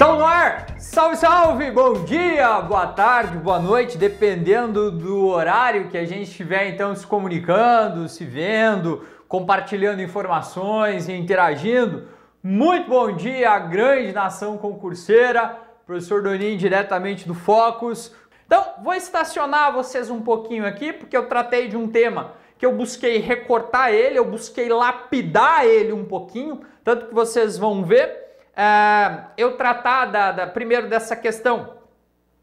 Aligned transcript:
Então 0.00 0.16
no 0.16 0.24
ar, 0.24 0.76
salve, 0.78 1.14
salve, 1.14 1.70
bom 1.70 1.92
dia, 2.04 2.62
boa 2.62 2.86
tarde, 2.86 3.36
boa 3.36 3.58
noite, 3.58 3.98
dependendo 3.98 4.90
do 4.90 5.26
horário 5.26 5.88
que 5.88 5.98
a 5.98 6.06
gente 6.06 6.22
estiver 6.22 6.70
então 6.70 6.96
se 6.96 7.06
comunicando, 7.06 8.08
se 8.08 8.24
vendo, 8.24 9.04
compartilhando 9.28 10.00
informações 10.00 11.06
e 11.06 11.12
interagindo. 11.12 12.08
Muito 12.42 12.88
bom 12.88 13.12
dia, 13.12 13.58
grande 13.58 14.10
nação 14.14 14.56
concurseira, 14.56 15.58
professor 15.84 16.22
Donin 16.22 16.56
diretamente 16.56 17.28
do 17.28 17.34
Focus. 17.34 18.10
Então, 18.46 18.64
vou 18.82 18.94
estacionar 18.94 19.70
vocês 19.70 20.08
um 20.08 20.22
pouquinho 20.22 20.64
aqui, 20.64 20.94
porque 20.94 21.14
eu 21.14 21.28
tratei 21.28 21.68
de 21.68 21.76
um 21.76 21.86
tema 21.86 22.32
que 22.56 22.64
eu 22.64 22.72
busquei 22.72 23.18
recortar 23.18 23.90
ele, 23.90 24.18
eu 24.18 24.24
busquei 24.24 24.70
lapidar 24.70 25.66
ele 25.66 25.92
um 25.92 26.06
pouquinho, 26.06 26.62
tanto 26.82 27.08
que 27.08 27.14
vocês 27.14 27.58
vão 27.58 27.84
ver 27.84 28.29
é, 28.56 29.24
eu 29.36 29.56
tratar 29.56 30.06
da, 30.06 30.32
da, 30.32 30.46
primeiro 30.46 30.88
dessa 30.88 31.14
questão 31.14 31.78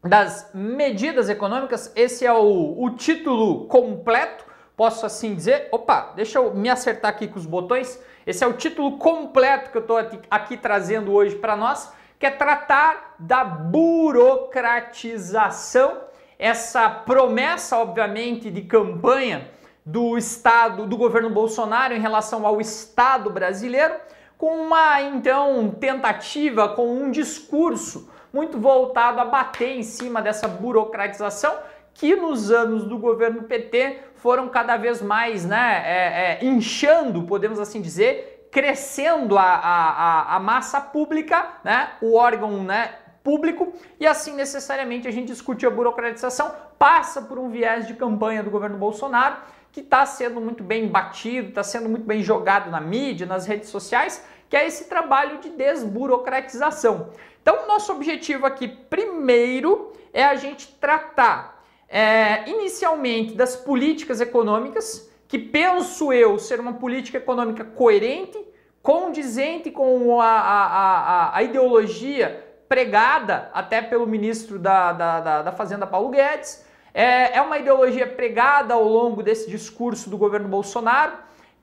das 0.02 0.50
medidas 0.54 1.28
econômicas, 1.28 1.92
esse 1.94 2.24
é 2.24 2.32
o, 2.32 2.82
o 2.82 2.88
título 2.90 3.66
completo, 3.66 4.46
posso 4.76 5.04
assim 5.04 5.34
dizer. 5.34 5.68
Opa, 5.72 6.12
deixa 6.14 6.38
eu 6.38 6.54
me 6.54 6.70
acertar 6.70 7.10
aqui 7.10 7.28
com 7.28 7.38
os 7.38 7.46
botões. 7.46 8.02
Esse 8.26 8.44
é 8.44 8.46
o 8.46 8.52
título 8.52 8.98
completo 8.98 9.70
que 9.70 9.76
eu 9.76 9.82
estou 9.82 9.96
aqui, 9.96 10.20
aqui 10.30 10.56
trazendo 10.56 11.12
hoje 11.12 11.34
para 11.36 11.56
nós, 11.56 11.92
que 12.18 12.26
é 12.26 12.30
tratar 12.30 13.14
da 13.18 13.44
burocratização, 13.44 16.08
essa 16.38 16.88
promessa, 16.88 17.76
obviamente, 17.78 18.50
de 18.50 18.62
campanha 18.62 19.50
do 19.84 20.16
Estado, 20.18 20.86
do 20.86 20.96
governo 20.96 21.30
Bolsonaro 21.30 21.94
em 21.94 22.00
relação 22.00 22.46
ao 22.46 22.60
Estado 22.60 23.30
brasileiro 23.30 23.94
com 24.38 24.66
uma 24.66 25.02
então 25.02 25.74
tentativa, 25.80 26.68
com 26.68 26.88
um 26.88 27.10
discurso 27.10 28.08
muito 28.32 28.56
voltado 28.56 29.20
a 29.20 29.24
bater 29.24 29.76
em 29.76 29.82
cima 29.82 30.22
dessa 30.22 30.46
burocratização 30.46 31.52
que 31.92 32.14
nos 32.14 32.52
anos 32.52 32.84
do 32.84 32.96
governo 32.96 33.42
PT 33.42 33.98
foram 34.14 34.48
cada 34.48 34.76
vez 34.76 35.02
mais 35.02 35.44
né, 35.44 35.82
é, 35.84 36.38
é, 36.40 36.44
inchando, 36.44 37.24
podemos 37.24 37.58
assim 37.58 37.80
dizer, 37.80 38.48
crescendo 38.52 39.36
a, 39.36 39.42
a, 39.42 40.36
a 40.36 40.38
massa 40.38 40.80
pública, 40.80 41.54
né, 41.64 41.90
o 42.00 42.14
órgão 42.14 42.62
né, 42.62 42.94
público, 43.24 43.72
e 43.98 44.06
assim 44.06 44.34
necessariamente 44.34 45.08
a 45.08 45.10
gente 45.10 45.26
discute 45.26 45.66
a 45.66 45.70
burocratização, 45.70 46.54
passa 46.78 47.20
por 47.20 47.38
um 47.38 47.48
viés 47.48 47.88
de 47.88 47.94
campanha 47.94 48.44
do 48.44 48.50
governo 48.50 48.78
Bolsonaro 48.78 49.36
que 49.78 49.84
está 49.84 50.04
sendo 50.04 50.40
muito 50.40 50.64
bem 50.64 50.88
batido, 50.88 51.50
está 51.50 51.62
sendo 51.62 51.88
muito 51.88 52.04
bem 52.04 52.20
jogado 52.20 52.68
na 52.68 52.80
mídia, 52.80 53.24
nas 53.24 53.46
redes 53.46 53.68
sociais, 53.68 54.24
que 54.48 54.56
é 54.56 54.66
esse 54.66 54.86
trabalho 54.88 55.38
de 55.38 55.50
desburocratização. 55.50 57.10
Então, 57.40 57.68
nosso 57.68 57.92
objetivo 57.92 58.44
aqui, 58.44 58.66
primeiro, 58.66 59.92
é 60.12 60.24
a 60.24 60.34
gente 60.34 60.66
tratar 60.80 61.64
é, 61.88 62.50
inicialmente 62.50 63.34
das 63.34 63.54
políticas 63.54 64.20
econômicas, 64.20 65.08
que 65.28 65.38
penso 65.38 66.12
eu 66.12 66.40
ser 66.40 66.58
uma 66.58 66.72
política 66.72 67.18
econômica 67.18 67.64
coerente, 67.64 68.36
condizente 68.82 69.70
com 69.70 70.20
a, 70.20 70.26
a, 70.26 70.66
a, 70.66 71.36
a 71.36 71.42
ideologia 71.44 72.44
pregada 72.68 73.48
até 73.54 73.80
pelo 73.80 74.08
ministro 74.08 74.58
da, 74.58 74.92
da, 74.92 75.20
da, 75.20 75.42
da 75.42 75.52
Fazenda 75.52 75.86
Paulo 75.86 76.08
Guedes, 76.08 76.66
é, 76.92 77.36
é 77.36 77.42
uma 77.42 77.58
ideologia 77.58 78.06
pregada 78.06 78.74
ao 78.74 78.84
longo 78.84 79.22
desse 79.22 79.50
discurso 79.50 80.08
do 80.08 80.16
governo 80.16 80.48
Bolsonaro, 80.48 81.12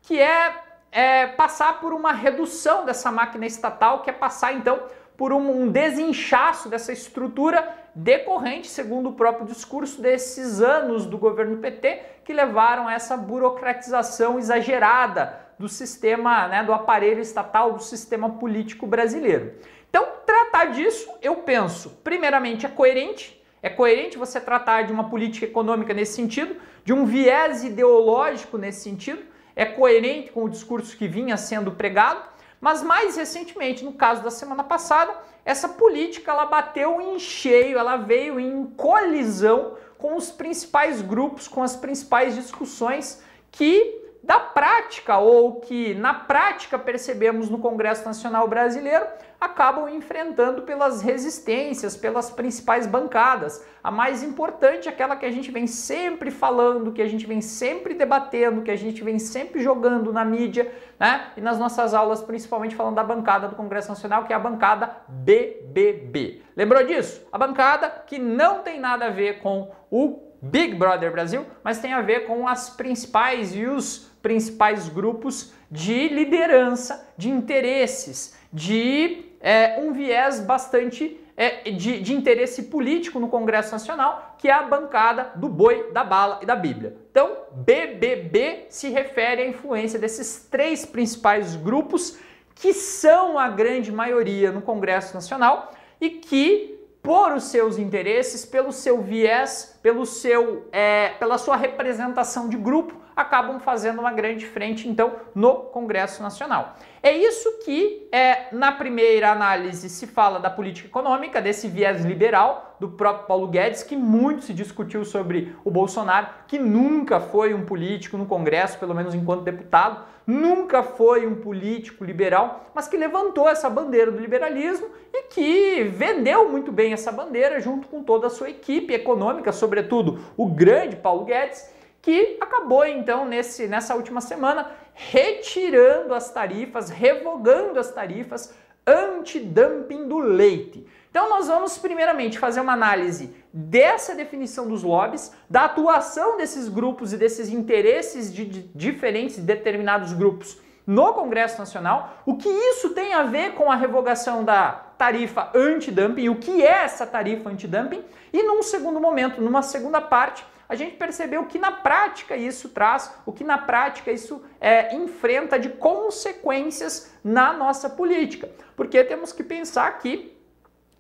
que 0.02 0.20
é, 0.20 0.56
é 0.92 1.28
passar 1.28 1.80
por 1.80 1.94
uma 1.94 2.12
redução 2.12 2.86
dessa 2.86 3.12
máquina 3.12 3.46
estatal, 3.46 4.02
que 4.02 4.10
é 4.10 4.14
passar 4.14 4.54
então 4.54 4.84
por 5.18 5.32
um, 5.32 5.70
desinchaço 5.70 6.70
dessa 6.70 6.92
estrutura 6.92 7.68
decorrente, 7.94 8.68
segundo 8.68 9.10
o 9.10 9.14
próprio 9.14 9.46
discurso, 9.46 10.02
desses 10.02 10.62
anos 10.62 11.06
do 11.06 11.18
governo 11.18 11.58
PT 11.58 12.02
que 12.26 12.34
levaram 12.34 12.88
a 12.88 12.94
essa 12.94 13.16
burocratização 13.16 14.38
exagerada 14.38 15.40
do 15.58 15.70
sistema, 15.70 16.48
né, 16.48 16.64
do 16.64 16.74
aparelho 16.74 17.22
estatal, 17.22 17.74
do 17.74 17.84
sistema 17.84 18.30
político 18.32 18.86
brasileiro. 18.86 19.54
Então, 19.90 20.06
tratar 20.26 20.66
disso, 20.66 21.10
eu 21.22 21.38
penso, 21.38 21.92
primeiramente, 22.04 22.66
é 22.66 22.70
coerente, 22.70 23.42
é 23.66 23.70
coerente 23.72 24.16
você 24.16 24.40
tratar 24.40 24.84
de 24.84 24.94
uma 24.94 25.10
política 25.10 25.48
econômica 25.48 25.92
nesse 25.92 26.14
sentido, 26.14 26.56
de 26.84 26.94
um 26.94 27.04
viés 27.04 27.64
ideológico 27.64 28.60
nesse 28.60 28.82
sentido, 28.82 29.24
é 29.56 29.66
coerente 29.66 30.32
com 30.32 30.44
o 30.44 30.50
discurso 30.50 30.96
que 30.96 31.08
vinha 31.08 31.36
sendo 31.36 31.72
pregado, 31.72 32.22
mas 32.62 32.84
mais 32.84 33.18
recentemente, 33.18 33.84
no 33.84 33.94
caso 33.94 34.22
da 34.22 34.30
semana 34.30 34.64
passada, 34.64 35.12
essa 35.44 35.68
política 35.68 36.30
ela 36.32 36.46
bateu 36.46 37.02
em 37.02 37.18
cheio, 37.18 37.80
ela 37.80 37.98
veio 37.98 38.40
em 38.40 38.68
colisão 38.78 39.74
com 39.98 40.16
os 40.16 40.30
principais 40.30 41.02
grupos, 41.02 41.48
com 41.48 41.64
as 41.64 41.76
principais 41.76 42.36
discussões 42.36 43.24
que 43.50 44.05
da 44.26 44.40
prática 44.40 45.20
ou 45.20 45.60
que 45.60 45.94
na 45.94 46.12
prática 46.12 46.80
percebemos 46.80 47.48
no 47.48 47.60
Congresso 47.60 48.04
Nacional 48.04 48.48
Brasileiro 48.48 49.06
acabam 49.40 49.88
enfrentando 49.88 50.64
pelas 50.64 51.04
resistências, 51.04 51.96
pelas 51.96 52.32
principais 52.32 52.88
bancadas. 52.88 53.64
A 53.84 53.92
mais 53.92 54.24
importante, 54.24 54.90
aquela 54.90 55.16
que 55.16 55.28
a 55.28 55.32
gente 55.32 55.52
vem 55.52 55.68
sempre 55.68 56.32
falando, 56.32 56.92
que 56.92 57.04
a 57.04 57.08
gente 57.08 57.28
vem 57.28 57.40
sempre 57.40 57.94
debatendo, 57.94 58.64
que 58.64 58.72
a 58.72 58.76
gente 58.76 59.04
vem 59.04 59.20
sempre 59.20 59.62
jogando 59.62 60.12
na 60.12 60.26
mídia, 60.26 60.74
né? 61.00 61.28
E 61.38 61.42
nas 61.42 61.60
nossas 61.60 61.94
aulas, 61.94 62.24
principalmente 62.24 62.76
falando 62.76 62.96
da 62.96 63.04
bancada 63.04 63.48
do 63.48 63.56
Congresso 63.56 63.90
Nacional, 63.90 64.24
que 64.24 64.34
é 64.34 64.36
a 64.36 64.40
bancada 64.40 64.90
BBB. 65.08 66.42
Lembrou 66.58 66.84
disso? 66.84 67.24
A 67.32 67.38
bancada 67.38 67.90
que 68.08 68.18
não 68.18 68.64
tem 68.64 68.80
nada 68.80 69.06
a 69.06 69.12
ver 69.12 69.40
com 69.40 69.72
o 69.92 70.35
Big 70.46 70.76
Brother 70.76 71.12
Brasil, 71.12 71.46
mas 71.64 71.80
tem 71.80 71.94
a 71.94 72.02
ver 72.02 72.28
com 72.28 72.48
as 72.48 72.70
principais 72.70 73.56
e 73.56 73.66
os 73.66 74.12
principais 74.22 74.88
grupos 74.88 75.54
de 75.72 76.08
liderança, 76.08 77.08
de 77.18 77.30
interesses, 77.30 78.36
de 78.54 79.26
é, 79.42 79.80
um 79.80 79.92
viés 79.92 80.40
bastante 80.40 81.20
é, 81.36 81.72
de, 81.72 82.00
de, 82.00 82.14
interesse 82.14 82.64
político 82.64 83.20
no 83.20 83.28
Congresso 83.28 83.72
Nacional, 83.72 84.36
que 84.38 84.48
é 84.48 84.54
a 84.54 84.62
bancada 84.62 85.32
do 85.36 85.50
boi, 85.50 85.92
da 85.92 86.04
bala 86.04 86.40
e 86.42 86.46
da 86.46 86.56
Bíblia. 86.56 86.96
Então, 87.10 87.38
BBB 87.52 88.68
se 88.70 88.90
refere 88.90 89.42
à 89.42 89.48
influência 89.48 90.00
desses 90.00 90.48
três 90.50 90.86
principais 90.86 91.56
grupos, 91.56 92.18
que 92.54 92.72
são 92.72 93.38
a 93.38 93.50
grande 93.50 93.92
maioria 93.92 94.52
no 94.52 94.62
Congresso 94.62 95.14
Nacional 95.14 95.72
e 96.00 96.10
que 96.10 96.75
por 97.06 97.34
os 97.34 97.44
seus 97.46 97.78
interesses, 97.78 98.44
pelo 98.46 98.72
seu 98.72 99.00
viés, 99.00 99.78
pelo 99.82 100.06
seu, 100.08 100.68
é, 100.72 101.10
pela 101.20 101.38
sua 101.38 101.56
representação 101.56 102.50
de 102.50 102.58
grupo, 102.58 103.05
acabam 103.16 103.60
fazendo 103.60 104.00
uma 104.00 104.12
grande 104.12 104.46
frente, 104.46 104.88
então, 104.88 105.14
no 105.34 105.56
Congresso 105.56 106.22
Nacional. 106.22 106.76
É 107.02 107.12
isso 107.16 107.60
que, 107.64 108.08
é, 108.12 108.48
na 108.52 108.72
primeira 108.72 109.32
análise, 109.32 109.90
se 109.90 110.08
fala 110.08 110.40
da 110.40 110.50
política 110.50 110.88
econômica, 110.88 111.42
desse 111.42 111.68
viés 111.68 112.04
liberal 112.04 112.76
do 112.80 112.90
próprio 112.90 113.28
Paulo 113.28 113.48
Guedes, 113.48 113.84
que 113.84 113.96
muito 113.96 114.44
se 114.44 114.54
discutiu 114.54 115.06
sobre 115.06 115.56
o 115.64 115.70
Bolsonaro, 115.70 116.28
que 116.48 116.58
nunca 116.58 117.20
foi 117.20 117.54
um 117.54 117.64
político 117.64 118.18
no 118.18 118.26
Congresso, 118.26 118.80
pelo 118.80 118.96
menos 118.96 119.14
enquanto 119.14 119.44
deputado, 119.44 120.04
nunca 120.26 120.82
foi 120.82 121.28
um 121.28 121.36
político 121.36 122.04
liberal, 122.04 122.66
mas 122.74 122.88
que 122.88 122.98
levantou 122.98 123.48
essa 123.48 123.70
bandeira 123.70 124.12
do 124.12 124.20
liberalismo 124.20 124.88
e 125.14 125.24
que 125.24 125.84
vendeu 125.84 126.50
muito 126.50 126.72
bem 126.72 126.92
essa 126.92 127.12
bandeira 127.12 127.60
junto 127.60 127.88
com 127.88 128.04
toda 128.04 128.28
a 128.28 128.32
sua 128.32 128.50
equipe 128.50 128.94
econômica, 128.94 129.52
sobretudo 129.52 130.20
o 130.36 130.48
grande 130.48 130.96
Paulo 130.96 131.24
Guedes, 131.26 131.75
que 132.06 132.38
acabou 132.40 132.86
então 132.86 133.26
nesse, 133.26 133.66
nessa 133.66 133.96
última 133.96 134.22
semana 134.22 134.70
retirando 134.94 136.14
as 136.14 136.30
tarifas, 136.30 136.92
revogando 136.92 137.80
as 137.80 137.92
tarifas 137.92 138.54
anti-dumping 138.86 140.08
do 140.08 140.20
leite. 140.20 140.86
Então 141.10 141.28
nós 141.28 141.48
vamos 141.48 141.80
primeiramente 141.80 142.38
fazer 142.38 142.62
uma 142.62 142.74
análise 142.74 143.36
dessa 143.52 144.14
definição 144.14 144.68
dos 144.68 144.84
lobbies, 144.84 145.34
da 145.50 145.66
atuação 145.66 146.38
desses 146.38 146.70
grupos 146.70 147.12
e 147.12 147.18
desses 147.18 147.50
interesses 147.50 148.32
de, 148.32 148.46
de 148.46 148.62
diferentes 148.76 149.40
determinados 149.40 150.14
grupos 150.14 150.60
no 150.86 151.12
Congresso 151.12 151.58
Nacional, 151.58 152.22
o 152.24 152.38
que 152.38 152.48
isso 152.48 152.92
tem 152.92 153.16
a 153.16 153.24
ver 153.24 153.54
com 153.54 153.72
a 153.72 153.76
revogação 153.76 154.44
da 154.44 154.74
tarifa 154.96 155.50
anti-dumping, 155.56 156.30
o 156.30 156.36
que 156.36 156.62
é 156.62 156.84
essa 156.84 157.08
tarifa 157.08 157.50
anti-dumping, 157.50 158.04
e 158.32 158.44
num 158.44 158.62
segundo 158.62 159.00
momento, 159.00 159.42
numa 159.42 159.64
segunda 159.64 160.00
parte, 160.00 160.46
a 160.68 160.76
gente 160.76 160.96
percebeu 160.96 161.46
que 161.46 161.60
na 161.60 161.72
prática 161.72 162.36
isso 162.36 162.70
traz, 162.70 163.14
o 163.26 163.32
que 163.32 163.44
na 163.44 163.58
prática 163.58 164.12
isso 164.12 164.44
é, 164.60 164.96
enfrenta 164.96 165.60
de 165.60 165.70
consequências 165.70 167.14
na 167.24 167.54
nossa 167.54 167.90
política. 167.90 168.50
Porque 168.76 169.04
temos 169.04 169.32
que 169.32 169.44
pensar 169.44 170.00
que 170.00 170.36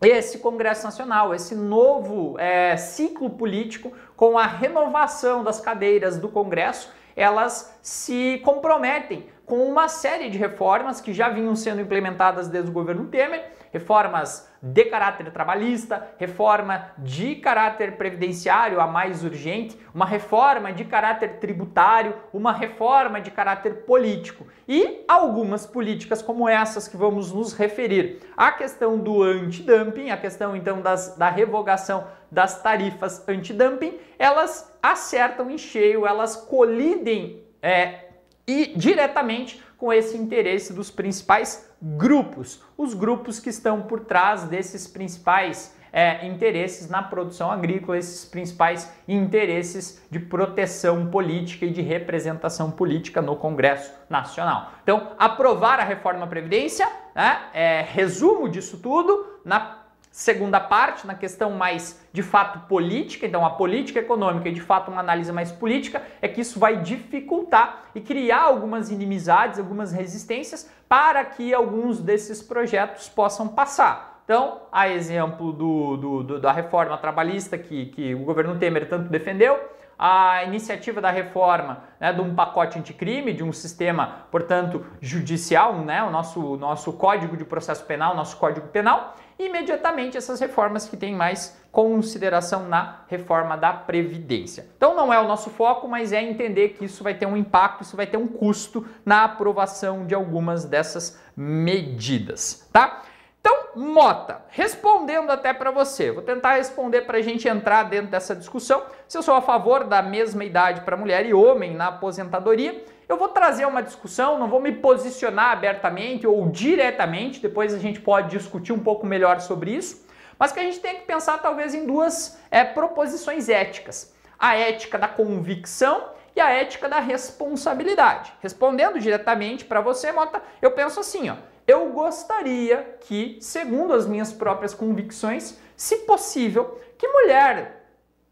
esse 0.01 0.39
Congresso 0.39 0.83
Nacional, 0.83 1.33
esse 1.33 1.56
novo 1.56 2.38
é, 2.38 2.77
ciclo 2.77 3.29
político, 3.29 3.91
com 4.15 4.38
a 4.38 4.45
renovação 4.45 5.44
das 5.44 5.59
cadeiras 5.59 6.19
do 6.19 6.29
Congresso, 6.29 6.94
elas 7.15 7.77
se 7.81 8.41
comprometem 8.44 9.27
com 9.45 9.65
uma 9.65 9.88
série 9.88 10.29
de 10.29 10.38
reformas 10.38 11.00
que 11.00 11.13
já 11.13 11.29
vinham 11.29 11.56
sendo 11.56 11.81
implementadas 11.81 12.47
desde 12.47 12.69
o 12.69 12.73
governo 12.73 13.06
Temer, 13.06 13.51
reformas 13.75 14.50
de 14.62 14.86
caráter 14.86 15.30
trabalhista, 15.31 16.07
reforma 16.18 16.92
de 16.98 17.36
caráter 17.36 17.98
previdenciário, 17.98 18.80
a 18.80 18.88
mais 18.88 19.22
urgente, 19.22 19.77
uma 19.94 20.06
reforma 20.06 20.72
de 20.72 20.86
caráter 20.86 21.39
tributário, 21.42 22.16
uma 22.31 22.54
reforma 22.54 23.19
de 23.19 23.31
caráter 23.31 23.83
político 23.83 24.48
e 24.66 25.04
algumas 25.10 25.66
políticas 25.66 26.22
como 26.22 26.48
essas 26.48 26.88
que 26.88 26.95
vamos 26.95 27.33
nos 27.33 27.51
referir. 27.51 28.22
A 28.38 28.50
questão 28.50 28.98
do 28.98 29.22
antidumping, 29.22 30.10
a 30.10 30.16
questão 30.16 30.56
então 30.56 30.80
das, 30.81 31.18
da 31.18 31.30
revogação 31.30 32.07
das 32.31 32.63
tarifas 32.63 33.28
antidumping, 33.28 34.00
elas 34.18 34.74
acertam 34.81 35.51
em 35.51 35.57
cheio, 35.57 36.07
elas 36.07 36.38
colidem 36.38 37.44
é, 37.62 38.06
e 38.48 38.68
diretamente 38.68 39.62
com 39.78 39.92
esse 39.92 40.18
interesse 40.18 40.74
dos 40.74 40.89
principais 40.89 41.69
grupos, 41.85 42.63
os 42.75 42.95
grupos 42.95 43.39
que 43.39 43.49
estão 43.49 43.83
por 43.83 43.99
trás 43.99 44.45
desses 44.45 44.87
principais 44.87 45.75
é, 45.93 46.25
interesses 46.27 46.89
na 46.89 47.03
produção 47.03 47.51
agrícola, 47.51 47.97
esses 47.97 48.25
principais 48.25 48.91
interesses 49.07 50.03
de 50.09 50.19
proteção 50.19 51.07
política 51.11 51.65
e 51.65 51.71
de 51.71 51.81
representação 51.81 52.71
política 52.71 53.21
no 53.21 53.35
Congresso 53.35 53.93
Nacional. 54.09 54.71
Então, 54.83 55.11
aprovar 55.17 55.79
a 55.79 55.83
reforma 55.83 56.27
Previdência, 56.27 56.85
né, 57.13 57.43
é, 57.53 57.81
resumo 57.87 58.49
disso 58.49 58.79
tudo, 58.79 59.39
na 59.45 59.84
segunda 60.15 60.62
parte, 60.62 61.06
na 61.06 61.13
questão 61.13 61.51
mais 61.51 62.01
de 62.13 62.23
fato 62.23 62.69
política, 62.69 63.25
então 63.25 63.45
a 63.45 63.50
política 63.50 64.00
econômica 64.00 64.47
e 64.47 64.53
de 64.53 64.62
fato 64.62 64.89
uma 64.89 65.01
análise 65.01 65.29
mais 65.29 65.51
política, 65.51 66.01
é 66.21 66.27
que 66.29 66.39
isso 66.39 66.57
vai 66.57 66.77
dificultar 66.77 67.88
e 67.94 68.00
criar 68.00 68.44
algumas 68.44 68.89
inimizades, 68.89 69.59
algumas 69.59 69.91
resistências 69.91 70.71
para 70.88 71.25
que 71.25 71.53
alguns 71.53 72.00
desses 72.00 72.41
projetos 72.41 73.09
possam 73.09 73.50
passar. 73.50 74.21
Então, 74.23 74.62
a 74.71 74.88
exemplo 74.88 75.51
do, 75.51 75.97
do, 75.97 76.23
do, 76.23 76.39
da 76.39 76.53
reforma 76.53 76.97
trabalhista 76.97 77.57
que, 77.57 77.88
que 77.88 78.15
o 78.15 78.19
governo 78.19 78.57
Temer 78.57 78.88
tanto 78.88 79.09
defendeu, 79.09 79.59
a 80.00 80.45
iniciativa 80.45 81.01
da 81.01 81.11
reforma 81.11 81.83
né, 82.00 82.13
de 82.13 82.21
um 82.21 82.33
pacote 82.33 82.79
anticrime, 82.79 83.33
de 83.33 83.44
um 83.44 83.51
sistema, 83.51 84.25
portanto, 84.31 84.85
judicial, 85.01 85.73
né, 85.79 86.03
o 86.03 86.09
nosso, 86.09 86.56
nosso 86.56 86.94
Código 86.94 87.35
de 87.35 87.44
Processo 87.44 87.85
Penal, 87.85 88.15
nosso 88.15 88.38
Código 88.38 88.68
Penal, 88.68 89.15
imediatamente 89.37 90.17
essas 90.17 90.39
reformas 90.39 90.87
que 90.87 90.97
têm 90.97 91.13
mais 91.13 91.57
consideração 91.71 92.67
na 92.67 93.01
reforma 93.07 93.57
da 93.57 93.73
Previdência. 93.73 94.67
Então 94.77 94.95
não 94.95 95.13
é 95.13 95.19
o 95.19 95.27
nosso 95.27 95.49
foco, 95.49 95.87
mas 95.87 96.13
é 96.13 96.21
entender 96.21 96.69
que 96.69 96.85
isso 96.85 97.03
vai 97.03 97.13
ter 97.13 97.25
um 97.25 97.35
impacto, 97.35 97.83
isso 97.83 97.97
vai 97.97 98.07
ter 98.07 98.17
um 98.17 98.27
custo 98.27 98.85
na 99.05 99.25
aprovação 99.25 100.05
de 100.05 100.15
algumas 100.15 100.63
dessas 100.63 101.19
medidas, 101.35 102.69
tá? 102.71 103.03
Então, 103.41 103.53
Mota, 103.75 104.41
respondendo 104.49 105.29
até 105.29 105.53
para 105.53 105.69
você, 105.69 106.11
vou 106.11 106.23
tentar 106.23 106.53
responder 106.53 107.01
para 107.01 107.19
a 107.19 107.21
gente 107.21 107.47
entrar 107.47 107.83
dentro 107.83 108.09
dessa 108.09 108.35
discussão. 108.35 108.81
Se 109.07 109.17
eu 109.17 109.21
sou 109.21 109.35
a 109.35 109.41
favor 109.41 109.83
da 109.83 110.01
mesma 110.01 110.43
idade 110.43 110.81
para 110.81 110.97
mulher 110.97 111.27
e 111.27 111.33
homem 111.33 111.75
na 111.75 111.89
aposentadoria, 111.89 112.83
eu 113.07 113.18
vou 113.18 113.30
trazer 113.30 113.66
uma 113.66 113.81
discussão, 113.81 114.40
não 114.40 114.48
vou 114.48 114.60
me 114.60 114.72
posicionar 114.72 115.52
abertamente 115.52 116.25
ou 116.25 116.50
diretamente, 116.50 117.40
depois 117.40 117.74
a 117.74 117.80
gente 117.80 118.00
pode 118.00 118.30
discutir 118.38 118.74
um 118.74 118.80
pouco 118.80 119.06
melhor 119.06 119.40
sobre 119.42 119.72
isso, 119.72 120.06
mas 120.38 120.52
que 120.52 120.60
a 120.60 120.63
gente 120.63 120.80
tem 120.80 120.96
que 120.96 121.06
pensar 121.06 121.38
talvez 121.38 121.74
em 121.74 121.86
duas 121.86 122.40
é, 122.52 122.63
proposições 122.63 123.50
éticas: 123.50 124.13
a 124.38 124.56
ética 124.56 124.98
da 124.98 125.07
convicção 125.07 126.10
e 126.36 126.42
a 126.42 126.50
ética 126.50 126.90
da 126.90 127.00
responsabilidade. 127.00 128.34
Respondendo 128.42 129.00
diretamente 129.00 129.63
para 129.66 129.81
você, 129.81 130.12
Mota, 130.12 130.42
eu 130.62 130.72
penso 130.72 131.00
assim, 131.00 131.30
ó 131.30 131.36
eu 131.68 131.90
gostaria 131.90 132.98
que, 133.02 133.38
segundo 133.42 133.94
as 133.94 134.06
minhas 134.06 134.31
próprias 134.31 134.74
convicções, 134.74 135.57
se 135.75 135.98
possível, 136.00 136.80
que 136.98 137.07
mulher, 137.07 137.84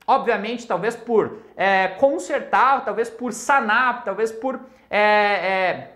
obviamente, 0.05 0.67
talvez 0.67 0.95
por 0.95 1.39
é, 1.55 1.87
consertar, 1.87 2.83
talvez 2.85 3.09
por 3.09 3.33
sanar, 3.33 4.03
talvez 4.03 4.31
por 4.31 4.59
é, 4.89 4.99
é, 4.99 5.93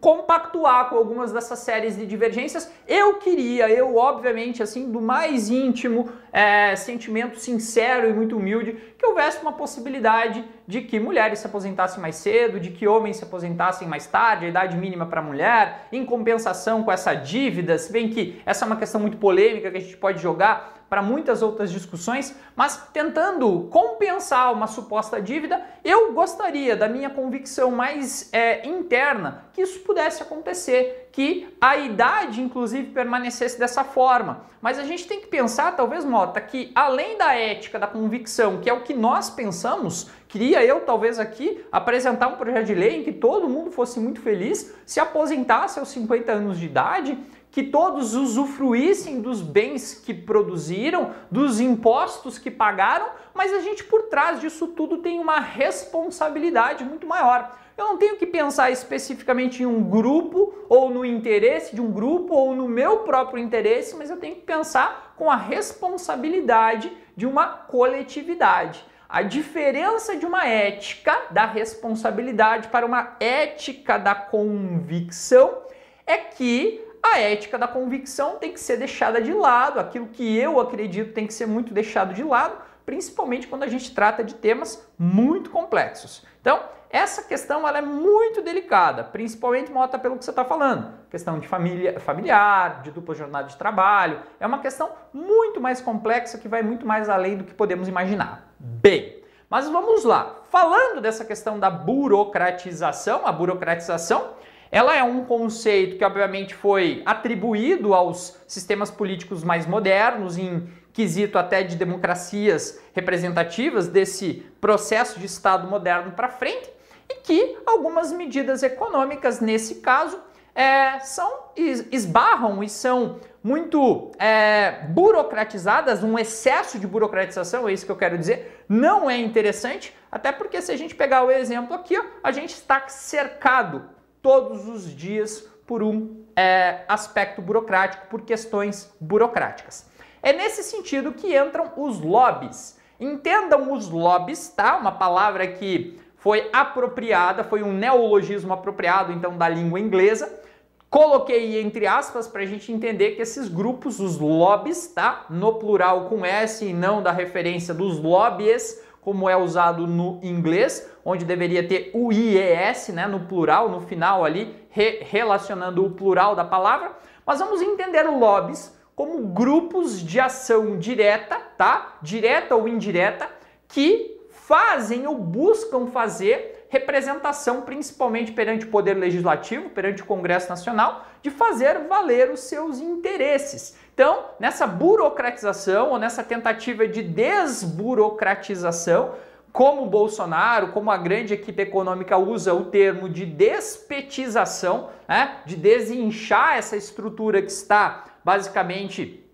compactuar 0.00 0.90
com 0.90 0.96
algumas 0.96 1.32
dessas 1.32 1.60
séries 1.60 1.96
de 1.96 2.04
divergências. 2.04 2.70
Eu 2.86 3.14
queria, 3.14 3.70
eu 3.70 3.96
obviamente, 3.96 4.62
assim, 4.62 4.90
do 4.90 5.00
mais 5.00 5.48
íntimo 5.48 6.10
é, 6.30 6.76
sentimento 6.76 7.38
sincero 7.38 8.08
e 8.08 8.12
muito 8.12 8.36
humilde, 8.36 8.76
que 8.98 9.06
houvesse 9.06 9.40
uma 9.40 9.52
possibilidade 9.52 10.44
de 10.66 10.82
que 10.82 11.00
mulheres 11.00 11.38
se 11.38 11.46
aposentassem 11.46 12.02
mais 12.02 12.16
cedo, 12.16 12.60
de 12.60 12.70
que 12.70 12.86
homens 12.86 13.16
se 13.16 13.24
aposentassem 13.24 13.88
mais 13.88 14.06
tarde, 14.06 14.46
a 14.46 14.48
idade 14.48 14.76
mínima 14.76 15.06
para 15.06 15.22
mulher, 15.22 15.86
em 15.90 16.04
compensação 16.04 16.82
com 16.82 16.92
essa 16.92 17.14
dívida, 17.14 17.78
se 17.78 17.90
bem 17.90 18.10
que 18.10 18.42
essa 18.44 18.64
é 18.64 18.66
uma 18.66 18.76
questão 18.76 19.00
muito 19.00 19.16
polêmica 19.16 19.70
que 19.70 19.76
a 19.76 19.80
gente 19.80 19.96
pode 19.96 20.20
jogar 20.20 20.73
para 20.88 21.02
muitas 21.02 21.42
outras 21.42 21.70
discussões, 21.70 22.36
mas 22.54 22.88
tentando 22.92 23.68
compensar 23.70 24.52
uma 24.52 24.66
suposta 24.66 25.20
dívida, 25.20 25.64
eu 25.84 26.12
gostaria, 26.12 26.76
da 26.76 26.88
minha 26.88 27.10
convicção 27.10 27.70
mais 27.70 28.28
é, 28.32 28.66
interna, 28.66 29.46
que 29.52 29.62
isso 29.62 29.80
pudesse 29.80 30.22
acontecer, 30.22 31.08
que 31.12 31.54
a 31.60 31.76
idade, 31.76 32.40
inclusive, 32.40 32.90
permanecesse 32.90 33.58
dessa 33.58 33.84
forma. 33.84 34.46
Mas 34.60 34.78
a 34.78 34.84
gente 34.84 35.06
tem 35.06 35.20
que 35.20 35.26
pensar, 35.26 35.76
talvez, 35.76 36.04
Mota, 36.04 36.40
que 36.40 36.72
além 36.74 37.16
da 37.18 37.34
ética, 37.34 37.78
da 37.78 37.86
convicção, 37.86 38.60
que 38.60 38.70
é 38.70 38.72
o 38.72 38.82
que 38.82 38.94
nós 38.94 39.30
pensamos, 39.30 40.10
queria 40.26 40.64
eu, 40.64 40.80
talvez, 40.80 41.18
aqui 41.18 41.64
apresentar 41.70 42.28
um 42.28 42.36
projeto 42.36 42.66
de 42.66 42.74
lei 42.74 43.00
em 43.00 43.04
que 43.04 43.12
todo 43.12 43.48
mundo 43.48 43.70
fosse 43.70 44.00
muito 44.00 44.20
feliz, 44.20 44.74
se 44.86 44.98
aposentasse 44.98 45.78
aos 45.78 45.88
50 45.88 46.32
anos 46.32 46.58
de 46.58 46.66
idade 46.66 47.18
que 47.54 47.62
todos 47.62 48.16
usufruíssem 48.16 49.20
dos 49.20 49.40
bens 49.40 49.94
que 50.04 50.12
produziram, 50.12 51.14
dos 51.30 51.60
impostos 51.60 52.36
que 52.36 52.50
pagaram, 52.50 53.06
mas 53.32 53.52
a 53.52 53.60
gente 53.60 53.84
por 53.84 54.08
trás 54.08 54.40
disso 54.40 54.66
tudo 54.66 54.98
tem 54.98 55.20
uma 55.20 55.38
responsabilidade 55.38 56.82
muito 56.82 57.06
maior. 57.06 57.56
Eu 57.78 57.84
não 57.84 57.96
tenho 57.96 58.16
que 58.16 58.26
pensar 58.26 58.72
especificamente 58.72 59.62
em 59.62 59.66
um 59.66 59.88
grupo 59.88 60.52
ou 60.68 60.90
no 60.90 61.04
interesse 61.04 61.76
de 61.76 61.80
um 61.80 61.92
grupo 61.92 62.34
ou 62.34 62.56
no 62.56 62.68
meu 62.68 63.04
próprio 63.04 63.40
interesse, 63.40 63.94
mas 63.94 64.10
eu 64.10 64.16
tenho 64.16 64.34
que 64.34 64.42
pensar 64.42 65.14
com 65.16 65.30
a 65.30 65.36
responsabilidade 65.36 66.90
de 67.16 67.24
uma 67.24 67.46
coletividade. 67.46 68.84
A 69.08 69.22
diferença 69.22 70.16
de 70.16 70.26
uma 70.26 70.44
ética 70.44 71.26
da 71.30 71.46
responsabilidade 71.46 72.66
para 72.66 72.84
uma 72.84 73.14
ética 73.20 73.96
da 73.96 74.12
convicção 74.12 75.62
é 76.04 76.16
que 76.16 76.83
a 77.04 77.18
ética 77.18 77.58
da 77.58 77.68
convicção 77.68 78.38
tem 78.38 78.52
que 78.52 78.58
ser 78.58 78.78
deixada 78.78 79.20
de 79.20 79.32
lado, 79.32 79.78
aquilo 79.78 80.06
que 80.06 80.38
eu 80.38 80.58
acredito 80.58 81.12
tem 81.12 81.26
que 81.26 81.34
ser 81.34 81.46
muito 81.46 81.74
deixado 81.74 82.14
de 82.14 82.24
lado, 82.24 82.56
principalmente 82.86 83.46
quando 83.46 83.62
a 83.62 83.68
gente 83.68 83.94
trata 83.94 84.24
de 84.24 84.34
temas 84.34 84.90
muito 84.98 85.50
complexos. 85.50 86.24
Então, 86.40 86.62
essa 86.88 87.22
questão 87.22 87.66
ela 87.68 87.78
é 87.78 87.82
muito 87.82 88.40
delicada, 88.40 89.04
principalmente 89.04 89.70
mota 89.70 89.98
pelo 89.98 90.16
que 90.16 90.24
você 90.24 90.30
está 90.30 90.44
falando. 90.44 90.94
Questão 91.10 91.38
de 91.38 91.46
família, 91.46 92.00
familiar, 92.00 92.82
de 92.82 92.90
dupla 92.90 93.14
jornada 93.14 93.48
de 93.48 93.56
trabalho. 93.56 94.20
É 94.40 94.46
uma 94.46 94.60
questão 94.60 94.90
muito 95.12 95.60
mais 95.60 95.80
complexa 95.80 96.38
que 96.38 96.48
vai 96.48 96.62
muito 96.62 96.86
mais 96.86 97.08
além 97.08 97.36
do 97.36 97.44
que 97.44 97.52
podemos 97.52 97.86
imaginar. 97.86 98.48
Bem, 98.58 99.22
mas 99.50 99.68
vamos 99.68 100.04
lá. 100.04 100.36
Falando 100.50 101.00
dessa 101.00 101.24
questão 101.24 101.58
da 101.58 101.68
burocratização, 101.68 103.26
a 103.26 103.32
burocratização 103.32 104.34
ela 104.74 104.96
é 104.96 105.04
um 105.04 105.24
conceito 105.24 105.96
que, 105.96 106.04
obviamente, 106.04 106.52
foi 106.52 107.00
atribuído 107.06 107.94
aos 107.94 108.36
sistemas 108.48 108.90
políticos 108.90 109.44
mais 109.44 109.66
modernos, 109.66 110.36
em 110.36 110.68
quesito 110.92 111.38
até 111.38 111.62
de 111.62 111.76
democracias 111.76 112.80
representativas, 112.92 113.86
desse 113.86 114.44
processo 114.60 115.20
de 115.20 115.26
Estado 115.26 115.68
moderno 115.68 116.10
para 116.10 116.28
frente, 116.28 116.68
e 117.08 117.20
que 117.20 117.56
algumas 117.64 118.10
medidas 118.10 118.64
econômicas, 118.64 119.38
nesse 119.38 119.76
caso, 119.76 120.18
é, 120.52 120.98
são 120.98 121.50
esbarram 121.92 122.60
e 122.60 122.68
são 122.68 123.20
muito 123.44 124.10
é, 124.18 124.86
burocratizadas, 124.88 126.02
um 126.02 126.18
excesso 126.18 126.80
de 126.80 126.86
burocratização, 126.88 127.68
é 127.68 127.72
isso 127.72 127.86
que 127.86 127.92
eu 127.92 127.96
quero 127.96 128.18
dizer, 128.18 128.64
não 128.68 129.08
é 129.08 129.16
interessante, 129.16 129.94
até 130.10 130.32
porque 130.32 130.60
se 130.60 130.72
a 130.72 130.76
gente 130.76 130.96
pegar 130.96 131.22
o 131.22 131.30
exemplo 131.30 131.76
aqui, 131.76 131.96
ó, 131.96 132.02
a 132.24 132.32
gente 132.32 132.54
está 132.54 132.88
cercado 132.88 133.93
todos 134.24 134.66
os 134.66 134.96
dias 134.96 135.46
por 135.66 135.82
um 135.82 136.24
é, 136.34 136.80
aspecto 136.88 137.42
burocrático, 137.42 138.06
por 138.06 138.22
questões 138.22 138.90
burocráticas. 138.98 139.86
É 140.22 140.32
nesse 140.32 140.62
sentido 140.62 141.12
que 141.12 141.38
entram 141.38 141.72
os 141.76 142.00
lobbies. 142.00 142.80
Entendam 142.98 143.70
os 143.70 143.90
lobbies, 143.90 144.48
tá? 144.48 144.78
Uma 144.78 144.92
palavra 144.92 145.46
que 145.46 146.00
foi 146.16 146.48
apropriada, 146.54 147.44
foi 147.44 147.62
um 147.62 147.70
neologismo 147.70 148.54
apropriado 148.54 149.12
então 149.12 149.36
da 149.36 149.46
língua 149.46 149.78
inglesa. 149.78 150.40
Coloquei 150.88 151.60
entre 151.60 151.86
aspas 151.86 152.26
para 152.26 152.40
a 152.40 152.46
gente 152.46 152.72
entender 152.72 153.10
que 153.10 153.20
esses 153.20 153.46
grupos, 153.46 154.00
os 154.00 154.18
lobbies, 154.18 154.86
tá? 154.86 155.26
No 155.28 155.56
plural 155.58 156.06
com 156.06 156.24
S 156.24 156.64
e 156.64 156.72
não 156.72 157.02
da 157.02 157.12
referência 157.12 157.74
dos 157.74 157.98
lobbies, 157.98 158.82
como 159.04 159.28
é 159.28 159.36
usado 159.36 159.86
no 159.86 160.18
inglês, 160.22 160.90
onde 161.04 161.26
deveria 161.26 161.68
ter 161.68 161.90
o 161.92 162.10
IES, 162.10 162.88
né, 162.88 163.06
no 163.06 163.20
plural, 163.20 163.68
no 163.68 163.82
final 163.82 164.24
ali, 164.24 164.66
re 164.70 165.00
relacionando 165.02 165.84
o 165.84 165.90
plural 165.90 166.34
da 166.34 166.44
palavra. 166.44 166.92
Mas 167.26 167.38
vamos 167.38 167.60
entender 167.60 168.04
lobbies 168.04 168.74
como 168.96 169.18
grupos 169.26 170.00
de 170.00 170.18
ação 170.18 170.78
direta, 170.78 171.36
tá? 171.58 171.98
Direta 172.00 172.56
ou 172.56 172.66
indireta, 172.66 173.28
que 173.68 174.18
fazem 174.30 175.06
ou 175.06 175.16
buscam 175.16 175.86
fazer 175.88 176.66
representação, 176.68 177.62
principalmente 177.62 178.32
perante 178.32 178.66
o 178.66 178.70
Poder 178.70 178.94
Legislativo, 178.94 179.70
perante 179.70 180.02
o 180.02 180.06
Congresso 180.06 180.48
Nacional, 180.48 181.06
de 181.22 181.30
fazer 181.30 181.80
valer 181.86 182.30
os 182.30 182.40
seus 182.40 182.80
interesses. 182.80 183.76
Então, 183.94 184.24
nessa 184.40 184.66
burocratização 184.66 185.90
ou 185.90 185.98
nessa 185.98 186.24
tentativa 186.24 186.86
de 186.86 187.00
desburocratização, 187.00 189.14
como 189.52 189.86
Bolsonaro, 189.86 190.72
como 190.72 190.90
a 190.90 190.96
grande 190.96 191.32
equipe 191.32 191.62
econômica 191.62 192.18
usa 192.18 192.52
o 192.52 192.64
termo 192.64 193.08
de 193.08 193.24
despetização, 193.24 194.90
né, 195.06 195.36
de 195.46 195.54
desinchar 195.54 196.56
essa 196.56 196.76
estrutura 196.76 197.40
que 197.40 197.52
está 197.52 198.06
basicamente 198.24 199.24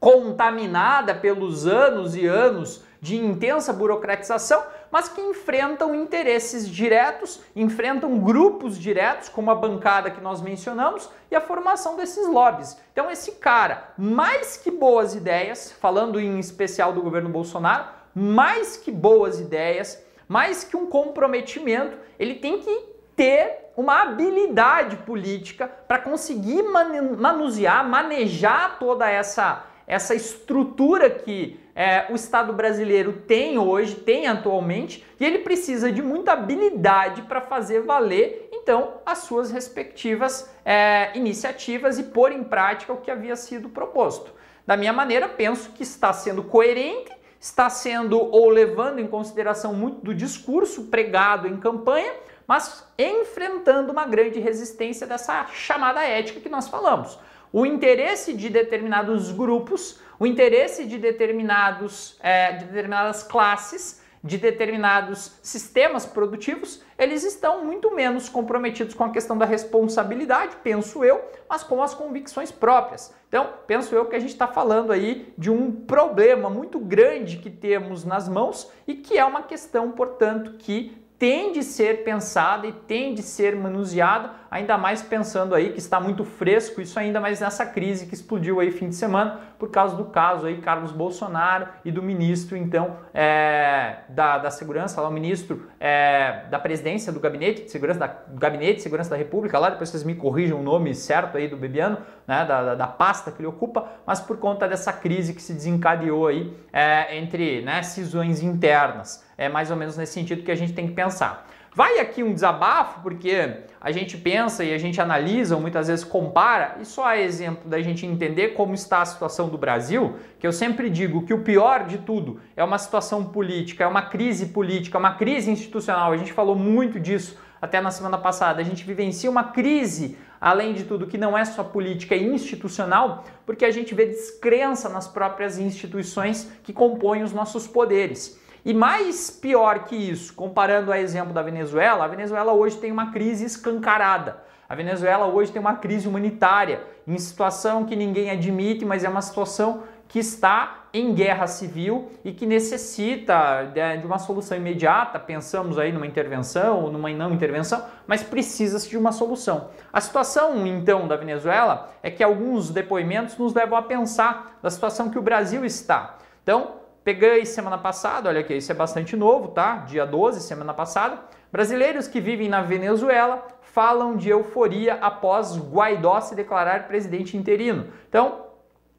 contaminada 0.00 1.14
pelos 1.14 1.66
anos 1.66 2.16
e 2.16 2.26
anos 2.26 2.82
de 3.02 3.18
intensa 3.18 3.70
burocratização, 3.70 4.64
mas 4.90 5.08
que 5.08 5.20
enfrentam 5.20 5.94
interesses 5.94 6.68
diretos, 6.68 7.40
enfrentam 7.54 8.18
grupos 8.18 8.78
diretos, 8.78 9.28
como 9.28 9.50
a 9.50 9.54
bancada 9.54 10.10
que 10.10 10.20
nós 10.20 10.40
mencionamos, 10.40 11.08
e 11.30 11.36
a 11.36 11.40
formação 11.40 11.96
desses 11.96 12.26
lobbies. 12.26 12.76
Então, 12.92 13.10
esse 13.10 13.32
cara, 13.32 13.92
mais 13.96 14.56
que 14.56 14.70
boas 14.70 15.14
ideias, 15.14 15.72
falando 15.72 16.18
em 16.18 16.38
especial 16.38 16.92
do 16.92 17.02
governo 17.02 17.28
Bolsonaro, 17.28 17.84
mais 18.14 18.76
que 18.76 18.90
boas 18.90 19.38
ideias, 19.38 20.04
mais 20.26 20.64
que 20.64 20.76
um 20.76 20.86
comprometimento, 20.86 21.96
ele 22.18 22.36
tem 22.36 22.60
que 22.60 22.90
ter 23.16 23.70
uma 23.76 24.02
habilidade 24.02 24.96
política 24.96 25.66
para 25.66 25.98
conseguir 25.98 26.62
manusear, 26.62 27.88
manejar 27.88 28.78
toda 28.78 29.08
essa, 29.08 29.64
essa 29.86 30.14
estrutura 30.14 31.08
que 31.08 31.58
é, 31.80 32.08
o 32.10 32.14
Estado 32.14 32.52
brasileiro 32.52 33.22
tem 33.26 33.58
hoje, 33.58 33.94
tem 33.94 34.26
atualmente, 34.26 35.02
e 35.18 35.24
ele 35.24 35.38
precisa 35.38 35.90
de 35.90 36.02
muita 36.02 36.32
habilidade 36.32 37.22
para 37.22 37.40
fazer 37.40 37.80
valer, 37.80 38.50
então, 38.52 38.96
as 39.06 39.20
suas 39.20 39.50
respectivas 39.50 40.54
é, 40.62 41.10
iniciativas 41.16 41.98
e 41.98 42.02
pôr 42.02 42.32
em 42.32 42.44
prática 42.44 42.92
o 42.92 42.98
que 42.98 43.10
havia 43.10 43.34
sido 43.34 43.70
proposto. 43.70 44.30
Da 44.66 44.76
minha 44.76 44.92
maneira, 44.92 45.26
penso 45.26 45.70
que 45.70 45.82
está 45.82 46.12
sendo 46.12 46.42
coerente, 46.42 47.12
está 47.40 47.70
sendo 47.70 48.20
ou 48.20 48.50
levando 48.50 48.98
em 48.98 49.06
consideração 49.06 49.72
muito 49.72 50.04
do 50.04 50.14
discurso 50.14 50.84
pregado 50.88 51.48
em 51.48 51.56
campanha, 51.56 52.12
mas 52.46 52.86
enfrentando 52.98 53.90
uma 53.90 54.04
grande 54.04 54.38
resistência 54.38 55.06
dessa 55.06 55.46
chamada 55.46 56.04
ética 56.04 56.40
que 56.40 56.48
nós 56.50 56.68
falamos. 56.68 57.18
O 57.50 57.64
interesse 57.64 58.34
de 58.34 58.50
determinados 58.50 59.32
grupos 59.32 59.98
o 60.20 60.26
interesse 60.26 60.84
de 60.84 60.98
determinados, 60.98 62.18
é, 62.20 62.52
de 62.52 62.66
determinadas 62.66 63.22
classes, 63.22 64.02
de 64.22 64.36
determinados 64.36 65.38
sistemas 65.42 66.04
produtivos, 66.04 66.82
eles 66.98 67.24
estão 67.24 67.64
muito 67.64 67.94
menos 67.94 68.28
comprometidos 68.28 68.94
com 68.94 69.02
a 69.04 69.10
questão 69.10 69.38
da 69.38 69.46
responsabilidade, 69.46 70.56
penso 70.62 71.02
eu, 71.02 71.24
mas 71.48 71.62
com 71.62 71.82
as 71.82 71.94
convicções 71.94 72.52
próprias. 72.52 73.14
Então, 73.28 73.48
penso 73.66 73.94
eu 73.94 74.04
que 74.04 74.14
a 74.14 74.18
gente 74.18 74.32
está 74.32 74.46
falando 74.46 74.92
aí 74.92 75.32
de 75.38 75.50
um 75.50 75.72
problema 75.72 76.50
muito 76.50 76.78
grande 76.78 77.38
que 77.38 77.48
temos 77.48 78.04
nas 78.04 78.28
mãos 78.28 78.70
e 78.86 78.94
que 78.94 79.16
é 79.16 79.24
uma 79.24 79.42
questão, 79.42 79.90
portanto, 79.92 80.58
que 80.58 81.00
tem 81.18 81.52
de 81.52 81.62
ser 81.62 82.04
pensada 82.04 82.66
e 82.66 82.72
tem 82.72 83.14
de 83.14 83.22
ser 83.22 83.56
manuseada, 83.56 84.32
ainda 84.50 84.76
mais 84.76 85.00
pensando 85.00 85.54
aí 85.54 85.72
que 85.72 85.78
está 85.78 86.00
muito 86.00 86.24
fresco, 86.24 86.80
isso 86.80 86.98
ainda 86.98 87.20
mais 87.20 87.40
nessa 87.40 87.64
crise 87.64 88.06
que 88.06 88.14
explodiu 88.14 88.58
aí 88.58 88.70
fim 88.70 88.88
de 88.88 88.96
semana 88.96 89.40
por 89.58 89.70
causa 89.70 89.94
do 89.94 90.06
caso 90.06 90.46
aí 90.46 90.58
Carlos 90.58 90.90
Bolsonaro 90.90 91.68
e 91.84 91.92
do 91.92 92.02
ministro 92.02 92.56
então 92.56 92.96
é, 93.14 93.98
da, 94.08 94.38
da 94.38 94.50
segurança, 94.50 95.00
lá 95.00 95.08
o 95.08 95.12
ministro 95.12 95.68
é, 95.78 96.46
da 96.50 96.58
presidência 96.58 97.12
do 97.12 97.20
gabinete 97.20 97.62
de 97.62 97.70
segurança, 97.70 98.00
da, 98.00 98.16
gabinete 98.34 98.76
de 98.76 98.82
segurança 98.82 99.10
da 99.10 99.16
república, 99.16 99.58
lá 99.58 99.70
depois 99.70 99.88
vocês 99.88 100.02
me 100.02 100.14
corrijam 100.14 100.58
o 100.58 100.62
nome 100.62 100.94
certo 100.94 101.36
aí 101.36 101.46
do 101.46 101.56
Bebiano, 101.56 101.98
né, 102.26 102.44
da, 102.44 102.62
da, 102.62 102.74
da 102.74 102.86
pasta 102.86 103.30
que 103.30 103.40
ele 103.40 103.48
ocupa, 103.48 103.86
mas 104.04 104.20
por 104.20 104.38
conta 104.38 104.66
dessa 104.66 104.92
crise 104.92 105.32
que 105.32 105.42
se 105.42 105.52
desencadeou 105.52 106.26
aí 106.26 106.56
é, 106.72 107.16
entre 107.16 107.62
né, 107.62 107.82
cisões 107.82 108.42
internas 108.42 109.28
é 109.40 109.48
mais 109.48 109.70
ou 109.70 109.76
menos 109.76 109.96
nesse 109.96 110.12
sentido 110.12 110.42
que 110.42 110.50
a 110.50 110.54
gente 110.54 110.74
tem 110.74 110.86
que 110.86 110.92
pensar. 110.92 111.46
Vai 111.72 112.00
aqui 112.00 112.20
um 112.20 112.34
desabafo, 112.34 113.00
porque 113.00 113.58
a 113.80 113.92
gente 113.92 114.18
pensa 114.18 114.64
e 114.64 114.74
a 114.74 114.78
gente 114.78 115.00
analisa, 115.00 115.56
muitas 115.56 115.86
vezes 115.86 116.04
compara, 116.04 116.76
e 116.80 116.84
só 116.84 117.08
é 117.08 117.22
exemplo 117.22 117.70
da 117.70 117.80
gente 117.80 118.04
entender 118.04 118.48
como 118.48 118.74
está 118.74 119.02
a 119.02 119.06
situação 119.06 119.48
do 119.48 119.56
Brasil, 119.56 120.16
que 120.40 120.46
eu 120.46 120.52
sempre 120.52 120.90
digo 120.90 121.24
que 121.24 121.32
o 121.32 121.42
pior 121.42 121.86
de 121.86 121.98
tudo 121.98 122.40
é 122.56 122.64
uma 122.64 122.76
situação 122.76 123.24
política, 123.24 123.84
é 123.84 123.86
uma 123.86 124.02
crise 124.02 124.46
política, 124.46 124.98
uma 124.98 125.14
crise 125.14 125.48
institucional. 125.48 126.12
A 126.12 126.16
gente 126.16 126.32
falou 126.32 126.56
muito 126.56 126.98
disso 126.98 127.38
até 127.62 127.80
na 127.80 127.92
semana 127.92 128.18
passada. 128.18 128.60
A 128.60 128.64
gente 128.64 128.84
vivencia 128.84 129.30
uma 129.30 129.44
crise, 129.44 130.18
além 130.40 130.74
de 130.74 130.82
tudo, 130.82 131.06
que 131.06 131.16
não 131.16 131.38
é 131.38 131.44
só 131.44 131.62
política 131.62 132.16
e 132.16 132.26
institucional, 132.26 133.24
porque 133.46 133.64
a 133.64 133.70
gente 133.70 133.94
vê 133.94 134.06
descrença 134.06 134.88
nas 134.88 135.06
próprias 135.06 135.56
instituições 135.56 136.50
que 136.64 136.72
compõem 136.72 137.22
os 137.22 137.32
nossos 137.32 137.68
poderes. 137.68 138.39
E 138.64 138.74
mais 138.74 139.30
pior 139.30 139.84
que 139.84 139.96
isso, 139.96 140.34
comparando 140.34 140.92
a 140.92 141.00
exemplo 141.00 141.32
da 141.32 141.42
Venezuela, 141.42 142.04
a 142.04 142.08
Venezuela 142.08 142.52
hoje 142.52 142.76
tem 142.76 142.92
uma 142.92 143.10
crise 143.10 143.44
escancarada. 143.44 144.42
A 144.68 144.74
Venezuela 144.74 145.26
hoje 145.26 145.50
tem 145.50 145.60
uma 145.60 145.74
crise 145.74 146.06
humanitária, 146.06 146.82
em 147.06 147.18
situação 147.18 147.84
que 147.84 147.96
ninguém 147.96 148.30
admite, 148.30 148.84
mas 148.84 149.02
é 149.02 149.08
uma 149.08 149.22
situação 149.22 149.82
que 150.06 150.18
está 150.18 150.84
em 150.92 151.14
guerra 151.14 151.46
civil 151.46 152.10
e 152.24 152.32
que 152.32 152.44
necessita 152.44 153.64
de 154.00 154.06
uma 154.06 154.18
solução 154.18 154.56
imediata. 154.56 155.18
Pensamos 155.18 155.78
aí 155.78 155.92
numa 155.92 156.06
intervenção 156.06 156.82
ou 156.82 156.90
numa 156.90 157.10
não 157.10 157.32
intervenção, 157.32 157.84
mas 158.06 158.22
precisa-se 158.22 158.88
de 158.88 158.98
uma 158.98 159.12
solução. 159.12 159.70
A 159.92 160.00
situação 160.00 160.66
então 160.66 161.08
da 161.08 161.16
Venezuela 161.16 161.90
é 162.02 162.10
que 162.10 162.22
alguns 162.22 162.70
depoimentos 162.70 163.38
nos 163.38 163.54
levam 163.54 163.78
a 163.78 163.82
pensar 163.82 164.58
da 164.62 164.68
situação 164.68 165.10
que 165.10 165.18
o 165.18 165.22
Brasil 165.22 165.64
está. 165.64 166.18
Então, 166.42 166.79
Peguei 167.10 167.44
semana 167.44 167.76
passada, 167.76 168.28
olha 168.28 168.38
aqui, 168.38 168.54
isso 168.54 168.70
é 168.70 168.74
bastante 168.74 169.16
novo, 169.16 169.48
tá? 169.48 169.78
Dia 169.78 170.06
12, 170.06 170.42
semana 170.42 170.72
passada. 170.72 171.18
Brasileiros 171.50 172.06
que 172.06 172.20
vivem 172.20 172.48
na 172.48 172.62
Venezuela 172.62 173.48
falam 173.62 174.16
de 174.16 174.28
euforia 174.28 174.94
após 174.94 175.58
Guaidó 175.58 176.20
se 176.20 176.36
declarar 176.36 176.86
presidente 176.86 177.36
interino. 177.36 177.88
Então, 178.08 178.46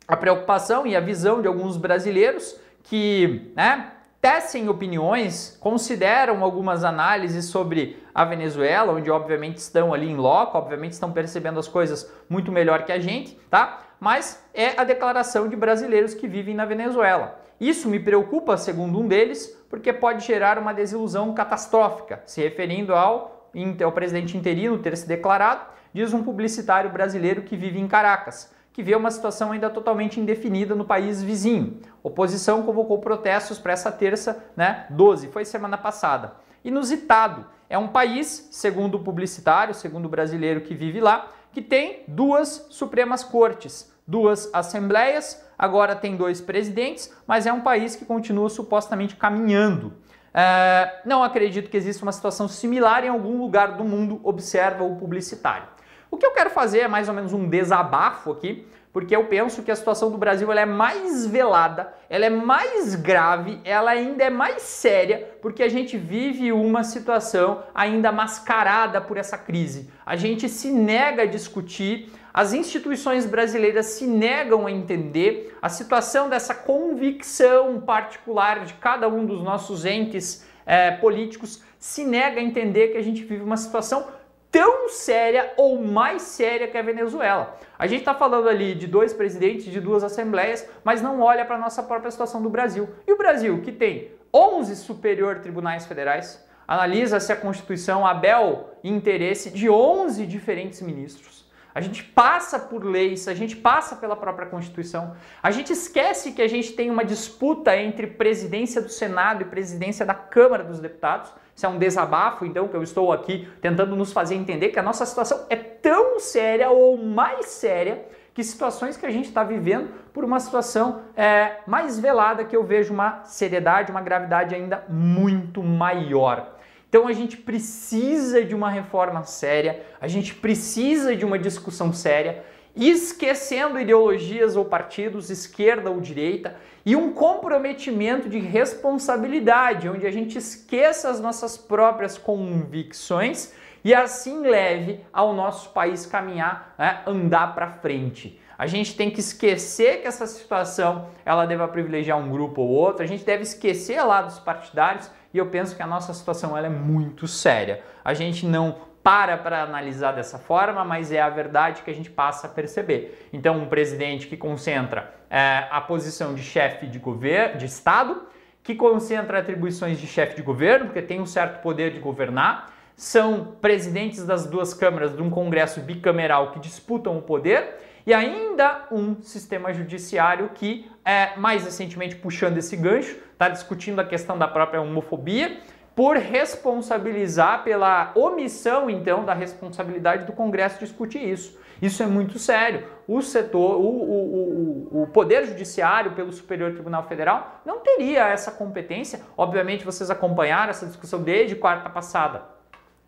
a 0.06 0.18
preocupação 0.18 0.86
e 0.86 0.94
a 0.94 1.00
visão 1.00 1.42
de 1.42 1.48
alguns 1.48 1.78
brasileiros 1.78 2.60
que, 2.84 3.50
né, 3.56 3.94
tecem 4.20 4.68
opiniões, 4.68 5.58
consideram 5.62 6.44
algumas 6.44 6.84
análises 6.84 7.46
sobre 7.46 7.98
a 8.14 8.26
Venezuela, 8.26 8.92
onde 8.92 9.10
obviamente 9.10 9.60
estão 9.60 9.94
ali 9.94 10.12
em 10.12 10.18
loco, 10.18 10.58
obviamente 10.58 10.92
estão 10.92 11.14
percebendo 11.14 11.62
as 11.62 11.70
coisas 11.70 12.12
muito 12.30 12.52
melhor 12.52 12.84
que 12.84 12.92
a 12.92 13.00
gente, 13.00 13.36
tá? 13.50 13.80
Mas 14.02 14.44
é 14.54 14.78
a 14.78 14.84
declaração 14.84 15.48
de 15.48 15.56
brasileiros 15.56 16.14
que 16.14 16.28
vivem 16.28 16.54
na 16.54 16.66
Venezuela. 16.66 17.40
Isso 17.62 17.88
me 17.88 18.00
preocupa, 18.00 18.58
segundo 18.58 19.00
um 19.00 19.08
deles, 19.08 19.56
porque 19.70 19.94
pode 19.94 20.26
gerar 20.26 20.58
uma 20.58 20.74
desilusão 20.74 21.32
catastrófica, 21.32 22.24
se 22.26 22.42
referindo 22.42 22.96
ao, 22.96 23.52
ao 23.84 23.92
presidente 23.92 24.36
interino 24.36 24.80
ter 24.80 24.98
se 24.98 25.08
declarado, 25.08 25.68
diz 25.94 26.12
um 26.12 26.24
publicitário 26.24 26.90
brasileiro 26.90 27.44
que 27.44 27.56
vive 27.56 27.80
em 27.80 27.88
Caracas, 27.88 28.52
que 28.74 28.82
vê 28.82 28.96
uma 28.96 29.12
situação 29.12 29.52
ainda 29.52 29.70
totalmente 29.70 30.20
indefinida 30.20 30.74
no 30.74 30.84
país 30.84 31.22
vizinho. 31.22 31.80
Oposição 32.02 32.64
convocou 32.64 32.98
protestos 32.98 33.60
para 33.60 33.74
essa 33.74 33.92
terça, 33.92 34.44
né, 34.58 34.88
12, 34.90 35.28
foi 35.28 35.46
semana 35.46 35.78
passada. 35.78 36.34
Inusitado, 36.64 37.46
é 37.70 37.78
um 37.78 37.90
país, 37.90 38.50
segundo 38.50 38.96
o 38.96 39.04
publicitário, 39.04 39.76
segundo 39.76 40.06
o 40.06 40.10
brasileiro 40.10 40.62
que 40.62 40.74
vive 40.74 41.00
lá, 41.00 41.32
que 41.54 41.62
tem 41.62 42.04
duas 42.08 42.66
Supremas 42.72 43.24
Cortes, 43.24 43.91
duas 44.12 44.54
Assembleias, 44.54 45.42
agora 45.58 45.96
tem 45.96 46.18
dois 46.18 46.42
presidentes, 46.42 47.12
mas 47.26 47.48
é 47.48 47.54
um 47.54 47.62
país 47.62 47.96
que 47.96 48.04
continua 48.04 48.50
supostamente 48.50 49.16
caminhando. 49.16 49.94
É, 50.34 51.02
não 51.06 51.24
acredito 51.24 51.70
que 51.70 51.78
exista 51.78 52.04
uma 52.04 52.12
situação 52.12 52.48
similar 52.48 53.06
em 53.06 53.08
algum 53.08 53.38
lugar 53.38 53.78
do 53.78 53.86
mundo, 53.86 54.20
observa 54.24 54.84
o 54.84 54.98
publicitário. 54.98 55.68
O 56.10 56.18
que 56.18 56.26
eu 56.26 56.32
quero 56.32 56.50
fazer 56.50 56.80
é 56.80 56.88
mais 56.90 57.08
ou 57.08 57.16
menos 57.16 57.32
um 57.32 57.48
desabafo 57.48 58.32
aqui, 58.32 58.68
porque 58.94 59.16
eu 59.16 59.26
penso 59.26 59.64
que 59.64 59.72
a 59.72 59.76
situação 59.76 60.12
do 60.12 60.18
Brasil 60.18 60.52
ela 60.52 60.60
é 60.60 60.66
mais 60.66 61.26
velada, 61.26 61.94
ela 62.10 62.26
é 62.26 62.30
mais 62.30 62.96
grave, 62.96 63.62
ela 63.64 63.92
ainda 63.92 64.26
é 64.26 64.30
mais 64.30 64.64
séria, 64.64 65.38
porque 65.42 65.64
a 65.64 65.70
gente 65.70 65.98
vive 65.98 66.52
uma 66.52 66.84
situação 66.84 67.64
ainda 67.74 68.12
mascarada 68.12 69.00
por 69.00 69.16
essa 69.16 69.38
crise. 69.38 69.90
A 70.06 70.18
gente 70.18 70.50
se 70.50 70.70
nega 70.70 71.24
a 71.24 71.26
discutir, 71.26 72.12
as 72.34 72.54
instituições 72.54 73.26
brasileiras 73.26 73.88
se 73.88 74.08
negam 74.08 74.66
a 74.66 74.72
entender 74.72 75.58
a 75.62 75.68
situação 75.68 76.30
dessa 76.30 76.56
convicção 76.56 77.82
particular 77.82 78.64
de 78.64 78.74
cada 78.76 79.08
um 79.10 79.26
dos 79.26 79.44
nossos 79.44 79.86
entes 79.86 80.46
é, 80.66 80.92
políticos 80.92 81.62
se 81.78 82.06
nega 82.06 82.40
a 82.40 82.44
entender 82.44 82.90
que 82.90 82.98
a 82.98 83.02
gente 83.02 83.24
vive 83.24 83.44
uma 83.44 83.58
situação 83.58 84.08
tão 84.52 84.90
séria 84.90 85.54
ou 85.58 85.82
mais 85.82 86.22
séria 86.22 86.68
que 86.68 86.78
a 86.78 86.82
Venezuela. 86.82 87.58
A 87.80 87.88
gente 87.88 88.00
está 88.00 88.14
falando 88.14 88.48
ali 88.48 88.76
de 88.76 88.86
dois 88.86 89.14
presidentes, 89.14 89.66
de 89.66 89.80
duas 89.80 90.04
assembleias, 90.04 90.68
mas 90.84 91.02
não 91.02 91.22
olha 91.22 91.46
para 91.46 91.56
a 91.56 91.60
nossa 91.60 91.82
própria 91.82 92.12
situação 92.12 92.42
do 92.42 92.50
Brasil. 92.50 92.90
E 93.08 93.14
o 93.14 93.18
Brasil, 93.18 93.62
que 93.62 93.72
tem 93.72 94.12
11 94.34 94.76
superior 94.76 95.40
tribunais 95.40 95.86
federais, 95.86 96.46
analisa 96.68 97.20
se 97.20 97.32
a 97.32 97.36
Constituição 97.36 98.06
abel 98.06 98.70
interesse 98.84 99.50
de 99.50 99.70
11 99.70 100.26
diferentes 100.26 100.82
ministros. 100.82 101.41
A 101.74 101.80
gente 101.80 102.04
passa 102.04 102.60
por 102.60 102.84
leis, 102.84 103.28
a 103.28 103.34
gente 103.34 103.56
passa 103.56 103.96
pela 103.96 104.16
própria 104.16 104.48
Constituição. 104.48 105.16
A 105.42 105.52
gente 105.52 105.72
esquece 105.72 106.34
que 106.34 106.42
a 106.42 106.48
gente 106.48 106.74
tem 106.74 106.90
uma 106.90 107.06
disputa 107.06 107.76
entre 107.78 108.08
presidência 108.08 108.82
do 108.82 108.90
Senado 108.90 109.42
e 109.42 109.46
presidência 109.46 110.06
da 110.06 110.14
Câmara 110.14 110.64
dos 110.64 110.80
Deputados. 110.80 111.32
Isso 111.56 111.66
é 111.66 111.70
um 111.70 111.78
desabafo, 111.78 112.46
então, 112.46 112.68
que 112.68 112.76
eu 112.76 112.84
estou 112.84 113.12
aqui 113.12 113.48
tentando 113.62 113.96
nos 113.96 114.12
fazer 114.12 114.36
entender 114.36 114.70
que 114.70 114.80
a 114.80 114.84
nossa 114.84 115.06
situação 115.06 115.46
é 115.50 115.56
tão 115.56 116.20
séria 116.20 116.70
ou 116.70 116.98
mais 116.98 117.48
séria 117.48 118.06
que 118.34 118.44
situações 118.44 118.96
que 118.96 119.06
a 119.06 119.12
gente 119.12 119.28
está 119.28 119.44
vivendo 119.44 119.90
por 120.14 120.24
uma 120.24 120.40
situação 120.40 121.02
é, 121.16 121.58
mais 121.68 122.00
velada 122.00 122.46
que 122.46 122.56
eu 122.56 122.64
vejo 122.64 122.94
uma 122.94 123.24
seriedade, 123.26 123.92
uma 123.92 124.02
gravidade 124.02 124.56
ainda 124.56 124.86
muito 124.88 125.62
maior. 125.62 126.51
Então 126.92 127.08
a 127.08 127.14
gente 127.14 127.38
precisa 127.38 128.44
de 128.44 128.54
uma 128.54 128.70
reforma 128.70 129.24
séria, 129.24 129.82
a 130.02 130.10
gente 130.10 130.36
precisa 130.36 131.16
de 131.16 131.24
uma 131.24 131.40
discussão 131.40 131.94
séria, 131.94 132.44
esquecendo 132.76 133.80
ideologias 133.80 134.58
ou 134.58 134.66
partidos, 134.66 135.30
esquerda 135.30 135.90
ou 135.90 136.02
direita, 136.02 136.58
e 136.86 136.94
um 136.94 137.14
comprometimento 137.14 138.28
de 138.28 138.40
responsabilidade, 138.40 139.88
onde 139.88 140.06
a 140.06 140.12
gente 140.12 140.38
esqueça 140.38 141.10
as 141.10 141.22
nossas 141.22 141.58
próprias 141.58 142.18
convicções 142.18 143.54
e 143.86 143.94
assim 143.94 144.42
leve 144.42 145.00
ao 145.14 145.34
nosso 145.34 145.70
país 145.70 146.06
caminhar, 146.06 146.76
né, 146.78 147.04
andar 147.08 147.56
para 147.56 147.72
frente. 147.72 148.38
A 148.58 148.68
gente 148.68 148.98
tem 148.98 149.10
que 149.10 149.22
esquecer 149.22 150.02
que 150.02 150.08
essa 150.10 150.28
situação 150.28 151.08
ela 151.26 151.46
deva 151.46 151.70
privilegiar 151.70 152.18
um 152.18 152.30
grupo 152.30 152.62
ou 152.62 152.68
outro, 152.68 153.02
a 153.02 153.08
gente 153.08 153.24
deve 153.24 153.44
esquecer 153.44 154.04
lá 154.04 154.22
dos 154.22 154.40
partidários 154.40 155.10
e 155.34 155.38
eu 155.38 155.48
penso 155.48 155.76
que 155.76 155.82
a 155.82 155.88
nossa 155.88 156.14
situação 156.14 156.58
ela 156.58 156.68
é 156.68 156.70
muito 156.70 157.28
séria. 157.28 157.82
A 158.04 158.14
gente 158.14 158.46
não 158.46 158.76
para 159.04 159.38
para 159.38 159.64
analisar 159.64 160.12
dessa 160.12 160.38
forma, 160.38 160.84
mas 160.84 161.12
é 161.12 161.22
a 161.22 161.30
verdade 161.30 161.82
que 161.82 161.90
a 161.90 161.94
gente 161.94 162.10
passa 162.10 162.48
a 162.48 162.50
perceber. 162.50 163.28
Então, 163.34 163.58
um 163.58 163.66
presidente 163.66 164.28
que 164.28 164.38
concentra 164.38 165.14
é, 165.30 165.66
a 165.72 165.82
posição 165.82 166.36
de 166.36 166.44
chefe 166.44 166.86
de 166.86 167.00
governo, 167.00 167.58
de 167.58 167.66
Estado, 167.66 168.22
que 168.64 168.76
concentra 168.76 169.40
atribuições 169.40 170.00
de 170.00 170.06
chefe 170.06 170.36
de 170.36 170.44
governo, 170.44 170.86
porque 170.86 171.02
tem 171.02 171.20
um 171.20 171.26
certo 171.26 171.62
poder 171.62 171.92
de 171.92 172.00
governar, 172.00 172.72
são 172.96 173.56
presidentes 173.60 174.24
das 174.24 174.46
duas 174.46 174.74
câmaras 174.74 175.16
de 175.16 175.22
um 175.24 175.30
Congresso 175.30 175.82
bicameral 175.82 176.52
que 176.52 176.60
disputam 176.60 177.18
o 177.18 177.22
poder 177.22 177.80
e 178.06 178.14
ainda 178.14 178.88
um 178.92 179.22
sistema 179.22 179.74
judiciário 179.74 180.50
que, 180.54 180.90
é, 181.06 181.36
mais 181.38 181.64
recentemente 181.64 182.16
puxando 182.16 182.58
esse 182.58 182.76
gancho, 182.76 183.18
está 183.34 183.50
discutindo 183.50 184.00
a 184.00 184.06
questão 184.06 184.38
da 184.38 184.48
própria 184.48 184.82
homofobia 184.82 185.58
por 185.96 186.16
responsabilizar 186.16 187.64
pela 187.64 188.12
omissão, 188.16 188.90
então, 188.90 189.26
da 189.26 189.34
responsabilidade 189.34 190.26
do 190.26 190.32
Congresso 190.32 190.80
discutir 190.80 191.22
isso. 191.28 191.60
Isso 191.82 192.02
é 192.02 192.06
muito 192.06 192.40
sério. 192.40 192.88
O 193.08 193.22
setor, 193.22 193.78
o, 193.78 193.84
o, 193.84 194.90
o, 194.94 195.04
o, 195.04 195.08
Poder 195.08 195.46
Judiciário, 195.46 196.12
pelo 196.12 196.32
Superior 196.32 196.72
Tribunal 196.72 197.04
Federal, 197.08 197.62
não 197.66 197.80
teria 197.80 198.28
essa 198.28 198.52
competência. 198.52 199.22
Obviamente, 199.36 199.84
vocês 199.84 200.10
acompanharam 200.10 200.70
essa 200.70 200.86
discussão 200.86 201.22
desde 201.22 201.56
quarta 201.56 201.90
passada 201.90 202.61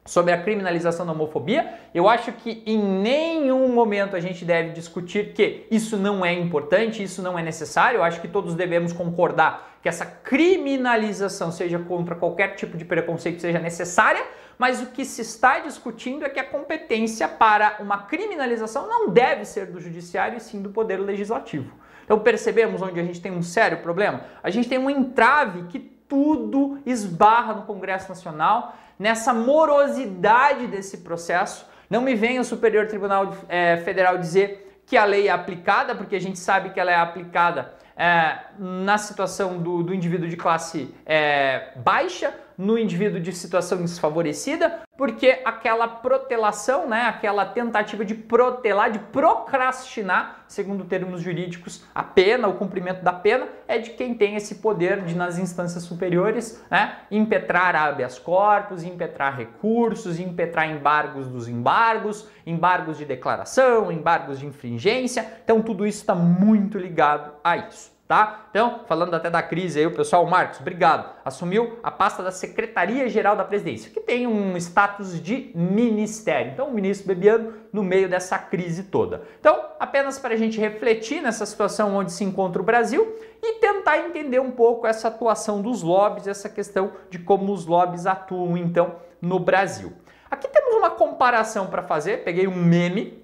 sobre 0.06 0.34
a 0.34 0.42
criminalização 0.42 1.06
da 1.06 1.14
homofobia, 1.14 1.74
eu 1.94 2.10
acho 2.10 2.32
que 2.34 2.62
em 2.66 2.78
nenhum 2.78 3.70
momento 3.70 4.16
a 4.16 4.20
gente 4.20 4.44
deve 4.44 4.72
discutir 4.72 5.34
que 5.34 5.66
isso 5.72 5.98
não 5.98 6.26
é 6.26 6.34
importante, 6.34 7.02
isso 7.02 7.22
não 7.22 7.40
é 7.40 7.42
necessário. 7.42 7.98
Eu 7.98 8.04
acho 8.04 8.20
que 8.20 8.28
todos 8.28 8.54
devemos 8.54 8.92
concordar 8.92 9.78
que 9.82 9.90
essa 9.90 10.06
criminalização, 10.06 11.52
seja 11.52 11.80
contra 11.80 12.16
qualquer 12.16 12.56
tipo 12.56 12.78
de 12.78 12.86
preconceito, 12.86 13.42
seja 13.42 13.60
necessária, 13.60 14.24
mas 14.58 14.82
o 14.82 14.88
que 14.88 15.04
se 15.04 15.22
está 15.22 15.60
discutindo 15.60 16.26
é 16.26 16.30
que 16.30 16.40
a 16.40 16.44
competência 16.44 17.28
para 17.28 17.78
uma 17.80 18.00
criminalização 18.04 18.88
não 18.88 19.10
deve 19.10 19.46
ser 19.46 19.68
do 19.68 19.80
judiciário 19.80 20.38
e 20.38 20.42
sim 20.42 20.62
do 20.62 20.70
poder 20.70 20.98
legislativo. 20.98 21.74
Então 22.04 22.20
percebemos 22.20 22.82
onde 22.82 23.00
a 23.00 23.04
gente 23.04 23.22
tem 23.22 23.32
um 23.32 23.42
sério 23.42 23.80
problema? 23.80 24.22
A 24.42 24.50
gente 24.50 24.68
tem 24.68 24.78
um 24.78 24.90
entrave 24.90 25.64
que 25.64 25.80
tudo 25.80 26.80
esbarra 26.86 27.54
no 27.54 27.64
Congresso 27.64 28.10
Nacional 28.10 28.76
nessa 29.04 29.34
morosidade 29.34 30.66
desse 30.68 31.00
processo. 31.00 31.68
Não 31.90 32.02
me 32.02 32.16
venha 32.16 32.40
o 32.40 32.46
Superior 32.46 32.88
Tribunal 32.88 33.36
é, 33.50 33.76
Federal 33.76 34.18
dizer 34.18 34.82
que 34.86 34.96
a 34.96 35.04
lei 35.04 35.28
é 35.28 35.32
aplicada, 35.32 35.94
porque 35.94 36.16
a 36.16 36.22
gente 36.22 36.40
sabe 36.40 36.70
que 36.70 36.80
ela 36.80 36.90
é 36.90 36.96
aplicada 36.96 37.74
é, 37.98 38.40
na 38.58 38.98
situação 38.98 39.58
do, 39.58 39.84
do 39.84 39.94
indivíduo 39.94 40.30
de 40.30 40.38
classe 40.38 40.96
é, 41.06 41.74
baixa, 41.76 42.34
no 42.58 42.78
indivíduo 42.78 43.20
de 43.20 43.32
situação 43.32 43.80
desfavorecida, 43.80 44.82
porque 44.98 45.42
aquela 45.44 45.88
protelação, 45.88 46.88
né, 46.88 47.02
aquela 47.02 47.46
tentativa 47.46 48.06
de 48.06 48.14
protelar, 48.14 48.92
de 48.92 49.00
procrastinar, 49.00 50.46
segundo 50.48 50.86
termos 50.86 51.22
jurídicos, 51.22 51.84
a 51.94 52.04
pena, 52.04 52.48
o 52.48 52.54
cumprimento 52.54 53.04
da 53.04 53.12
pena, 53.12 53.48
é 53.68 53.78
de 53.80 53.92
quem 53.92 54.14
tem 54.14 54.36
esse 54.36 54.56
poder 54.56 55.02
de, 55.02 55.16
nas 55.16 55.38
instâncias 55.38 55.84
superiores, 55.84 56.64
né, 56.70 56.98
impetrar 57.10 57.76
habeas 57.76 58.20
corpus, 58.20 58.84
impetrar 58.84 59.36
recursos, 59.36 60.20
impetrar 60.20 60.70
embargos 60.70 61.28
dos 61.28 61.48
embargos, 61.48 62.28
embargos 62.46 62.98
de 62.98 63.06
declaração, 63.06 63.92
embargos 63.92 64.40
de 64.40 64.46
infringência. 64.46 65.40
Então, 65.44 65.62
tudo 65.62 65.88
isso 65.88 66.02
está 66.02 66.14
muito 66.14 66.78
ligado 66.78 67.34
a 67.44 67.58
isso 67.58 67.93
tá? 68.14 68.46
Então, 68.52 68.82
falando 68.88 69.16
até 69.16 69.28
da 69.28 69.42
crise 69.42 69.80
aí, 69.80 69.88
o 69.88 69.96
pessoal, 69.96 70.24
Marcos, 70.28 70.60
obrigado, 70.60 71.12
assumiu 71.26 71.80
a 71.82 71.90
pasta 71.90 72.22
da 72.22 72.30
Secretaria-Geral 72.30 73.36
da 73.36 73.44
Presidência, 73.44 73.90
que 73.90 74.00
tem 74.00 74.28
um 74.28 74.56
status 74.58 75.20
de 75.20 75.50
ministério. 75.56 76.52
Então, 76.52 76.68
o 76.68 76.74
ministro 76.76 77.08
Bebiano 77.08 77.54
no 77.74 77.82
meio 77.82 78.08
dessa 78.08 78.38
crise 78.38 78.84
toda. 78.84 79.24
Então, 79.40 79.60
apenas 79.80 80.20
para 80.20 80.36
a 80.36 80.38
gente 80.38 80.60
refletir 80.60 81.24
nessa 81.24 81.44
situação 81.44 81.96
onde 81.96 82.12
se 82.12 82.24
encontra 82.24 82.62
o 82.62 82.66
Brasil 82.66 83.16
e 83.42 83.54
tentar 83.54 83.98
entender 83.98 84.40
um 84.40 84.52
pouco 84.52 84.86
essa 84.86 85.08
atuação 85.08 85.60
dos 85.60 85.82
lobbies, 85.82 86.28
essa 86.28 86.48
questão 86.48 86.92
de 87.10 87.18
como 87.18 87.52
os 87.52 87.66
lobbies 87.66 88.06
atuam, 88.06 88.56
então, 88.56 88.98
no 89.20 89.40
Brasil. 89.40 89.92
Aqui 90.30 90.48
temos 90.48 90.76
uma 90.76 90.92
comparação 90.92 91.66
para 91.66 91.82
fazer, 91.82 92.24
peguei 92.24 92.48
um 92.48 92.56
meme, 92.56 93.23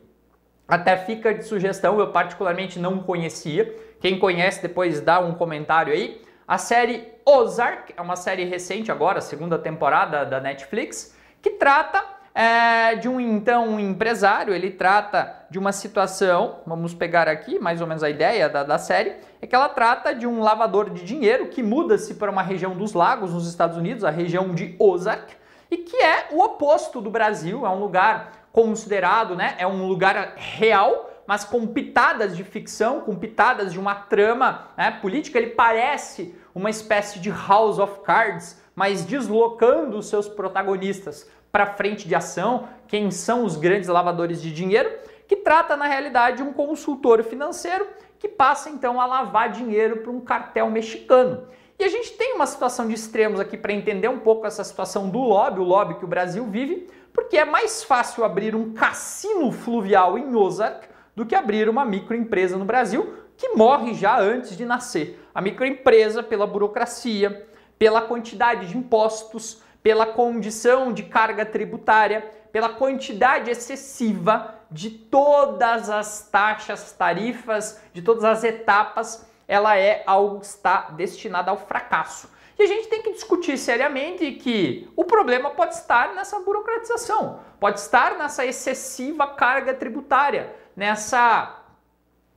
até 0.70 0.96
fica 0.96 1.34
de 1.34 1.44
sugestão, 1.44 2.00
eu 2.00 2.12
particularmente 2.12 2.78
não 2.78 3.00
conhecia, 3.00 3.76
quem 4.00 4.20
conhece, 4.20 4.62
depois 4.62 5.02
dá 5.02 5.20
um 5.20 5.34
comentário 5.34 5.92
aí. 5.92 6.22
A 6.48 6.58
série 6.58 7.08
Ozark 7.26 7.94
é 7.98 8.02
uma 8.02 8.16
série 8.16 8.46
recente 8.46 8.92
agora, 8.92 9.20
segunda 9.20 9.58
temporada 9.58 10.24
da 10.24 10.40
Netflix, 10.40 11.16
que 11.42 11.52
trata 11.52 12.04
é, 12.34 12.96
de 12.96 13.10
um 13.10 13.20
então 13.20 13.68
um 13.68 13.80
empresário. 13.80 14.54
Ele 14.54 14.72
trata 14.72 15.46
de 15.50 15.60
uma 15.60 15.72
situação, 15.72 16.60
vamos 16.66 16.94
pegar 16.94 17.28
aqui 17.28 17.60
mais 17.60 17.82
ou 17.82 17.88
menos 17.88 18.04
a 18.04 18.10
ideia 18.10 18.48
da, 18.48 18.64
da 18.64 18.78
série, 18.78 19.16
é 19.42 19.48
que 19.48 19.56
ela 19.56 19.70
trata 19.70 20.14
de 20.14 20.26
um 20.26 20.40
lavador 20.40 20.90
de 20.90 21.04
dinheiro 21.04 21.48
que 21.48 21.62
muda-se 21.64 22.14
para 22.14 22.32
uma 22.32 22.44
região 22.44 22.76
dos 22.76 22.94
lagos 22.94 23.34
nos 23.34 23.48
Estados 23.48 23.78
Unidos, 23.78 24.04
a 24.04 24.10
região 24.10 24.54
de 24.54 24.76
Ozark, 24.80 25.34
e 25.72 25.78
que 25.78 25.98
é 25.98 26.28
o 26.32 26.42
oposto 26.42 27.02
do 27.02 27.12
Brasil, 27.12 27.66
é 27.66 27.70
um 27.70 27.80
lugar 27.80 28.39
considerado, 28.52 29.36
né, 29.36 29.56
é 29.58 29.68
um 29.68 29.88
lugar 29.88 30.34
real 30.36 31.10
mas 31.30 31.44
com 31.44 31.68
pitadas 31.68 32.36
de 32.36 32.44
ficção, 32.44 33.02
com 33.02 33.16
pitadas 33.16 33.72
de 33.72 33.80
uma 33.80 33.94
trama 33.94 34.70
né, 34.76 34.90
política. 34.90 35.38
Ele 35.38 35.52
parece 35.52 36.34
uma 36.56 36.72
espécie 36.72 37.20
de 37.20 37.30
House 37.30 37.78
of 37.78 38.00
Cards, 38.00 38.60
mas 38.76 39.06
deslocando 39.06 39.96
os 39.96 40.10
seus 40.10 40.28
protagonistas 40.28 41.30
para 41.52 41.76
frente 41.76 42.08
de 42.08 42.16
ação, 42.16 42.68
quem 42.88 43.12
são 43.12 43.46
os 43.46 43.56
grandes 43.56 43.88
lavadores 43.88 44.42
de 44.42 44.52
dinheiro, 44.52 44.92
que 45.28 45.36
trata 45.36 45.78
na 45.78 45.86
realidade 45.86 46.42
um 46.42 46.52
consultor 46.52 47.24
financeiro 47.24 47.86
que 48.18 48.28
passa 48.28 48.72
então 48.72 49.00
a 49.00 49.06
lavar 49.06 49.52
dinheiro 49.52 49.98
para 49.98 50.12
um 50.12 50.22
cartel 50.22 50.68
mexicano. 50.72 51.48
E 51.78 51.84
a 51.84 51.90
gente 51.90 52.14
tem 52.14 52.34
uma 52.34 52.48
situação 52.48 52.88
de 52.88 52.96
extremos 52.96 53.40
aqui 53.40 53.56
para 53.56 53.72
entender 53.72 54.08
um 54.08 54.20
pouco 54.20 54.48
essa 54.48 54.64
situação 54.64 55.08
do 55.10 55.20
lobby, 55.20 55.60
o 55.60 55.64
lobby 55.64 55.94
que 55.94 56.06
o 56.06 56.08
Brasil 56.08 56.44
vive, 56.48 56.88
porque 57.20 57.38
é 57.38 57.44
mais 57.44 57.84
fácil 57.84 58.24
abrir 58.24 58.56
um 58.56 58.72
cassino 58.72 59.52
fluvial 59.52 60.18
em 60.18 60.34
Ozark 60.34 60.88
do 61.14 61.26
que 61.26 61.36
abrir 61.36 61.68
uma 61.68 61.84
microempresa 61.84 62.56
no 62.56 62.64
Brasil 62.64 63.14
que 63.36 63.50
morre 63.50 63.94
já 63.94 64.18
antes 64.18 64.56
de 64.56 64.64
nascer. 64.64 65.22
A 65.36 65.42
microempresa, 65.42 66.24
pela 66.24 66.48
burocracia, 66.48 67.46
pela 67.78 68.02
quantidade 68.02 68.68
de 68.68 68.78
impostos, 68.78 69.62
pela 69.84 70.06
condição 70.06 70.94
de 70.94 71.04
carga 71.04 71.46
tributária, 71.46 72.22
pela 72.54 72.70
quantidade 72.70 73.52
excessiva 73.52 74.56
de 74.72 74.90
todas 74.90 75.90
as 75.90 76.30
taxas, 76.32 76.94
tarifas, 76.94 77.82
de 77.92 78.02
todas 78.02 78.24
as 78.24 78.46
etapas, 78.46 79.28
ela 79.46 79.78
é 79.78 80.04
algo 80.08 80.40
que 80.40 80.46
está 80.46 80.92
destinada 80.92 81.52
ao 81.52 81.58
fracasso. 81.58 82.30
Que 82.60 82.64
a 82.64 82.68
gente 82.68 82.90
tem 82.90 83.02
que 83.02 83.14
discutir 83.14 83.58
seriamente 83.58 84.34
que 84.34 84.86
o 84.94 85.06
problema 85.06 85.52
pode 85.52 85.76
estar 85.76 86.14
nessa 86.14 86.42
burocratização, 86.42 87.40
pode 87.58 87.80
estar 87.80 88.18
nessa 88.18 88.46
excessiva 88.46 89.26
carga 89.28 89.74
tributária, 89.74 90.54
nessa 90.76 91.64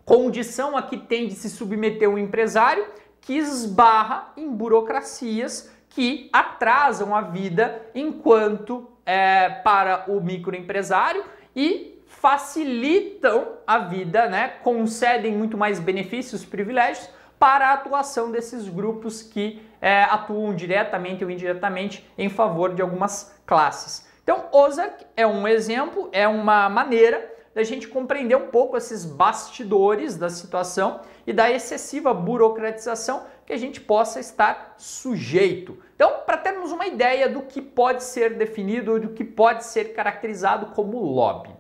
condição 0.04 0.76
a 0.76 0.82
que 0.82 0.96
tem 0.96 1.26
de 1.26 1.35
se 1.35 1.50
submeter 1.50 2.08
um 2.08 2.16
empresário 2.16 2.87
que 3.20 3.37
esbarra 3.37 4.32
em 4.37 4.48
burocracias 4.48 5.72
que 5.88 6.30
atrasam 6.32 7.16
a 7.16 7.22
vida 7.22 7.85
enquanto 7.92 8.88
é, 9.04 9.48
para 9.50 10.04
o 10.06 10.20
microempresário 10.20 11.24
e 11.54 12.00
facilitam 12.06 13.54
a 13.66 13.78
vida, 13.78 14.28
né? 14.28 14.52
concedem 14.62 15.32
muito 15.37 15.58
mais 15.58 15.80
benefícios, 15.80 16.44
privilégios 16.44 17.11
para 17.42 17.70
a 17.70 17.72
atuação 17.72 18.31
desses 18.31 18.68
grupos 18.68 19.20
que 19.20 19.61
é, 19.81 20.05
atuam 20.05 20.55
diretamente 20.55 21.24
ou 21.24 21.31
indiretamente 21.31 22.09
em 22.16 22.28
favor 22.28 22.72
de 22.72 22.81
algumas 22.81 23.35
classes. 23.44 24.07
Então, 24.22 24.44
Ozark 24.52 25.05
é 25.16 25.26
um 25.26 25.48
exemplo, 25.48 26.09
é 26.12 26.28
uma 26.28 26.68
maneira 26.68 27.35
da 27.52 27.64
gente 27.64 27.88
compreender 27.88 28.37
um 28.37 28.46
pouco 28.46 28.76
esses 28.76 29.05
bastidores 29.05 30.16
da 30.16 30.31
situação 30.31 31.00
e 31.26 31.33
da 31.33 31.50
excessiva 31.50 32.14
burocratização 32.14 33.24
que 33.44 33.52
a 33.52 33.59
gente 33.59 33.81
possa 33.81 34.20
estar 34.20 34.74
sujeito. 34.78 35.76
Então, 35.96 36.20
para 36.24 36.37
termos 36.37 36.70
uma 36.70 36.87
ideia 36.87 37.28
do 37.28 37.42
que 37.42 37.61
pode 37.61 38.05
ser 38.05 38.35
definido, 38.35 39.00
do 39.00 39.09
que 39.09 39.24
pode 39.24 39.64
ser 39.64 39.94
caracterizado 39.94 40.66
como 40.66 40.96
lobby. 41.00 41.50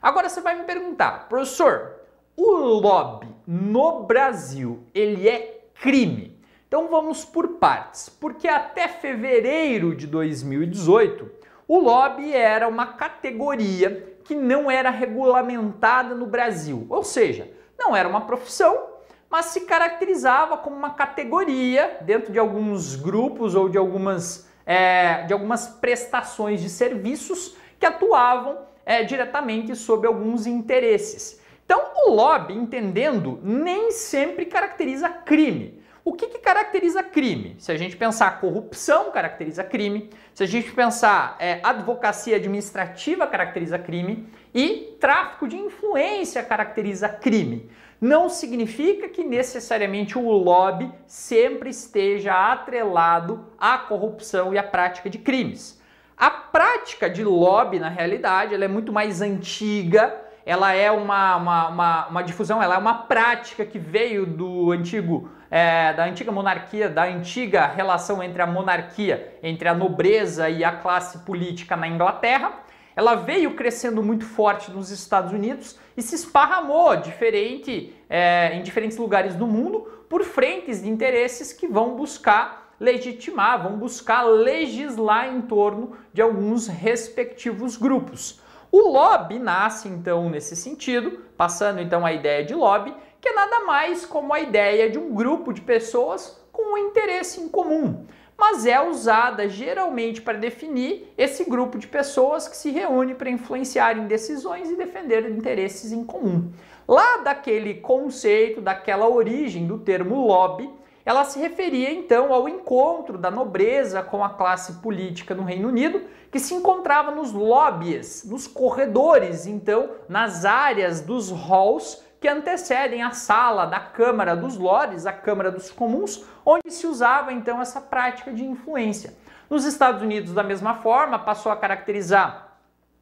Agora 0.00 0.28
você 0.28 0.40
vai 0.40 0.54
me 0.54 0.62
perguntar, 0.62 1.28
professor, 1.28 2.01
o 2.42 2.80
lobby 2.80 3.28
no 3.46 4.02
Brasil, 4.02 4.80
ele 4.94 5.28
é 5.28 5.64
crime? 5.80 6.40
Então 6.66 6.88
vamos 6.88 7.24
por 7.24 7.48
partes, 7.58 8.08
porque 8.08 8.48
até 8.48 8.88
fevereiro 8.88 9.94
de 9.94 10.06
2018, 10.06 11.30
o 11.68 11.78
lobby 11.78 12.32
era 12.32 12.66
uma 12.66 12.86
categoria 12.86 14.16
que 14.24 14.34
não 14.34 14.70
era 14.70 14.90
regulamentada 14.90 16.14
no 16.14 16.26
Brasil, 16.26 16.86
ou 16.88 17.04
seja, 17.04 17.50
não 17.78 17.94
era 17.94 18.08
uma 18.08 18.22
profissão, 18.22 18.88
mas 19.30 19.46
se 19.46 19.62
caracterizava 19.62 20.56
como 20.56 20.76
uma 20.76 20.90
categoria 20.90 21.98
dentro 22.00 22.32
de 22.32 22.38
alguns 22.38 22.96
grupos 22.96 23.54
ou 23.54 23.68
de 23.68 23.78
algumas, 23.78 24.48
é, 24.66 25.24
de 25.24 25.32
algumas 25.32 25.66
prestações 25.66 26.60
de 26.60 26.68
serviços 26.68 27.56
que 27.78 27.86
atuavam 27.86 28.58
é, 28.84 29.02
diretamente 29.04 29.76
sobre 29.76 30.06
alguns 30.06 30.46
interesses. 30.46 31.41
Então, 31.72 31.90
o 32.04 32.10
lobby, 32.10 32.52
entendendo, 32.52 33.40
nem 33.42 33.92
sempre 33.92 34.44
caracteriza 34.44 35.08
crime. 35.08 35.80
O 36.04 36.12
que, 36.12 36.26
que, 36.26 36.38
caracteriza 36.38 37.02
crime? 37.02 37.56
Se 37.58 37.72
a 37.72 37.78
gente 37.78 37.96
pensar 37.96 38.42
corrupção, 38.42 39.10
caracteriza 39.10 39.64
crime. 39.64 40.10
Se 40.34 40.42
a 40.42 40.46
gente 40.46 40.70
pensar 40.70 41.34
é, 41.38 41.60
advocacia 41.62 42.36
administrativa, 42.36 43.26
caracteriza 43.26 43.78
crime. 43.78 44.28
E 44.54 44.98
tráfico 45.00 45.48
de 45.48 45.56
influência 45.56 46.42
caracteriza 46.42 47.08
crime 47.08 47.70
não 47.98 48.28
significa 48.28 49.08
que 49.08 49.24
necessariamente 49.24 50.18
o 50.18 50.30
lobby 50.30 50.92
sempre 51.06 51.70
esteja 51.70 52.52
atrelado 52.52 53.46
à 53.58 53.78
corrupção 53.78 54.52
e 54.52 54.58
à 54.58 54.62
prática 54.62 55.08
de 55.08 55.16
crimes. 55.16 55.80
A 56.18 56.30
prática 56.30 57.08
de 57.08 57.24
lobby, 57.24 57.78
na 57.78 57.88
realidade, 57.88 58.54
ela 58.54 58.66
é 58.66 58.68
muito 58.68 58.92
mais 58.92 59.22
antiga, 59.22 60.21
ela 60.44 60.72
é 60.72 60.90
uma, 60.90 61.36
uma, 61.36 61.68
uma, 61.68 62.06
uma 62.08 62.22
difusão, 62.22 62.62
ela 62.62 62.74
é 62.74 62.78
uma 62.78 62.94
prática 62.94 63.64
que 63.64 63.78
veio 63.78 64.26
do 64.26 64.72
antigo, 64.72 65.30
é, 65.50 65.92
da 65.92 66.04
antiga 66.04 66.32
monarquia, 66.32 66.88
da 66.88 67.04
antiga 67.04 67.66
relação 67.66 68.22
entre 68.22 68.42
a 68.42 68.46
monarquia, 68.46 69.38
entre 69.42 69.68
a 69.68 69.74
nobreza 69.74 70.48
e 70.48 70.64
a 70.64 70.72
classe 70.72 71.18
política 71.18 71.76
na 71.76 71.88
Inglaterra 71.88 72.62
ela 72.94 73.14
veio 73.14 73.54
crescendo 73.54 74.02
muito 74.02 74.24
forte 74.24 74.70
nos 74.70 74.90
Estados 74.90 75.32
Unidos 75.32 75.78
e 75.96 76.02
se 76.02 76.14
esparramou 76.14 76.96
diferente, 76.96 77.94
é, 78.08 78.54
em 78.54 78.62
diferentes 78.62 78.96
lugares 78.98 79.34
do 79.34 79.46
mundo 79.46 79.80
por 80.08 80.22
frentes 80.24 80.82
de 80.82 80.90
interesses 80.90 81.52
que 81.52 81.66
vão 81.66 81.96
buscar 81.96 82.74
legitimar, 82.78 83.62
vão 83.62 83.78
buscar 83.78 84.22
legislar 84.24 85.28
em 85.28 85.40
torno 85.42 85.96
de 86.12 86.20
alguns 86.20 86.66
respectivos 86.66 87.76
grupos. 87.76 88.40
O 88.72 88.90
lobby 88.90 89.38
nasce 89.38 89.86
então 89.86 90.28
nesse 90.28 90.56
sentido, 90.56 91.20
passando 91.36 91.80
então 91.80 92.04
a 92.04 92.12
ideia 92.12 92.42
de 92.44 92.54
lobby, 92.54 92.92
que 93.20 93.28
é 93.28 93.34
nada 93.34 93.60
mais 93.60 94.04
como 94.04 94.32
a 94.32 94.40
ideia 94.40 94.90
de 94.90 94.98
um 94.98 95.14
grupo 95.14 95.52
de 95.52 95.60
pessoas 95.60 96.42
com 96.50 96.72
um 96.74 96.78
interesse 96.78 97.40
em 97.40 97.48
comum 97.48 98.06
mas 98.42 98.66
é 98.66 98.80
usada 98.80 99.48
geralmente 99.48 100.20
para 100.20 100.36
definir 100.36 101.12
esse 101.16 101.44
grupo 101.44 101.78
de 101.78 101.86
pessoas 101.86 102.48
que 102.48 102.56
se 102.56 102.72
reúne 102.72 103.14
para 103.14 103.30
influenciar 103.30 103.96
em 103.96 104.08
decisões 104.08 104.68
e 104.68 104.74
defender 104.74 105.30
interesses 105.30 105.92
em 105.92 106.04
comum. 106.04 106.50
Lá 106.88 107.18
daquele 107.18 107.74
conceito, 107.74 108.60
daquela 108.60 109.08
origem 109.08 109.64
do 109.64 109.78
termo 109.78 110.26
lobby, 110.26 110.68
ela 111.04 111.24
se 111.24 111.38
referia 111.38 111.90
então 111.90 112.32
ao 112.32 112.48
encontro 112.48 113.18
da 113.18 113.30
nobreza 113.30 114.02
com 114.02 114.24
a 114.24 114.30
classe 114.30 114.74
política 114.74 115.34
no 115.34 115.42
Reino 115.42 115.68
Unido, 115.68 116.02
que 116.30 116.38
se 116.38 116.54
encontrava 116.54 117.10
nos 117.10 117.32
lobbies, 117.32 118.24
nos 118.24 118.46
corredores, 118.46 119.46
então 119.46 119.90
nas 120.08 120.44
áreas 120.44 121.00
dos 121.00 121.30
halls 121.30 122.02
que 122.20 122.28
antecedem 122.28 123.02
a 123.02 123.10
sala 123.10 123.66
da 123.66 123.80
Câmara 123.80 124.36
dos 124.36 124.56
Lores, 124.56 125.06
a 125.06 125.12
Câmara 125.12 125.50
dos 125.50 125.72
Comuns, 125.72 126.24
onde 126.46 126.70
se 126.70 126.86
usava 126.86 127.32
então 127.32 127.60
essa 127.60 127.80
prática 127.80 128.32
de 128.32 128.44
influência. 128.44 129.14
Nos 129.50 129.64
Estados 129.64 130.00
Unidos, 130.00 130.32
da 130.32 130.44
mesma 130.44 130.74
forma, 130.74 131.18
passou 131.18 131.50
a 131.50 131.56
caracterizar 131.56 132.56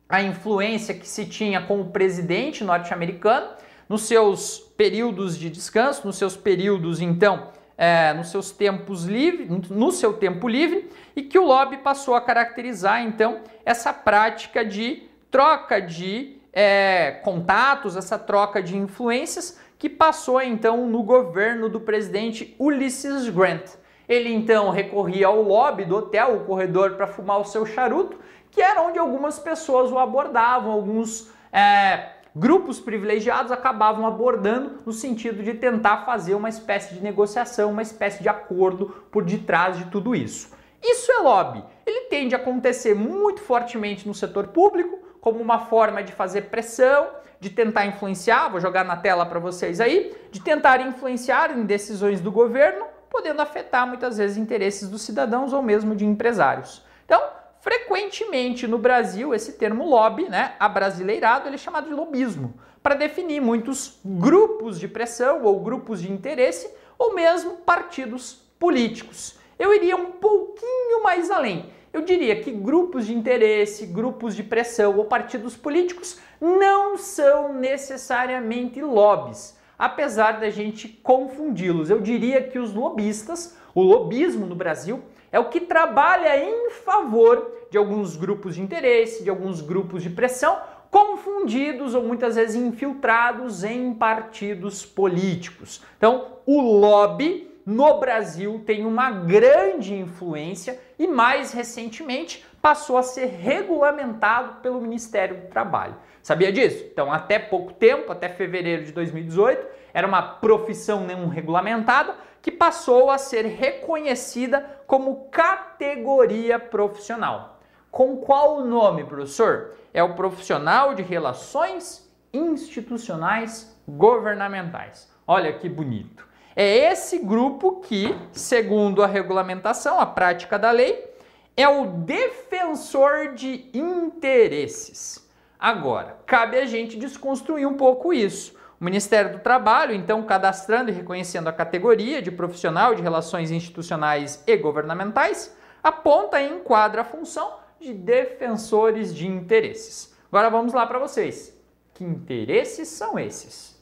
a 0.09 0.23
influência 0.23 0.95
que 0.95 1.07
se 1.07 1.27
tinha 1.27 1.61
com 1.61 1.81
o 1.81 1.91
presidente 1.91 2.65
norte-americano 2.65 3.49
nos 3.87 4.03
seus 4.03 4.59
períodos 4.59 5.39
de 5.39 5.51
descanso, 5.51 6.07
nos 6.07 6.17
seus 6.17 6.37
períodos 6.37 7.01
então, 7.01 7.49
é, 7.81 8.13
nos 8.13 8.29
seus 8.29 8.51
tempos 8.51 9.07
livres, 9.07 9.49
no 9.71 9.91
seu 9.91 10.13
tempo 10.13 10.47
livre, 10.47 10.91
e 11.17 11.23
que 11.23 11.39
o 11.39 11.47
lobby 11.47 11.79
passou 11.79 12.15
a 12.15 12.21
caracterizar 12.21 13.03
então 13.03 13.41
essa 13.65 13.91
prática 13.91 14.63
de 14.63 15.05
troca 15.31 15.81
de 15.81 16.37
é, 16.53 17.13
contatos, 17.25 17.97
essa 17.97 18.19
troca 18.19 18.63
de 18.63 18.77
influências 18.77 19.59
que 19.79 19.89
passou 19.89 20.43
então 20.43 20.87
no 20.89 21.03
governo 21.03 21.71
do 21.71 21.81
presidente 21.81 22.55
Ulysses 22.59 23.31
Grant. 23.31 23.71
Ele 24.07 24.31
então 24.31 24.69
recorria 24.69 25.29
ao 25.29 25.41
lobby 25.41 25.87
do 25.87 25.97
hotel, 25.97 26.37
o 26.37 26.45
corredor, 26.45 26.97
para 26.97 27.07
fumar 27.07 27.41
o 27.41 27.47
seu 27.47 27.65
charuto, 27.65 28.19
que 28.51 28.61
era 28.61 28.83
onde 28.83 28.99
algumas 28.99 29.39
pessoas 29.39 29.91
o 29.91 29.99
abordavam, 29.99 30.71
alguns 30.71 31.31
é, 31.51 32.11
grupos 32.35 32.79
privilegiados 32.81 33.51
acabavam 33.51 34.07
abordando 34.07 34.79
no 34.87 34.93
sentido 34.93 35.43
de 35.43 35.55
tentar 35.55 36.05
fazer 36.05 36.35
uma 36.35 36.49
espécie 36.49 36.95
de 36.95 37.03
negociação, 37.03 37.71
uma 37.71 37.83
espécie 37.83 38.23
de 38.23 38.29
acordo 38.29 38.87
por 39.11 39.25
detrás 39.25 39.79
de 39.79 39.87
tudo 39.87 40.15
isso. 40.15 40.51
Isso 40.83 41.13
é 41.13 41.19
lobby. 41.19 41.63
Ele 41.85 42.07
tende 42.07 42.35
a 42.35 42.39
acontecer 42.39 42.95
muito 42.95 43.41
fortemente 43.41 44.07
no 44.07 44.15
setor 44.15 44.49
público, 44.49 44.99
como 45.21 45.41
uma 45.41 45.59
forma 45.67 46.03
de 46.03 46.13
fazer 46.13 46.43
pressão, 46.43 47.09
de 47.39 47.51
tentar 47.51 47.87
influenciar, 47.87 48.49
vou 48.49 48.61
jogar 48.61 48.85
na 48.85 48.97
tela 48.97 49.27
para 49.27 49.39
vocês 49.39 49.81
aí, 49.81 50.15
de 50.31 50.41
tentar 50.41 50.81
influenciar 50.81 51.57
em 51.57 51.65
decisões 51.65 52.21
do 52.21 52.31
governo, 52.31 52.87
podendo 53.11 53.43
afetar 53.43 53.87
muitas 53.87 54.19
vezes 54.19 54.37
interesses 54.37 54.89
dos 54.89 55.03
cidadãos 55.03 55.53
ou 55.53 55.63
mesmo 55.63 55.97
de 55.97 56.05
empresários. 56.05 56.85
Então, 57.05 57.21
frequentemente 57.61 58.67
no 58.67 58.79
Brasil, 58.79 59.35
esse 59.35 59.55
termo 59.55 59.89
lobby, 59.89 60.29
né, 60.29 60.55
abrasileirado, 60.59 61.49
ele 61.49 61.57
é 61.57 61.59
chamado 61.59 61.89
de 61.89 61.95
lobismo, 61.95 62.55
para 62.83 62.95
definir 62.95 63.41
muitos 63.41 63.99
grupos 64.05 64.79
de 64.79 64.89
pressão 64.89 65.45
ou 65.45 65.61
grupos 65.61 66.01
de 66.01 66.11
interesse 66.11 66.71
ou 66.99 67.15
mesmo 67.15 67.59
partidos 67.59 68.35
políticos. 68.59 69.39
Eu 69.59 69.75
iria 69.75 69.97
um 69.97 70.13
pouquinho 70.13 71.03
mais 71.03 71.31
além 71.31 71.71
eu 71.93 72.03
diria 72.03 72.41
que 72.41 72.53
grupos 72.53 73.07
de 73.07 73.15
interesse, 73.15 73.85
grupos 73.85 74.37
de 74.37 74.45
pressão 74.45 74.97
ou 74.97 75.07
partidos 75.07 75.57
políticos 75.57 76.19
não 76.41 76.97
são 76.97 77.53
necessariamente 77.53 78.81
lobbies, 78.81 79.59
apesar 79.77 80.39
da 80.39 80.51
gente 80.51 80.89
confundi-los. 80.89 81.91
Eu 81.91 82.01
diria 82.01 82.43
que 82.43 82.61
os 82.61 82.73
lobistas, 82.73 83.57
o 83.75 83.83
lobismo 83.83 84.47
no 84.47 84.55
Brasil, 84.55 85.03
é 85.33 85.39
o 85.39 85.49
que 85.49 85.61
trabalha 85.61 86.37
em 86.37 86.71
favor 86.71 87.51
de 87.71 87.79
alguns 87.79 88.17
grupos 88.17 88.57
de 88.57 88.63
interesse, 88.63 89.23
de 89.23 89.31
alguns 89.31 89.61
grupos 89.61 90.03
de 90.03 90.11
pressão, 90.11 90.59
confundidos 90.91 91.95
ou 91.95 92.03
muitas 92.03 92.35
vezes 92.35 92.57
infiltrados 92.57 93.63
em 93.63 93.95
partidos 93.95 94.85
políticos. 94.85 95.81
Então, 95.97 96.39
o 96.45 96.61
lobby 96.61 97.49
no 97.65 98.01
Brasil 98.01 98.63
tem 98.67 98.85
uma 98.85 99.11
grande 99.11 99.95
influência 99.95 100.81
e 100.99 101.07
mais 101.07 101.53
recentemente 101.53 102.45
passou 102.61 102.99
a 102.99 103.03
ser 103.03 103.27
regulamentado 103.27 104.61
pelo 104.61 104.81
Ministério 104.81 105.37
do 105.37 105.47
Trabalho. 105.47 105.95
Sabia 106.23 106.53
disso? 106.53 106.85
Então, 106.93 107.13
até 107.13 107.39
pouco 107.39 107.73
tempo, 107.73 108.11
até 108.11 108.29
fevereiro 108.29 108.85
de 108.85 108.93
2018, 108.93 109.65
era 109.95 110.07
uma 110.07 110.23
profissão 110.23 111.07
não 111.07 111.29
regulamentada 111.29 112.15
que 112.43 112.51
passou 112.51 113.11
a 113.11 113.19
ser 113.19 113.45
reconhecida 113.47 114.83
como 114.87 115.29
categoria 115.31 116.59
profissional. 116.59 117.61
Com 117.91 118.17
qual 118.17 118.65
nome, 118.65 119.05
professor? 119.05 119.75
É 119.93 120.03
o 120.03 120.15
profissional 120.15 120.95
de 120.95 121.03
relações 121.03 122.09
institucionais 122.33 123.77
governamentais. 123.87 125.11
Olha 125.27 125.53
que 125.53 125.69
bonito. 125.69 126.29
É 126.55 126.93
esse 126.93 127.19
grupo 127.19 127.81
que, 127.81 128.15
segundo 128.33 129.03
a 129.03 129.07
regulamentação, 129.07 130.01
a 130.01 130.07
prática 130.07 130.59
da 130.59 130.71
lei, 130.71 131.09
é 131.57 131.69
o 131.69 131.87
defensor 131.87 133.35
de 133.35 133.71
interesses. 133.75 135.29
Agora, 135.59 136.19
cabe 136.27 136.59
a 136.59 136.65
gente 136.65 136.97
desconstruir 136.97 137.67
um 137.67 137.77
pouco 137.77 138.13
isso. 138.13 138.59
O 138.81 138.85
Ministério 138.85 139.33
do 139.33 139.41
Trabalho, 139.41 139.95
então, 139.95 140.23
cadastrando 140.23 140.91
e 140.91 140.95
reconhecendo 140.95 141.49
a 141.49 141.53
categoria 141.53 142.23
de 142.23 142.31
profissional 142.31 142.95
de 142.95 143.03
relações 143.03 143.51
institucionais 143.51 144.43
e 144.47 144.57
governamentais, 144.57 145.55
aponta 145.83 146.41
e 146.41 146.49
enquadra 146.51 147.03
a 147.03 147.05
função 147.05 147.59
de 147.79 147.93
defensores 147.93 149.15
de 149.15 149.29
interesses. 149.29 150.17
Agora 150.29 150.49
vamos 150.49 150.73
lá 150.73 150.87
para 150.87 150.99
vocês. 150.99 151.55
Que 151.93 152.03
interesses 152.05 152.89
são 152.89 153.19
esses? 153.19 153.79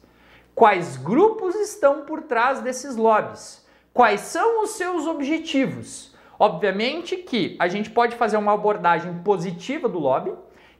Quais 0.53 0.97
grupos 0.97 1.55
estão 1.55 2.01
por 2.01 2.23
trás 2.23 2.59
desses 2.59 2.97
lobbies? 2.97 3.65
Quais 3.93 4.19
são 4.19 4.63
os 4.63 4.71
seus 4.71 5.07
objetivos? 5.07 6.13
Obviamente 6.37 7.15
que 7.15 7.55
a 7.57 7.69
gente 7.69 7.89
pode 7.89 8.17
fazer 8.17 8.35
uma 8.35 8.53
abordagem 8.53 9.13
positiva 9.19 9.87
do 9.87 9.99
lobby, 9.99 10.33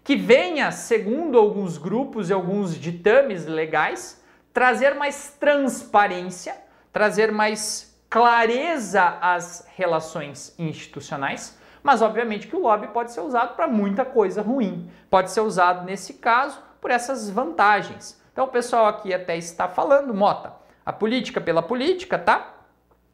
que 0.03 0.15
venha, 0.15 0.71
segundo 0.71 1.37
alguns 1.37 1.77
grupos 1.77 2.29
e 2.29 2.33
alguns 2.33 2.75
ditames 2.75 3.45
legais, 3.45 4.23
trazer 4.53 4.95
mais 4.95 5.35
transparência, 5.39 6.55
trazer 6.91 7.31
mais 7.31 7.97
clareza 8.09 9.17
às 9.21 9.67
relações 9.75 10.55
institucionais, 10.57 11.57
mas 11.83 12.01
obviamente 12.01 12.47
que 12.47 12.55
o 12.55 12.61
lobby 12.61 12.87
pode 12.87 13.11
ser 13.11 13.21
usado 13.21 13.55
para 13.55 13.67
muita 13.67 14.03
coisa 14.03 14.41
ruim. 14.41 14.89
Pode 15.09 15.31
ser 15.31 15.41
usado 15.41 15.85
nesse 15.85 16.15
caso 16.15 16.61
por 16.81 16.91
essas 16.91 17.29
vantagens. 17.29 18.19
Então 18.33 18.45
o 18.45 18.49
pessoal 18.49 18.87
aqui 18.87 19.13
até 19.13 19.37
está 19.37 19.67
falando, 19.67 20.13
Mota, 20.13 20.53
a 20.85 20.91
política 20.91 21.39
pela 21.39 21.61
política, 21.61 22.17
tá? 22.17 22.55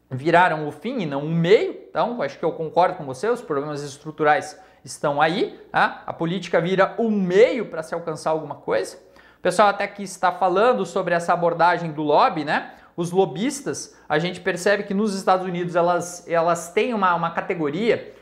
Viraram 0.10 0.68
o 0.68 0.72
fim 0.72 1.00
e 1.00 1.06
não 1.06 1.26
o 1.26 1.30
meio. 1.30 1.72
Então, 1.90 2.22
acho 2.22 2.38
que 2.38 2.46
eu 2.46 2.52
concordo 2.52 2.96
com 2.96 3.06
você, 3.06 3.28
os 3.28 3.42
problemas 3.42 3.82
estruturais 3.82 4.60
estão 4.86 5.22
aí. 5.22 5.60
Tá? 5.72 6.04
A 6.06 6.14
política 6.14 6.62
vira 6.62 6.96
um 6.98 7.10
meio 7.10 7.66
para 7.66 7.84
se 7.84 7.94
alcançar 7.94 8.30
alguma 8.30 8.56
coisa. 8.56 8.98
O 9.40 9.42
pessoal 9.42 9.70
até 9.70 9.84
aqui 9.84 10.04
está 10.04 10.32
falando 10.32 10.86
sobre 10.86 11.14
essa 11.14 11.34
abordagem 11.34 11.92
do 11.92 12.02
lobby, 12.02 12.46
né? 12.46 12.72
Os 12.96 13.12
lobistas, 13.12 13.98
a 14.08 14.18
gente 14.18 14.40
percebe 14.40 14.84
que 14.84 14.94
nos 14.94 15.14
Estados 15.14 15.46
Unidos 15.46 15.76
elas, 15.76 16.26
elas 16.28 16.72
têm 16.72 16.94
uma, 16.94 17.14
uma 17.14 17.32
categoria 17.32 18.14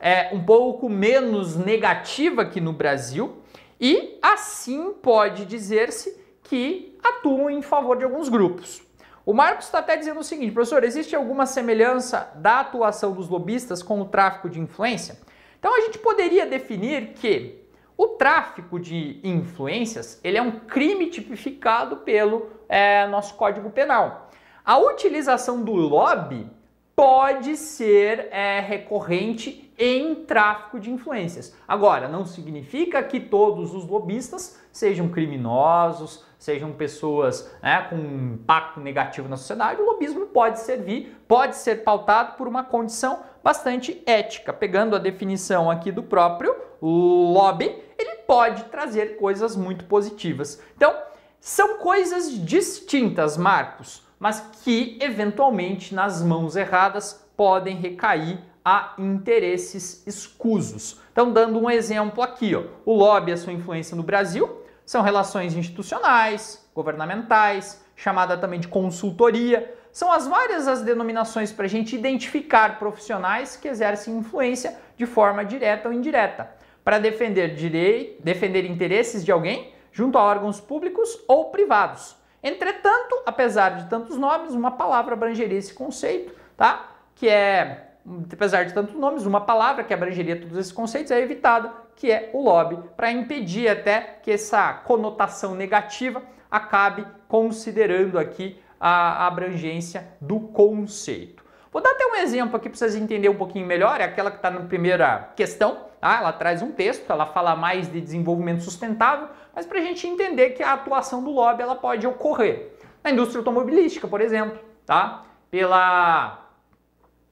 é, 0.00 0.34
um 0.34 0.44
pouco 0.44 0.88
menos 0.88 1.56
negativa 1.56 2.44
que 2.44 2.60
no 2.60 2.72
Brasil 2.72 3.42
e 3.80 4.18
assim 4.20 4.92
pode 4.94 5.44
dizer-se 5.44 6.20
que 6.42 6.98
atuam 7.02 7.50
em 7.50 7.62
favor 7.62 7.96
de 7.96 8.04
alguns 8.04 8.28
grupos. 8.28 8.82
O 9.24 9.32
Marcos 9.32 9.66
está 9.66 9.78
até 9.78 9.96
dizendo 9.96 10.20
o 10.20 10.24
seguinte, 10.24 10.52
professor, 10.52 10.84
existe 10.84 11.14
alguma 11.14 11.46
semelhança 11.46 12.30
da 12.36 12.60
atuação 12.60 13.12
dos 13.12 13.28
lobistas 13.28 13.82
com 13.82 14.00
o 14.00 14.04
tráfico 14.04 14.48
de 14.48 14.60
influência? 14.60 15.18
Então 15.66 15.76
a 15.76 15.80
gente 15.80 15.98
poderia 15.98 16.46
definir 16.46 17.14
que 17.14 17.60
o 17.98 18.06
tráfico 18.06 18.78
de 18.78 19.18
influências 19.24 20.20
ele 20.22 20.38
é 20.38 20.42
um 20.42 20.60
crime 20.60 21.10
tipificado 21.10 21.96
pelo 21.96 22.46
é, 22.68 23.04
nosso 23.08 23.34
Código 23.34 23.68
Penal. 23.70 24.30
A 24.64 24.78
utilização 24.78 25.64
do 25.64 25.72
lobby 25.72 26.48
pode 26.94 27.56
ser 27.56 28.28
é, 28.30 28.60
recorrente 28.60 29.68
em 29.76 30.14
tráfico 30.14 30.78
de 30.78 30.88
influências. 30.88 31.52
Agora, 31.66 32.06
não 32.06 32.24
significa 32.24 33.02
que 33.02 33.18
todos 33.18 33.74
os 33.74 33.84
lobistas 33.88 34.60
sejam 34.70 35.08
criminosos, 35.08 36.24
sejam 36.38 36.72
pessoas 36.72 37.52
né, 37.60 37.86
com 37.90 37.96
um 37.96 38.34
impacto 38.34 38.78
negativo 38.78 39.28
na 39.28 39.36
sociedade. 39.36 39.82
O 39.82 39.84
lobismo 39.84 40.26
pode 40.26 40.60
servir, 40.60 41.16
pode 41.26 41.56
ser 41.56 41.82
pautado 41.82 42.36
por 42.36 42.46
uma 42.46 42.62
condição 42.62 43.20
bastante 43.46 44.02
ética. 44.06 44.52
Pegando 44.52 44.96
a 44.96 44.98
definição 44.98 45.70
aqui 45.70 45.92
do 45.92 46.02
próprio 46.02 46.52
lobby, 46.82 47.74
ele 47.96 48.16
pode 48.26 48.64
trazer 48.64 49.16
coisas 49.16 49.54
muito 49.54 49.84
positivas. 49.84 50.60
Então, 50.76 50.92
são 51.38 51.78
coisas 51.78 52.30
distintas, 52.44 53.36
Marcos 53.36 54.06
mas 54.18 54.40
que 54.62 54.98
eventualmente 55.00 55.94
nas 55.94 56.22
mãos 56.22 56.56
erradas 56.56 57.26
podem 57.36 57.76
recair 57.76 58.38
a 58.64 58.94
interesses 58.98 60.04
escusos. 60.06 61.00
Então, 61.12 61.32
dando 61.32 61.58
um 61.58 61.70
exemplo 61.70 62.22
aqui, 62.22 62.54
ó, 62.54 62.64
o 62.84 62.94
lobby, 62.94 63.32
a 63.32 63.36
sua 63.36 63.52
influência 63.52 63.96
no 63.96 64.02
Brasil, 64.02 64.62
são 64.84 65.02
relações 65.02 65.54
institucionais, 65.54 66.66
governamentais, 66.74 67.84
chamada 67.94 68.36
também 68.36 68.58
de 68.58 68.68
consultoria. 68.68 69.72
São 69.96 70.12
as 70.12 70.26
várias 70.26 70.68
as 70.68 70.82
denominações 70.82 71.50
para 71.50 71.64
a 71.64 71.68
gente 71.68 71.96
identificar 71.96 72.78
profissionais 72.78 73.56
que 73.56 73.66
exercem 73.66 74.18
influência 74.18 74.76
de 74.94 75.06
forma 75.06 75.42
direta 75.42 75.88
ou 75.88 75.94
indireta, 75.94 76.50
para 76.84 76.98
defender 76.98 77.54
direito, 77.54 78.22
defender 78.22 78.66
interesses 78.66 79.24
de 79.24 79.32
alguém 79.32 79.72
junto 79.90 80.18
a 80.18 80.22
órgãos 80.22 80.60
públicos 80.60 81.18
ou 81.26 81.46
privados 81.46 82.14
Entretanto, 82.42 83.22
apesar 83.24 83.70
de 83.70 83.88
tantos 83.88 84.18
nomes, 84.18 84.52
uma 84.52 84.70
palavra 84.70 85.14
abrangeria 85.14 85.56
esse 85.56 85.72
conceito, 85.72 86.34
tá? 86.58 86.90
Que 87.14 87.30
é, 87.30 87.88
apesar 88.30 88.64
de 88.64 88.74
tantos 88.74 88.94
nomes, 88.94 89.24
uma 89.24 89.40
palavra 89.40 89.82
que 89.82 89.94
abrangeria 89.94 90.38
todos 90.38 90.58
esses 90.58 90.72
conceitos 90.72 91.10
é 91.10 91.20
evitada, 91.22 91.72
que 91.96 92.12
é 92.12 92.28
o 92.34 92.42
lobby, 92.42 92.78
para 92.98 93.10
impedir 93.10 93.66
até 93.66 94.18
que 94.22 94.30
essa 94.30 94.74
conotação 94.74 95.54
negativa 95.54 96.22
acabe 96.50 97.06
considerando 97.26 98.18
aqui 98.18 98.60
a 98.80 99.26
abrangência 99.26 100.08
do 100.20 100.40
conceito. 100.40 101.44
Vou 101.72 101.82
dar 101.82 101.90
até 101.90 102.06
um 102.06 102.16
exemplo 102.16 102.56
aqui 102.56 102.68
para 102.68 102.78
vocês 102.78 102.94
entenderem 102.94 103.30
um 103.30 103.38
pouquinho 103.38 103.66
melhor, 103.66 104.00
é 104.00 104.04
aquela 104.04 104.30
que 104.30 104.38
está 104.38 104.50
na 104.50 104.60
primeira 104.60 105.30
questão, 105.36 105.78
tá? 106.00 106.18
ela 106.18 106.32
traz 106.32 106.62
um 106.62 106.72
texto, 106.72 107.10
ela 107.10 107.26
fala 107.26 107.54
mais 107.54 107.90
de 107.90 108.00
desenvolvimento 108.00 108.62
sustentável, 108.62 109.28
mas 109.54 109.66
para 109.66 109.78
a 109.78 109.82
gente 109.82 110.06
entender 110.06 110.50
que 110.50 110.62
a 110.62 110.72
atuação 110.72 111.22
do 111.22 111.30
lobby 111.30 111.62
ela 111.62 111.74
pode 111.74 112.06
ocorrer 112.06 112.72
na 113.04 113.10
indústria 113.10 113.40
automobilística, 113.40 114.08
por 114.08 114.20
exemplo, 114.20 114.58
tá? 114.86 115.24
Pela 115.50 116.46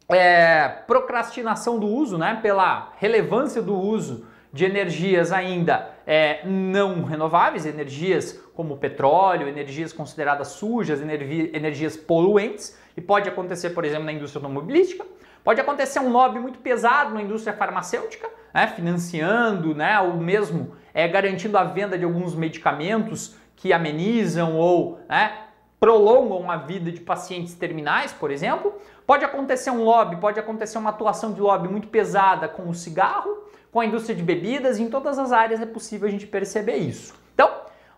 é, 0.08 0.68
procrastinação 0.86 1.78
do 1.78 1.86
uso, 1.86 2.18
né? 2.18 2.38
Pela 2.42 2.92
relevância 2.98 3.62
do 3.62 3.74
uso 3.74 4.26
de 4.52 4.64
energias 4.64 5.32
ainda 5.32 5.90
é, 6.06 6.46
não 6.46 7.02
renováveis, 7.02 7.66
energias 7.66 8.40
como 8.54 8.76
petróleo, 8.76 9.48
energias 9.48 9.92
consideradas 9.92 10.48
sujas, 10.48 11.00
energias 11.02 11.96
poluentes, 11.96 12.78
e 12.96 13.00
pode 13.00 13.28
acontecer, 13.28 13.70
por 13.70 13.84
exemplo, 13.84 14.04
na 14.04 14.12
indústria 14.12 14.40
automobilística. 14.40 15.04
Pode 15.42 15.60
acontecer 15.60 15.98
um 15.98 16.10
lobby 16.10 16.38
muito 16.38 16.58
pesado 16.60 17.12
na 17.12 17.20
indústria 17.20 17.54
farmacêutica, 17.54 18.28
né, 18.54 18.66
financiando, 18.68 19.74
né, 19.74 20.00
ou 20.00 20.16
mesmo 20.16 20.72
é, 20.94 21.06
garantindo 21.06 21.58
a 21.58 21.64
venda 21.64 21.98
de 21.98 22.04
alguns 22.04 22.34
medicamentos 22.34 23.36
que 23.56 23.72
amenizam 23.72 24.56
ou 24.56 25.00
né, 25.08 25.44
prolongam 25.78 26.50
a 26.50 26.56
vida 26.56 26.90
de 26.90 27.00
pacientes 27.00 27.54
terminais, 27.54 28.12
por 28.12 28.30
exemplo. 28.30 28.72
Pode 29.06 29.24
acontecer 29.24 29.70
um 29.70 29.82
lobby, 29.82 30.16
pode 30.16 30.40
acontecer 30.40 30.78
uma 30.78 30.90
atuação 30.90 31.32
de 31.32 31.40
lobby 31.40 31.68
muito 31.68 31.88
pesada 31.88 32.48
com 32.48 32.68
o 32.68 32.74
cigarro, 32.74 33.44
com 33.70 33.80
a 33.80 33.84
indústria 33.84 34.14
de 34.14 34.22
bebidas, 34.22 34.78
em 34.78 34.88
todas 34.88 35.18
as 35.18 35.32
áreas 35.32 35.60
é 35.60 35.66
possível 35.66 36.08
a 36.08 36.10
gente 36.10 36.26
perceber 36.26 36.76
isso. 36.76 37.14
Então, 37.34 37.50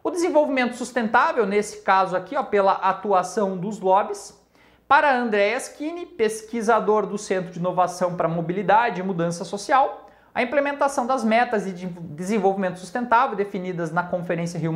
o 0.06 0.10
desenvolvimento 0.12 0.76
sustentável, 0.76 1.44
nesse 1.44 1.82
caso 1.82 2.16
aqui, 2.16 2.36
ó, 2.36 2.42
pela 2.44 2.74
atuação 2.74 3.56
dos 3.56 3.80
lobbies, 3.80 4.40
para 4.86 5.12
André 5.12 5.56
Skini, 5.56 6.06
pesquisador 6.06 7.08
do 7.08 7.18
Centro 7.18 7.50
de 7.50 7.58
Inovação 7.58 8.14
para 8.14 8.28
Mobilidade 8.28 9.00
e 9.00 9.02
Mudança 9.02 9.44
Social, 9.44 10.08
a 10.32 10.44
implementação 10.44 11.08
das 11.08 11.24
metas 11.24 11.64
de 11.64 11.86
desenvolvimento 11.86 12.78
sustentável 12.78 13.34
definidas 13.34 13.90
na 13.90 14.04
Conferência 14.04 14.60
Rio 14.60 14.72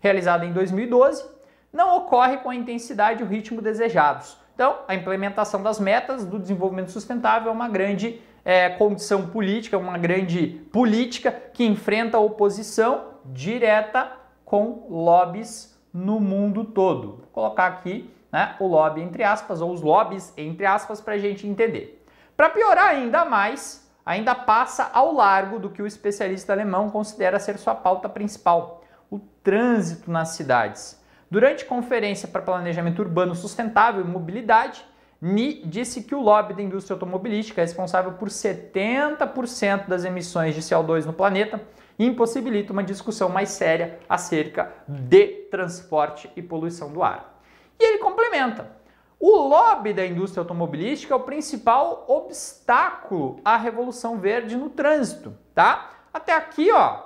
realizada 0.00 0.44
em 0.44 0.52
2012, 0.52 1.24
não 1.72 1.98
ocorre 1.98 2.38
com 2.38 2.50
a 2.50 2.54
intensidade 2.56 3.20
e 3.20 3.24
o 3.24 3.28
ritmo 3.28 3.62
desejados. 3.62 4.36
Então, 4.56 4.78
a 4.88 4.96
implementação 4.96 5.62
das 5.62 5.78
metas 5.78 6.24
do 6.24 6.40
desenvolvimento 6.40 6.90
sustentável 6.90 7.52
é 7.52 7.54
uma 7.54 7.68
grande 7.68 8.20
é, 8.44 8.68
condição 8.70 9.28
política, 9.28 9.78
uma 9.78 9.96
grande 9.96 10.60
política 10.72 11.30
que 11.30 11.64
enfrenta 11.64 12.16
a 12.16 12.20
oposição 12.20 13.10
direta 13.24 14.18
com 14.50 14.88
lobbies 14.90 15.80
no 15.94 16.18
mundo 16.18 16.64
todo. 16.64 17.18
Vou 17.18 17.28
colocar 17.32 17.68
aqui 17.68 18.12
né, 18.32 18.56
o 18.58 18.66
lobby 18.66 19.00
entre 19.00 19.22
aspas, 19.22 19.60
ou 19.60 19.70
os 19.70 19.80
lobbies 19.80 20.34
entre 20.36 20.66
aspas, 20.66 21.00
para 21.00 21.14
a 21.14 21.18
gente 21.18 21.46
entender. 21.46 22.04
Para 22.36 22.50
piorar 22.50 22.88
ainda 22.88 23.24
mais, 23.24 23.88
ainda 24.04 24.34
passa 24.34 24.90
ao 24.92 25.14
largo 25.14 25.60
do 25.60 25.70
que 25.70 25.80
o 25.80 25.86
especialista 25.86 26.52
alemão 26.52 26.90
considera 26.90 27.38
ser 27.38 27.58
sua 27.58 27.76
pauta 27.76 28.08
principal, 28.08 28.82
o 29.08 29.20
trânsito 29.40 30.10
nas 30.10 30.30
cidades. 30.30 31.00
Durante 31.30 31.64
conferência 31.64 32.26
para 32.26 32.42
planejamento 32.42 32.98
urbano 32.98 33.36
sustentável 33.36 34.04
e 34.04 34.08
mobilidade, 34.08 34.84
Ni 35.22 35.62
disse 35.66 36.02
que 36.02 36.14
o 36.14 36.20
lobby 36.20 36.54
da 36.54 36.62
indústria 36.62 36.94
automobilística 36.94 37.60
é 37.60 37.64
responsável 37.64 38.12
por 38.12 38.28
70% 38.28 39.86
das 39.86 40.06
emissões 40.06 40.54
de 40.54 40.62
CO2 40.62 41.04
no 41.04 41.12
planeta 41.12 41.60
e 42.00 42.06
impossibilita 42.06 42.72
uma 42.72 42.82
discussão 42.82 43.28
mais 43.28 43.50
séria 43.50 43.98
acerca 44.08 44.72
de 44.88 45.26
transporte 45.50 46.30
e 46.34 46.40
poluição 46.40 46.90
do 46.90 47.02
ar. 47.02 47.42
E 47.78 47.84
ele 47.84 47.98
complementa: 47.98 48.70
o 49.18 49.36
lobby 49.36 49.92
da 49.92 50.06
indústria 50.06 50.40
automobilística 50.40 51.12
é 51.12 51.16
o 51.16 51.20
principal 51.20 52.06
obstáculo 52.08 53.38
à 53.44 53.58
revolução 53.58 54.18
verde 54.18 54.56
no 54.56 54.70
trânsito, 54.70 55.36
tá? 55.54 55.90
Até 56.10 56.34
aqui, 56.34 56.72
ó, 56.72 57.02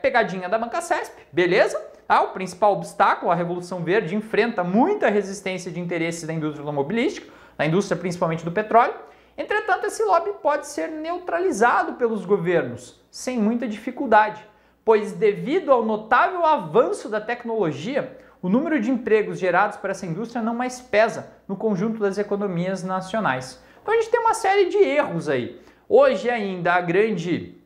pegadinha 0.00 0.48
da 0.48 0.56
banca 0.56 0.80
CESP, 0.80 1.26
beleza? 1.32 1.76
Tá? 2.06 2.22
O 2.22 2.28
principal 2.28 2.74
obstáculo 2.74 3.32
à 3.32 3.34
revolução 3.34 3.82
verde 3.82 4.14
enfrenta 4.14 4.62
muita 4.62 5.08
resistência 5.08 5.72
de 5.72 5.80
interesses 5.80 6.24
da 6.24 6.32
indústria 6.32 6.62
automobilística, 6.62 7.26
da 7.58 7.66
indústria 7.66 7.98
principalmente 7.98 8.44
do 8.44 8.52
petróleo. 8.52 8.94
Entretanto, 9.36 9.86
esse 9.86 10.02
lobby 10.02 10.32
pode 10.40 10.66
ser 10.66 10.88
neutralizado 10.88 11.94
pelos 11.94 12.24
governos 12.24 13.02
sem 13.10 13.38
muita 13.38 13.66
dificuldade, 13.66 14.44
pois 14.84 15.12
devido 15.12 15.72
ao 15.72 15.84
notável 15.84 16.44
avanço 16.44 17.08
da 17.08 17.20
tecnologia, 17.20 18.18
o 18.42 18.48
número 18.48 18.78
de 18.80 18.90
empregos 18.90 19.38
gerados 19.38 19.76
para 19.78 19.92
essa 19.92 20.04
indústria 20.04 20.42
não 20.42 20.54
mais 20.54 20.80
pesa 20.80 21.32
no 21.48 21.56
conjunto 21.56 21.98
das 21.98 22.18
economias 22.18 22.82
nacionais. 22.82 23.62
Então 23.80 23.94
a 23.94 23.96
gente 23.96 24.10
tem 24.10 24.20
uma 24.20 24.34
série 24.34 24.66
de 24.66 24.76
erros 24.76 25.28
aí. 25.28 25.60
Hoje 25.88 26.28
ainda 26.28 26.74
a 26.74 26.80
grande 26.80 27.56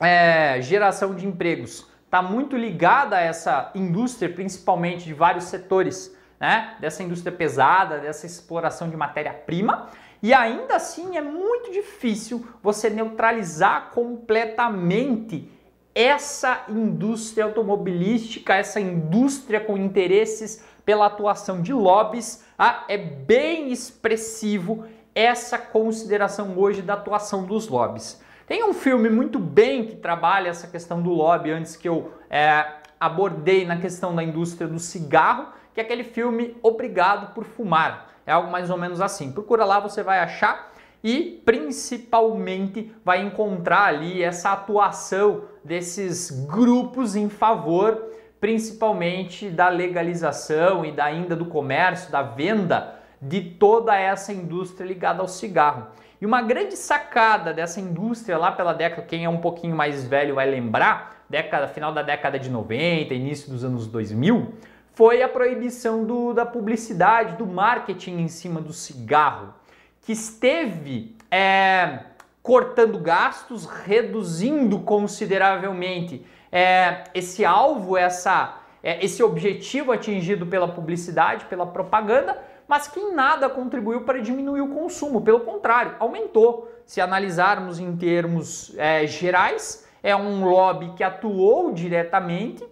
é, 0.00 0.60
geração 0.60 1.14
de 1.14 1.26
empregos 1.26 1.88
está 2.04 2.20
muito 2.20 2.56
ligada 2.56 3.16
a 3.16 3.20
essa 3.20 3.70
indústria, 3.74 4.28
principalmente 4.28 5.04
de 5.04 5.14
vários 5.14 5.44
setores, 5.44 6.16
né? 6.40 6.74
Dessa 6.80 7.02
indústria 7.02 7.30
pesada, 7.30 7.98
dessa 7.98 8.26
exploração 8.26 8.88
de 8.90 8.96
matéria-prima. 8.96 9.88
E 10.22 10.34
ainda 10.34 10.76
assim 10.76 11.16
é 11.16 11.22
muito 11.22 11.72
difícil 11.72 12.46
você 12.62 12.90
neutralizar 12.90 13.90
completamente 13.90 15.50
essa 15.94 16.64
indústria 16.68 17.44
automobilística, 17.44 18.54
essa 18.54 18.80
indústria 18.80 19.60
com 19.60 19.76
interesses 19.76 20.64
pela 20.84 21.06
atuação 21.06 21.62
de 21.62 21.72
lobbies, 21.72 22.44
ah, 22.58 22.84
é 22.88 22.96
bem 22.96 23.72
expressivo 23.72 24.84
essa 25.14 25.58
consideração 25.58 26.56
hoje 26.56 26.82
da 26.82 26.94
atuação 26.94 27.44
dos 27.44 27.68
lobbies. 27.68 28.20
Tem 28.46 28.64
um 28.64 28.72
filme 28.72 29.08
muito 29.08 29.38
bem 29.38 29.84
que 29.84 29.96
trabalha 29.96 30.48
essa 30.48 30.66
questão 30.66 31.00
do 31.00 31.10
lobby 31.10 31.50
antes 31.50 31.76
que 31.76 31.88
eu 31.88 32.12
é, 32.28 32.66
abordei 32.98 33.64
na 33.64 33.76
questão 33.76 34.14
da 34.14 34.22
indústria 34.22 34.66
do 34.66 34.78
cigarro, 34.78 35.48
que 35.72 35.80
é 35.80 35.84
aquele 35.84 36.04
filme 36.04 36.56
Obrigado 36.62 37.32
por 37.32 37.44
Fumar. 37.44 38.08
É 38.30 38.32
algo 38.32 38.50
mais 38.50 38.70
ou 38.70 38.78
menos 38.78 39.00
assim. 39.00 39.32
Procura 39.32 39.64
lá, 39.64 39.80
você 39.80 40.04
vai 40.04 40.20
achar 40.20 40.72
e 41.02 41.42
principalmente 41.44 42.94
vai 43.04 43.20
encontrar 43.22 43.86
ali 43.86 44.22
essa 44.22 44.52
atuação 44.52 45.42
desses 45.64 46.30
grupos 46.46 47.16
em 47.16 47.28
favor 47.28 48.10
principalmente 48.40 49.50
da 49.50 49.68
legalização 49.68 50.84
e 50.84 50.92
da 50.92 51.04
ainda 51.04 51.36
do 51.36 51.44
comércio, 51.44 52.10
da 52.10 52.22
venda 52.22 52.94
de 53.20 53.42
toda 53.42 53.94
essa 53.94 54.32
indústria 54.32 54.86
ligada 54.86 55.20
ao 55.20 55.28
cigarro. 55.28 55.88
E 56.20 56.24
uma 56.24 56.40
grande 56.40 56.76
sacada 56.76 57.52
dessa 57.52 57.80
indústria 57.80 58.38
lá 58.38 58.50
pela 58.52 58.72
década, 58.72 59.02
quem 59.02 59.24
é 59.24 59.28
um 59.28 59.38
pouquinho 59.38 59.76
mais 59.76 60.06
velho 60.06 60.36
vai 60.36 60.48
lembrar, 60.48 61.24
década, 61.28 61.68
final 61.68 61.92
da 61.92 62.02
década 62.02 62.38
de 62.38 62.48
90, 62.48 63.12
início 63.12 63.50
dos 63.50 63.62
anos 63.62 63.86
2000, 63.86 64.54
foi 64.94 65.22
a 65.22 65.28
proibição 65.28 66.04
do, 66.04 66.32
da 66.32 66.44
publicidade, 66.44 67.36
do 67.36 67.46
marketing 67.46 68.18
em 68.18 68.28
cima 68.28 68.60
do 68.60 68.72
cigarro 68.72 69.54
que 70.02 70.12
esteve 70.12 71.14
é, 71.30 72.00
cortando 72.42 72.98
gastos, 72.98 73.66
reduzindo 73.66 74.80
consideravelmente 74.80 76.24
é, 76.50 77.04
esse 77.14 77.44
alvo, 77.44 77.96
essa, 77.96 78.58
é, 78.82 79.04
esse 79.04 79.22
objetivo 79.22 79.92
atingido 79.92 80.46
pela 80.46 80.66
publicidade, 80.66 81.44
pela 81.44 81.66
propaganda, 81.66 82.42
mas 82.66 82.88
que 82.88 82.98
em 82.98 83.14
nada 83.14 83.48
contribuiu 83.48 84.02
para 84.02 84.20
diminuir 84.20 84.62
o 84.62 84.74
consumo, 84.74 85.20
pelo 85.20 85.40
contrário, 85.40 85.96
aumentou. 85.98 86.70
Se 86.86 87.00
analisarmos 87.00 87.78
em 87.78 87.96
termos 87.96 88.74
é, 88.76 89.06
gerais, 89.06 89.86
é 90.02 90.16
um 90.16 90.44
lobby 90.44 90.92
que 90.96 91.04
atuou 91.04 91.72
diretamente, 91.72 92.64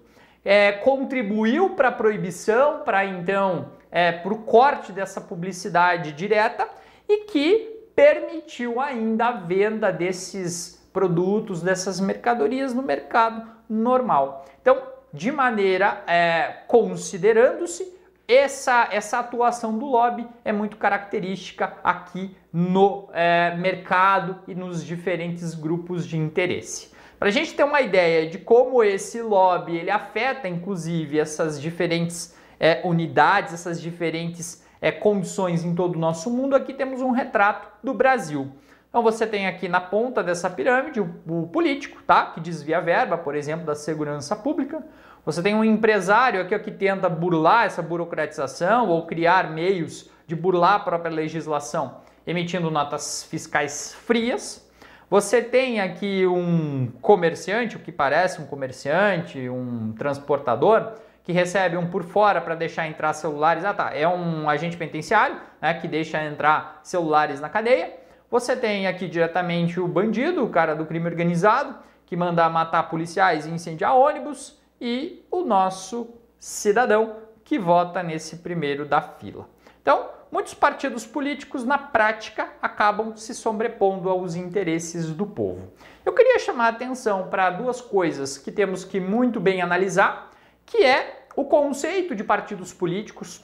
é, 0.50 0.72
contribuiu 0.72 1.76
para 1.76 1.88
a 1.88 1.92
proibição, 1.92 2.80
para 2.82 3.04
então 3.04 3.72
é, 3.90 4.10
para 4.10 4.32
o 4.32 4.38
corte 4.44 4.92
dessa 4.92 5.20
publicidade 5.20 6.12
direta 6.12 6.66
e 7.06 7.24
que 7.24 7.90
permitiu 7.94 8.80
ainda 8.80 9.26
a 9.26 9.32
venda 9.32 9.92
desses 9.92 10.88
produtos, 10.90 11.60
dessas 11.62 12.00
mercadorias 12.00 12.72
no 12.72 12.82
mercado 12.82 13.46
normal. 13.68 14.46
Então, 14.62 14.80
de 15.12 15.30
maneira 15.30 16.02
é, 16.06 16.62
considerando-se, 16.66 17.98
essa, 18.26 18.88
essa 18.90 19.18
atuação 19.18 19.78
do 19.78 19.84
lobby 19.84 20.26
é 20.46 20.52
muito 20.52 20.78
característica 20.78 21.74
aqui 21.84 22.34
no 22.50 23.10
é, 23.12 23.54
mercado 23.54 24.38
e 24.48 24.54
nos 24.54 24.82
diferentes 24.82 25.54
grupos 25.54 26.06
de 26.06 26.16
interesse. 26.16 26.96
Para 27.18 27.28
a 27.28 27.32
gente 27.32 27.54
ter 27.54 27.64
uma 27.64 27.80
ideia 27.80 28.30
de 28.30 28.38
como 28.38 28.82
esse 28.82 29.20
lobby 29.20 29.76
ele 29.76 29.90
afeta, 29.90 30.46
inclusive, 30.46 31.18
essas 31.18 31.60
diferentes 31.60 32.36
é, 32.60 32.80
unidades, 32.84 33.52
essas 33.52 33.80
diferentes 33.80 34.64
é, 34.80 34.92
condições 34.92 35.64
em 35.64 35.74
todo 35.74 35.96
o 35.96 35.98
nosso 35.98 36.30
mundo, 36.30 36.54
aqui 36.54 36.72
temos 36.72 37.00
um 37.00 37.10
retrato 37.10 37.68
do 37.82 37.92
Brasil. 37.92 38.52
Então 38.88 39.02
você 39.02 39.26
tem 39.26 39.48
aqui 39.48 39.68
na 39.68 39.80
ponta 39.80 40.22
dessa 40.22 40.48
pirâmide 40.48 41.00
o, 41.00 41.12
o 41.26 41.48
político, 41.48 42.00
tá? 42.06 42.26
Que 42.26 42.40
desvia 42.40 42.78
a 42.78 42.80
verba, 42.80 43.18
por 43.18 43.34
exemplo, 43.34 43.66
da 43.66 43.74
segurança 43.74 44.36
pública. 44.36 44.82
Você 45.26 45.42
tem 45.42 45.56
um 45.56 45.64
empresário 45.64 46.40
aqui 46.40 46.54
ó, 46.54 46.58
que 46.58 46.70
tenta 46.70 47.08
burlar 47.08 47.66
essa 47.66 47.82
burocratização 47.82 48.88
ou 48.88 49.06
criar 49.06 49.50
meios 49.50 50.08
de 50.26 50.36
burlar 50.36 50.74
a 50.74 50.80
própria 50.80 51.12
legislação, 51.12 51.96
emitindo 52.24 52.70
notas 52.70 53.24
fiscais 53.24 53.92
frias. 54.06 54.67
Você 55.10 55.40
tem 55.40 55.80
aqui 55.80 56.26
um 56.26 56.92
comerciante, 57.00 57.76
o 57.76 57.80
que 57.80 57.90
parece 57.90 58.42
um 58.42 58.46
comerciante, 58.46 59.48
um 59.48 59.92
transportador, 59.92 60.92
que 61.24 61.32
recebe 61.32 61.78
um 61.78 61.86
por 61.86 62.04
fora 62.04 62.42
para 62.42 62.54
deixar 62.54 62.86
entrar 62.86 63.14
celulares. 63.14 63.64
Ah, 63.64 63.72
tá. 63.72 63.90
É 63.94 64.06
um 64.06 64.50
agente 64.50 64.76
penitenciário 64.76 65.40
né, 65.62 65.72
que 65.74 65.88
deixa 65.88 66.22
entrar 66.22 66.80
celulares 66.82 67.40
na 67.40 67.48
cadeia. 67.48 67.96
Você 68.30 68.54
tem 68.54 68.86
aqui 68.86 69.08
diretamente 69.08 69.80
o 69.80 69.88
bandido, 69.88 70.44
o 70.44 70.50
cara 70.50 70.74
do 70.74 70.84
crime 70.84 71.06
organizado, 71.06 71.76
que 72.04 72.14
manda 72.14 72.46
matar 72.50 72.90
policiais 72.90 73.46
e 73.46 73.50
incendiar 73.50 73.96
ônibus, 73.96 74.58
e 74.78 75.24
o 75.30 75.42
nosso 75.42 76.14
cidadão 76.38 77.16
que 77.44 77.58
vota 77.58 78.02
nesse 78.02 78.36
primeiro 78.36 78.84
da 78.84 79.00
fila. 79.00 79.48
Então, 79.88 80.10
muitos 80.30 80.52
partidos 80.52 81.06
políticos, 81.06 81.64
na 81.64 81.78
prática, 81.78 82.46
acabam 82.60 83.16
se 83.16 83.34
sobrepondo 83.34 84.10
aos 84.10 84.34
interesses 84.34 85.14
do 85.14 85.24
povo. 85.24 85.72
Eu 86.04 86.12
queria 86.12 86.38
chamar 86.38 86.66
a 86.66 86.68
atenção 86.68 87.28
para 87.28 87.48
duas 87.48 87.80
coisas 87.80 88.36
que 88.36 88.52
temos 88.52 88.84
que 88.84 89.00
muito 89.00 89.40
bem 89.40 89.62
analisar, 89.62 90.30
que 90.66 90.84
é 90.84 91.24
o 91.34 91.46
conceito 91.46 92.14
de 92.14 92.22
partidos 92.22 92.70
políticos, 92.70 93.42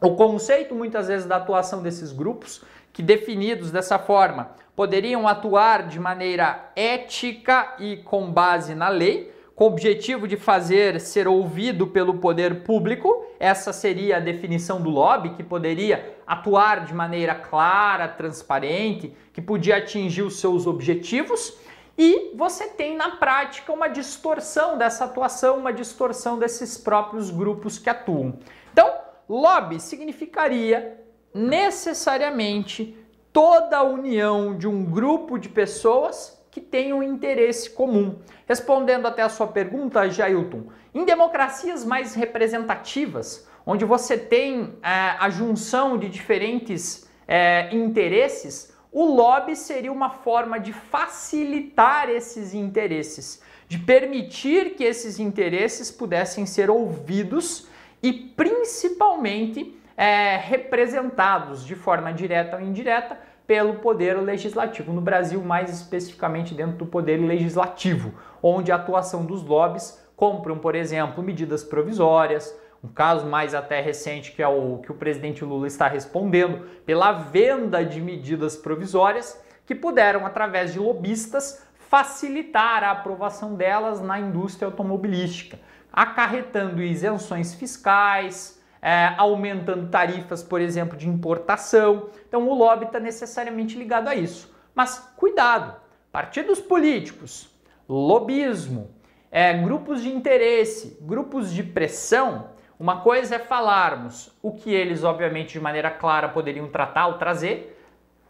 o 0.00 0.16
conceito 0.16 0.74
muitas 0.74 1.08
vezes 1.08 1.26
da 1.26 1.36
atuação 1.36 1.82
desses 1.82 2.10
grupos, 2.10 2.64
que 2.90 3.02
definidos 3.02 3.70
dessa 3.70 3.98
forma 3.98 4.52
poderiam 4.74 5.28
atuar 5.28 5.88
de 5.88 6.00
maneira 6.00 6.70
ética 6.74 7.74
e 7.78 7.98
com 7.98 8.32
base 8.32 8.74
na 8.74 8.88
lei, 8.88 9.30
com 9.56 9.64
o 9.64 9.68
objetivo 9.68 10.28
de 10.28 10.36
fazer 10.36 11.00
ser 11.00 11.26
ouvido 11.26 11.86
pelo 11.86 12.18
poder 12.18 12.62
público. 12.62 13.26
Essa 13.40 13.72
seria 13.72 14.18
a 14.18 14.20
definição 14.20 14.80
do 14.80 14.90
lobby, 14.90 15.30
que 15.30 15.42
poderia 15.42 16.14
atuar 16.26 16.84
de 16.84 16.94
maneira 16.94 17.34
clara, 17.34 18.06
transparente, 18.06 19.16
que 19.32 19.40
podia 19.40 19.78
atingir 19.78 20.22
os 20.22 20.38
seus 20.38 20.66
objetivos 20.66 21.56
e 21.98 22.36
você 22.36 22.66
tem 22.66 22.94
na 22.94 23.16
prática 23.16 23.72
uma 23.72 23.88
distorção 23.88 24.76
dessa 24.76 25.06
atuação, 25.06 25.56
uma 25.56 25.72
distorção 25.72 26.38
desses 26.38 26.76
próprios 26.76 27.30
grupos 27.30 27.78
que 27.78 27.88
atuam. 27.88 28.38
Então, 28.70 28.92
lobby 29.26 29.80
significaria 29.80 31.00
necessariamente 31.32 32.94
toda 33.32 33.78
a 33.78 33.82
união 33.82 34.56
de 34.56 34.68
um 34.68 34.84
grupo 34.84 35.38
de 35.38 35.48
pessoas 35.48 36.35
que 36.56 36.60
tem 36.62 36.90
um 36.90 37.02
interesse 37.02 37.68
comum. 37.68 38.18
Respondendo 38.46 39.04
até 39.04 39.20
a 39.20 39.28
sua 39.28 39.46
pergunta, 39.46 40.08
Jailton, 40.08 40.68
em 40.94 41.04
democracias 41.04 41.84
mais 41.84 42.14
representativas, 42.14 43.46
onde 43.66 43.84
você 43.84 44.16
tem 44.16 44.72
é, 44.82 44.88
a 45.20 45.28
junção 45.28 45.98
de 45.98 46.08
diferentes 46.08 47.06
é, 47.28 47.68
interesses, 47.76 48.74
o 48.90 49.04
lobby 49.04 49.54
seria 49.54 49.92
uma 49.92 50.08
forma 50.08 50.58
de 50.58 50.72
facilitar 50.72 52.08
esses 52.08 52.54
interesses, 52.54 53.42
de 53.68 53.78
permitir 53.78 54.76
que 54.76 54.84
esses 54.84 55.20
interesses 55.20 55.90
pudessem 55.90 56.46
ser 56.46 56.70
ouvidos 56.70 57.68
e 58.02 58.14
principalmente 58.14 59.78
é, 59.94 60.38
representados 60.38 61.66
de 61.66 61.74
forma 61.74 62.14
direta 62.14 62.56
ou 62.56 62.62
indireta 62.62 63.20
pelo 63.46 63.76
poder 63.76 64.20
legislativo. 64.20 64.92
No 64.92 65.00
Brasil, 65.00 65.42
mais 65.42 65.70
especificamente 65.70 66.54
dentro 66.54 66.78
do 66.78 66.86
poder 66.86 67.18
legislativo, 67.18 68.12
onde 68.42 68.72
a 68.72 68.76
atuação 68.76 69.24
dos 69.24 69.42
lobbies 69.42 70.02
compram, 70.16 70.58
por 70.58 70.74
exemplo, 70.74 71.22
medidas 71.22 71.62
provisórias, 71.62 72.54
um 72.82 72.88
caso 72.88 73.26
mais 73.26 73.54
até 73.54 73.80
recente 73.80 74.32
que 74.32 74.42
é 74.42 74.48
o 74.48 74.78
que 74.78 74.90
o 74.90 74.94
presidente 74.94 75.44
Lula 75.44 75.66
está 75.66 75.88
respondendo 75.88 76.66
pela 76.84 77.12
venda 77.12 77.84
de 77.84 78.00
medidas 78.00 78.56
provisórias 78.56 79.40
que 79.64 79.74
puderam 79.74 80.24
através 80.24 80.72
de 80.72 80.78
lobistas 80.78 81.66
facilitar 81.88 82.82
a 82.82 82.90
aprovação 82.90 83.54
delas 83.54 84.00
na 84.00 84.18
indústria 84.18 84.66
automobilística, 84.66 85.58
acarretando 85.92 86.82
isenções 86.82 87.54
fiscais, 87.54 88.55
é, 88.86 89.14
aumentando 89.16 89.88
tarifas, 89.88 90.44
por 90.44 90.60
exemplo, 90.60 90.96
de 90.96 91.08
importação. 91.08 92.08
Então 92.28 92.48
o 92.48 92.54
lobby 92.54 92.84
está 92.84 93.00
necessariamente 93.00 93.76
ligado 93.76 94.06
a 94.06 94.14
isso. 94.14 94.54
Mas 94.72 95.12
cuidado, 95.16 95.74
partidos 96.12 96.60
políticos, 96.60 97.50
lobismo, 97.88 98.88
é, 99.28 99.54
grupos 99.54 100.02
de 100.02 100.08
interesse, 100.08 100.98
grupos 101.00 101.52
de 101.52 101.64
pressão. 101.64 102.50
Uma 102.78 103.00
coisa 103.00 103.34
é 103.34 103.38
falarmos 103.40 104.32
o 104.40 104.52
que 104.52 104.72
eles, 104.72 105.02
obviamente, 105.02 105.54
de 105.54 105.60
maneira 105.60 105.90
clara 105.90 106.28
poderiam 106.28 106.68
tratar 106.68 107.08
ou 107.08 107.14
trazer, 107.14 107.76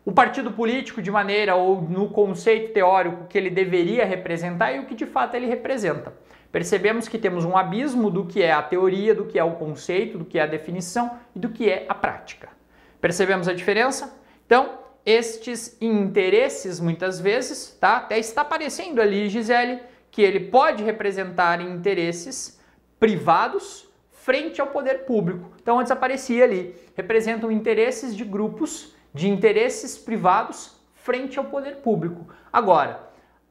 o 0.06 0.12
partido 0.12 0.52
político 0.52 1.02
de 1.02 1.10
maneira 1.10 1.54
ou 1.54 1.82
no 1.82 2.08
conceito 2.08 2.72
teórico 2.72 3.26
que 3.26 3.36
ele 3.36 3.50
deveria 3.50 4.06
representar 4.06 4.72
e 4.72 4.78
o 4.78 4.86
que 4.86 4.94
de 4.94 5.04
fato 5.04 5.34
ele 5.34 5.48
representa. 5.48 6.14
Percebemos 6.50 7.08
que 7.08 7.18
temos 7.18 7.44
um 7.44 7.56
abismo 7.56 8.10
do 8.10 8.24
que 8.24 8.42
é 8.42 8.52
a 8.52 8.62
teoria, 8.62 9.14
do 9.14 9.26
que 9.26 9.38
é 9.38 9.44
o 9.44 9.56
conceito, 9.56 10.18
do 10.18 10.24
que 10.24 10.38
é 10.38 10.42
a 10.42 10.46
definição 10.46 11.18
e 11.34 11.38
do 11.38 11.50
que 11.50 11.68
é 11.70 11.86
a 11.88 11.94
prática. 11.94 12.48
Percebemos 13.00 13.48
a 13.48 13.52
diferença? 13.52 14.18
Então, 14.46 14.78
estes 15.04 15.76
interesses 15.80 16.80
muitas 16.80 17.20
vezes, 17.20 17.76
tá? 17.80 17.98
Até 17.98 18.18
está 18.18 18.42
aparecendo 18.42 19.00
ali, 19.00 19.28
Gisele, 19.28 19.80
que 20.10 20.22
ele 20.22 20.40
pode 20.40 20.82
representar 20.82 21.60
interesses 21.60 22.60
privados 22.98 23.88
frente 24.10 24.60
ao 24.60 24.66
poder 24.68 25.04
público. 25.04 25.52
Então, 25.62 25.78
antes 25.78 25.92
aparecia 25.92 26.42
ali, 26.42 26.74
representam 26.96 27.52
interesses 27.52 28.16
de 28.16 28.24
grupos 28.24 28.94
de 29.14 29.28
interesses 29.28 29.96
privados 29.96 30.76
frente 30.94 31.38
ao 31.38 31.44
poder 31.44 31.76
público. 31.76 32.26
Agora, 32.52 33.05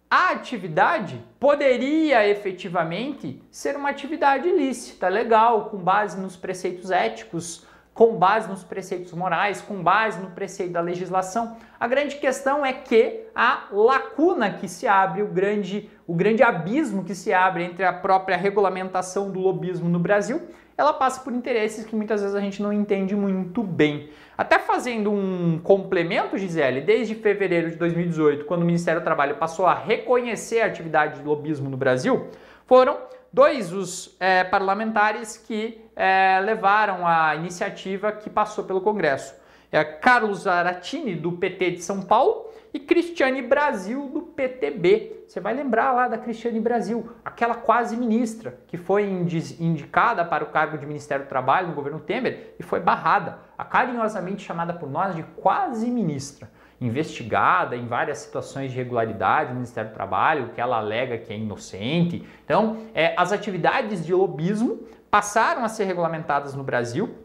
a 0.10 0.32
atividade 0.32 1.24
poderia 1.40 2.28
efetivamente 2.28 3.42
ser 3.50 3.76
uma 3.76 3.90
atividade 3.90 4.48
ilícita, 4.48 5.08
legal, 5.08 5.66
com 5.66 5.78
base 5.78 6.20
nos 6.20 6.36
preceitos 6.36 6.92
éticos, 6.92 7.66
com 7.94 8.18
base 8.18 8.50
nos 8.50 8.64
preceitos 8.64 9.14
morais, 9.14 9.62
com 9.62 9.82
base 9.82 10.20
no 10.20 10.32
preceito 10.32 10.74
da 10.74 10.82
legislação. 10.82 11.58
A 11.80 11.88
grande 11.88 12.18
questão 12.18 12.66
é 12.66 12.74
que 12.74 13.22
a 13.34 13.68
lacuna 13.72 14.52
que 14.52 14.68
se 14.68 14.86
abre, 14.86 15.22
o 15.24 15.28
grande, 15.28 15.90
o 16.06 16.14
grande 16.14 16.44
abismo 16.44 17.06
que 17.06 17.16
se 17.16 17.34
abre 17.34 17.64
entre 17.64 17.86
a 17.86 17.94
própria 17.94 18.36
regulamentação 18.36 19.32
do 19.32 19.40
lobismo 19.40 19.88
no 19.88 19.98
Brasil 19.98 20.42
ela 20.78 20.94
passa 20.94 21.22
por 21.22 21.32
interesses 21.34 21.86
que 21.86 21.96
muitas 21.96 22.22
vezes 22.22 22.36
a 22.36 22.40
gente 22.40 22.62
não 22.62 22.74
entende 22.74 23.16
muito 23.16 23.64
bem. 23.64 24.10
Até 24.38 24.60
fazendo 24.60 25.10
um 25.10 25.60
complemento, 25.64 26.38
Gisele, 26.38 26.82
desde 26.82 27.16
fevereiro 27.16 27.72
de 27.72 27.78
2018, 27.78 28.46
quando 28.46 28.64
o 28.64 28.66
Ministério 28.66 29.00
do 29.00 29.04
Trabalho 29.04 29.36
passou 29.36 29.66
a 29.66 29.74
reconhecer 29.74 30.62
a 30.62 30.66
atividade 30.66 31.20
de 31.20 31.26
lobismo 31.26 31.70
no 31.70 31.78
Brasil, 31.78 32.28
foram 32.66 32.98
dois 33.32 33.72
os 33.72 34.16
é, 34.20 34.44
parlamentares 34.44 35.38
que 35.38 35.82
é, 35.96 36.42
levaram 36.44 37.08
a 37.08 37.36
iniciativa 37.36 38.12
que 38.12 38.30
passou 38.30 38.66
pelo 38.66 38.82
Congresso. 38.82 39.34
É 39.72 39.84
Carlos 39.84 40.48
Aratini, 40.48 41.16
do 41.16 41.34
PT 41.34 41.72
de 41.72 41.82
São 41.82 42.02
Paulo, 42.02 42.50
e 42.76 42.80
Cristiane 42.80 43.42
Brasil 43.42 44.10
do 44.10 44.22
PTB. 44.22 45.24
Você 45.26 45.40
vai 45.40 45.54
lembrar 45.54 45.94
lá 45.94 46.10
da 46.10 46.18
Cristiane 46.18 46.60
Brasil, 46.60 47.10
aquela 47.24 47.56
quase 47.56 47.96
ministra 47.96 48.60
que 48.68 48.76
foi 48.76 49.06
indicada 49.06 50.26
para 50.26 50.44
o 50.44 50.48
cargo 50.48 50.78
de 50.78 50.86
Ministério 50.86 51.24
do 51.24 51.30
Trabalho 51.30 51.70
no 51.70 51.74
governo 51.74 52.02
Temer 52.02 52.54
e 52.60 52.64
foi 52.64 52.82
barrada, 52.82 53.40
carinhosamente 53.70 54.44
chamada 54.44 54.74
por 54.74 54.90
nós 54.90 55.16
de 55.16 55.24
quase 55.24 55.90
ministra, 55.90 56.52
investigada 56.82 57.78
em 57.78 57.88
várias 57.88 58.18
situações 58.18 58.72
de 58.72 58.78
irregularidade 58.78 59.52
no 59.52 59.56
Ministério 59.56 59.92
do 59.92 59.94
Trabalho, 59.94 60.50
que 60.50 60.60
ela 60.60 60.76
alega 60.76 61.18
que 61.18 61.32
é 61.32 61.38
inocente. 61.38 62.28
Então, 62.44 62.80
é, 62.94 63.16
as 63.16 63.32
atividades 63.32 64.06
de 64.06 64.14
lobismo 64.14 64.82
passaram 65.10 65.64
a 65.64 65.70
ser 65.70 65.86
regulamentadas 65.86 66.54
no 66.54 66.62
Brasil 66.62 67.24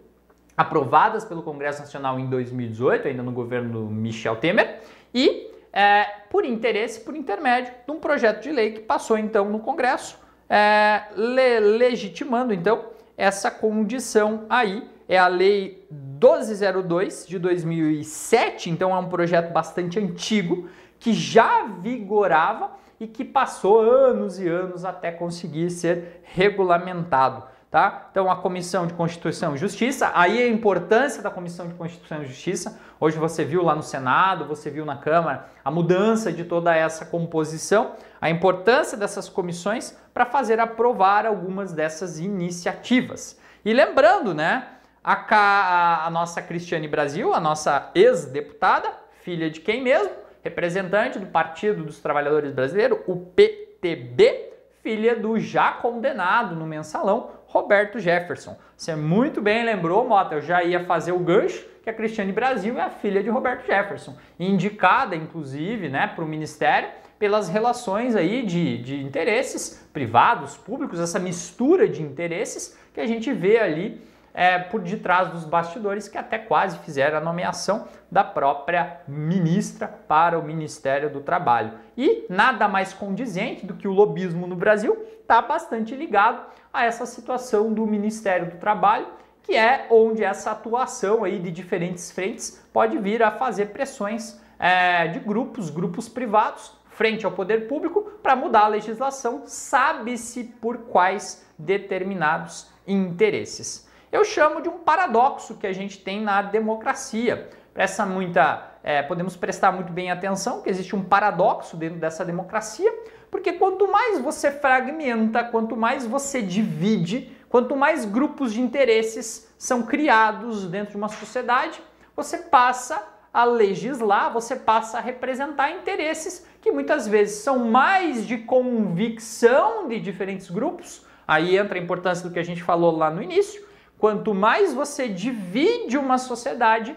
aprovadas 0.61 1.25
pelo 1.25 1.43
Congresso 1.43 1.81
Nacional 1.81 2.21
em 2.21 2.27
2018, 2.27 3.09
ainda 3.09 3.23
no 3.23 3.33
governo 3.33 3.87
Michel 3.87 4.37
Temer, 4.37 4.81
e 5.15 5.51
é, 5.73 6.05
por 6.31 6.45
interesse, 6.45 7.01
por 7.01 7.17
intermédio 7.17 7.73
de 7.87 7.93
um 7.93 7.99
projeto 7.99 8.43
de 8.43 8.51
lei 8.51 8.73
que 8.73 8.81
passou 8.81 9.19
então 9.19 9.49
no 9.49 9.61
Congresso, 9.61 10.19
é, 10.49 11.05
le 11.17 11.61
legitimando 11.61 12.53
então 12.53 12.85
essa 13.17 13.51
condição 13.51 14.47
aí. 14.49 14.89
É 15.09 15.19
a 15.19 15.27
Lei 15.27 15.85
1202 15.91 17.27
de 17.27 17.37
2007, 17.37 18.71
então 18.71 18.95
é 18.95 18.99
um 18.99 19.09
projeto 19.09 19.53
bastante 19.53 19.99
antigo 19.99 20.69
que 21.01 21.13
já 21.13 21.65
vigorava 21.67 22.71
e 23.01 23.09
que 23.09 23.25
passou 23.25 23.81
anos 23.81 24.39
e 24.39 24.47
anos 24.47 24.85
até 24.85 25.11
conseguir 25.11 25.69
ser 25.71 26.21
regulamentado 26.23 27.43
tá? 27.71 28.09
Então 28.11 28.31
a 28.31 28.37
Comissão 28.37 28.87
de 28.87 28.95
Constituição 28.95 29.55
e 29.55 29.59
Justiça, 29.59 30.11
aí 30.15 30.43
a 30.43 30.49
importância 30.49 31.23
da 31.23 31.31
Comissão 31.31 31.69
de 31.69 31.75
Constituição 31.75 32.23
e 32.23 32.27
Justiça. 32.27 32.81
Hoje 32.99 33.17
você 33.17 33.45
viu 33.45 33.63
lá 33.63 33.75
no 33.75 33.83
Senado, 33.83 34.45
você 34.45 34.69
viu 34.69 34.85
na 34.85 34.97
Câmara 34.97 35.47
a 35.65 35.71
mudança 35.71 36.33
de 36.33 36.45
toda 36.45 36.75
essa 36.75 37.07
composição, 37.07 37.93
a 38.21 38.29
importância 38.29 38.99
dessas 38.99 39.29
comissões 39.29 39.97
para 40.13 40.27
fazer 40.27 40.59
aprovar 40.59 41.25
algumas 41.25 41.73
dessas 41.73 42.19
iniciativas. 42.19 43.39
E 43.65 43.73
lembrando, 43.73 44.35
né, 44.35 44.67
a, 45.03 45.15
a, 45.15 46.07
a 46.07 46.11
nossa 46.11 46.43
Cristiane 46.43 46.89
Brasil, 46.89 47.33
a 47.33 47.41
nossa 47.41 47.91
ex-deputada, 47.95 48.93
filha 49.23 49.49
de 49.49 49.61
quem 49.61 49.83
mesmo? 49.83 50.11
Representante 50.43 51.19
do 51.19 51.27
Partido 51.27 51.85
dos 51.85 52.01
Trabalhadores 52.01 52.53
Brasileiros, 52.53 52.99
o 53.07 53.17
PTB, 53.17 54.51
filha 54.83 55.15
do 55.15 55.39
já 55.39 55.73
condenado 55.73 56.57
no 56.57 56.67
mensalão 56.67 57.40
Roberto 57.51 57.99
Jefferson. 57.99 58.57
Você 58.77 58.95
muito 58.95 59.43
bem 59.43 59.65
lembrou, 59.65 60.07
Mota, 60.07 60.37
eu 60.37 60.41
já 60.41 60.63
ia 60.63 60.85
fazer 60.85 61.11
o 61.11 61.19
gancho 61.19 61.67
que 61.83 61.91
a 61.91 61.93
Cristiane 61.93 62.31
Brasil 62.31 62.79
é 62.79 62.83
a 62.83 62.91
filha 62.91 63.25
de 63.25 63.29
Roberto 63.29 63.67
Jefferson, 63.67 64.17
indicada 64.39 65.17
inclusive 65.17 65.89
né, 65.89 66.07
para 66.07 66.23
o 66.23 66.29
Ministério 66.29 66.89
pelas 67.19 67.49
relações 67.49 68.15
aí 68.15 68.47
de, 68.47 68.79
de 68.79 69.03
interesses 69.03 69.85
privados, 69.93 70.57
públicos, 70.57 71.01
essa 71.01 71.19
mistura 71.19 71.89
de 71.89 72.03
interesses 72.03 72.79
que 72.95 73.01
a 73.01 73.07
gente 73.07 73.33
vê 73.33 73.59
ali 73.59 74.01
é, 74.33 74.59
por 74.59 74.81
detrás 74.81 75.29
dos 75.31 75.45
bastidores 75.45 76.09
que 76.09 76.19
até 76.19 76.39
quase 76.39 76.79
fizeram 76.79 77.19
a 77.19 77.21
nomeação 77.21 77.89
da 78.11 78.23
própria 78.23 79.01
ministra 79.07 79.89
para 79.89 80.39
o 80.39 80.43
Ministério 80.43 81.11
do 81.11 81.21
Trabalho. 81.21 81.73
E 81.97 82.27
nada 82.29 82.69
mais 82.69 82.93
condizente 82.93 83.67
do 83.67 83.75
que 83.75 83.89
o 83.89 83.93
lobismo 83.93 84.47
no 84.47 84.57
Brasil 84.57 84.97
está 85.21 85.43
bastante 85.43 85.95
ligado 85.95 86.43
a 86.73 86.85
essa 86.85 87.07
situação 87.07 87.73
do 87.73 87.87
Ministério 87.87 88.51
do 88.51 88.57
Trabalho, 88.59 89.07
que 89.43 89.57
é 89.57 89.87
onde 89.91 90.23
essa 90.23 90.53
atuação 90.53 91.25
aí 91.25 91.39
de 91.39 91.51
diferentes 91.51 92.11
frentes 92.11 92.65
pode 92.73 92.99
vir 92.99 93.23
a 93.23 93.31
fazer 93.31 93.67
pressões 93.67 94.41
é, 94.59 95.09
de 95.09 95.19
grupos, 95.19 95.71
grupos 95.71 96.09
privados, 96.09 96.79
frente 96.91 97.25
ao 97.25 97.33
poder 97.33 97.67
público 97.67 98.03
para 98.23 98.37
mudar 98.37 98.65
a 98.65 98.69
legislação, 98.69 99.43
sabe-se 99.47 100.45
por 100.45 100.77
quais 100.79 101.47
determinados 101.59 102.69
interesses 102.87 103.90
eu 104.13 104.25
chamo 104.25 104.61
de 104.61 104.69
um 104.69 104.79
paradoxo 104.79 105.57
que 105.57 105.67
a 105.67 105.73
gente 105.73 105.99
tem 105.99 106.21
na 106.21 106.43
democracia. 106.43 107.49
Presta 107.73 108.05
muita, 108.05 108.73
é, 108.83 109.03
podemos 109.03 109.37
prestar 109.37 109.73
muito 109.73 109.93
bem 109.93 110.11
atenção 110.11 110.63
que 110.63 110.71
existe 110.71 110.97
um 110.97 111.05
paradoxo 111.05 111.77
dentro 111.77 111.99
dessa 111.99 112.25
democracia, 112.25 112.93
porque 113.31 113.53
quanto 113.53 113.91
mais 113.91 114.19
você 114.19 114.51
fragmenta, 114.51 115.45
quanto 115.45 115.77
mais 115.77 116.05
você 116.05 116.43
divide, 116.43 117.37
quanto 117.49 117.77
mais 117.77 118.05
grupos 118.05 118.53
de 118.53 118.61
interesses 118.61 119.49
são 119.57 119.85
criados 119.85 120.67
dentro 120.67 120.93
de 120.93 120.97
uma 120.97 121.09
sociedade, 121.09 121.81
você 122.17 122.39
passa 122.39 123.01
a 123.33 123.45
legislar, 123.45 124.33
você 124.33 124.57
passa 124.57 124.99
a 124.99 125.01
representar 125.01 125.71
interesses 125.71 126.45
que 126.61 126.73
muitas 126.73 127.07
vezes 127.07 127.43
são 127.43 127.61
mais 127.61 128.27
de 128.27 128.39
convicção 128.39 129.87
de 129.87 130.01
diferentes 130.01 130.51
grupos. 130.51 131.07
Aí 131.27 131.57
entra 131.57 131.79
a 131.79 131.83
importância 131.83 132.29
do 132.29 132.33
que 132.33 132.41
a 132.41 132.45
gente 132.45 132.63
falou 132.63 132.97
lá 132.97 133.09
no 133.09 133.23
início, 133.23 133.65
Quanto 134.01 134.35
mais 134.35 134.73
você 134.73 135.09
divide 135.09 135.99
uma 135.99 136.17
sociedade, 136.17 136.97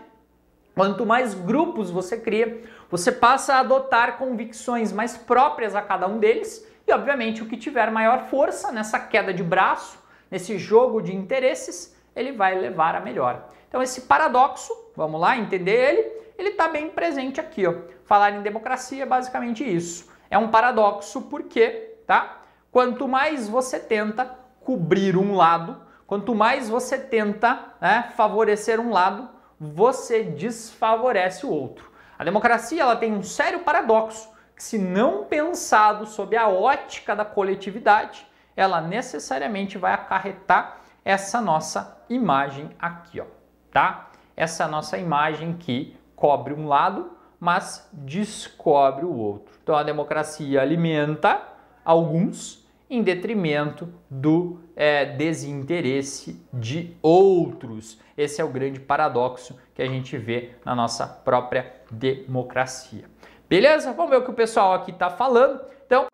quanto 0.73 1.05
mais 1.05 1.33
grupos 1.33 1.91
você 1.91 2.17
cria, 2.17 2.61
você 2.89 3.11
passa 3.11 3.55
a 3.55 3.59
adotar 3.59 4.17
convicções 4.17 4.93
mais 4.93 5.17
próprias 5.17 5.75
a 5.75 5.81
cada 5.81 6.07
um 6.07 6.17
deles 6.17 6.65
e, 6.87 6.93
obviamente, 6.93 7.43
o 7.43 7.45
que 7.45 7.57
tiver 7.57 7.91
maior 7.91 8.23
força 8.29 8.71
nessa 8.71 8.97
queda 8.97 9.33
de 9.33 9.43
braço, 9.43 9.99
nesse 10.31 10.57
jogo 10.57 11.01
de 11.01 11.13
interesses, 11.13 11.93
ele 12.15 12.31
vai 12.31 12.57
levar 12.57 12.95
a 12.95 13.01
melhor. 13.01 13.49
Então 13.67 13.81
esse 13.81 14.01
paradoxo, 14.01 14.73
vamos 14.95 15.19
lá 15.19 15.37
entender 15.37 15.71
ele, 15.71 16.11
ele 16.37 16.49
está 16.49 16.69
bem 16.69 16.89
presente 16.89 17.41
aqui. 17.41 17.67
Ó. 17.67 17.73
Falar 18.05 18.31
em 18.31 18.41
democracia 18.41 19.03
é 19.03 19.05
basicamente 19.05 19.61
isso. 19.63 20.09
É 20.29 20.37
um 20.37 20.47
paradoxo 20.47 21.23
porque, 21.23 21.97
tá? 22.07 22.43
Quanto 22.71 23.09
mais 23.09 23.49
você 23.49 23.77
tenta 23.77 24.25
cobrir 24.61 25.17
um 25.17 25.35
lado, 25.35 25.81
quanto 26.13 26.35
mais 26.35 26.69
você 26.69 26.95
tenta 26.95 27.73
né, 27.81 28.11
favorecer 28.15 28.79
um 28.79 28.91
lado, 28.91 29.27
você 29.59 30.21
desfavorece 30.21 31.43
o 31.43 31.49
outro. 31.49 31.91
A 32.19 32.23
democracia 32.23 32.83
ela 32.83 32.95
tem 32.95 33.11
um 33.11 33.23
sério 33.23 33.61
paradoxo 33.61 34.29
que, 34.55 34.61
se 34.61 34.77
não 34.77 35.25
pensado 35.25 36.05
sob 36.05 36.37
a 36.37 36.47
ótica 36.47 37.15
da 37.15 37.25
coletividade, 37.25 38.27
ela 38.55 38.79
necessariamente 38.79 39.75
vai 39.79 39.91
acarretar 39.91 40.81
essa 41.03 41.41
nossa 41.41 41.99
imagem 42.07 42.69
aqui, 42.77 43.19
ó, 43.19 43.25
tá? 43.71 44.11
Essa 44.37 44.67
nossa 44.67 44.99
imagem 44.99 45.53
que 45.53 45.97
cobre 46.15 46.53
um 46.53 46.67
lado, 46.67 47.17
mas 47.39 47.89
descobre 47.91 49.03
o 49.03 49.17
outro. 49.17 49.55
Então 49.63 49.75
a 49.75 49.81
democracia 49.81 50.61
alimenta 50.61 51.41
alguns 51.83 52.62
em 52.95 53.01
detrimento 53.01 53.91
do 54.09 54.59
é, 54.75 55.05
desinteresse 55.05 56.45
de 56.53 56.95
outros. 57.01 57.99
Esse 58.15 58.39
é 58.39 58.43
o 58.43 58.49
grande 58.49 58.79
paradoxo 58.79 59.57
que 59.73 59.81
a 59.81 59.87
gente 59.87 60.17
vê 60.17 60.51
na 60.63 60.75
nossa 60.75 61.07
própria 61.07 61.73
democracia. 61.89 63.05
Beleza? 63.49 63.93
Vamos 63.93 64.11
ver 64.11 64.17
o 64.17 64.23
que 64.23 64.31
o 64.31 64.35
pessoal 64.35 64.73
aqui 64.73 64.91
está 64.91 65.09
falando. 65.09 65.59
Então, 65.85 66.07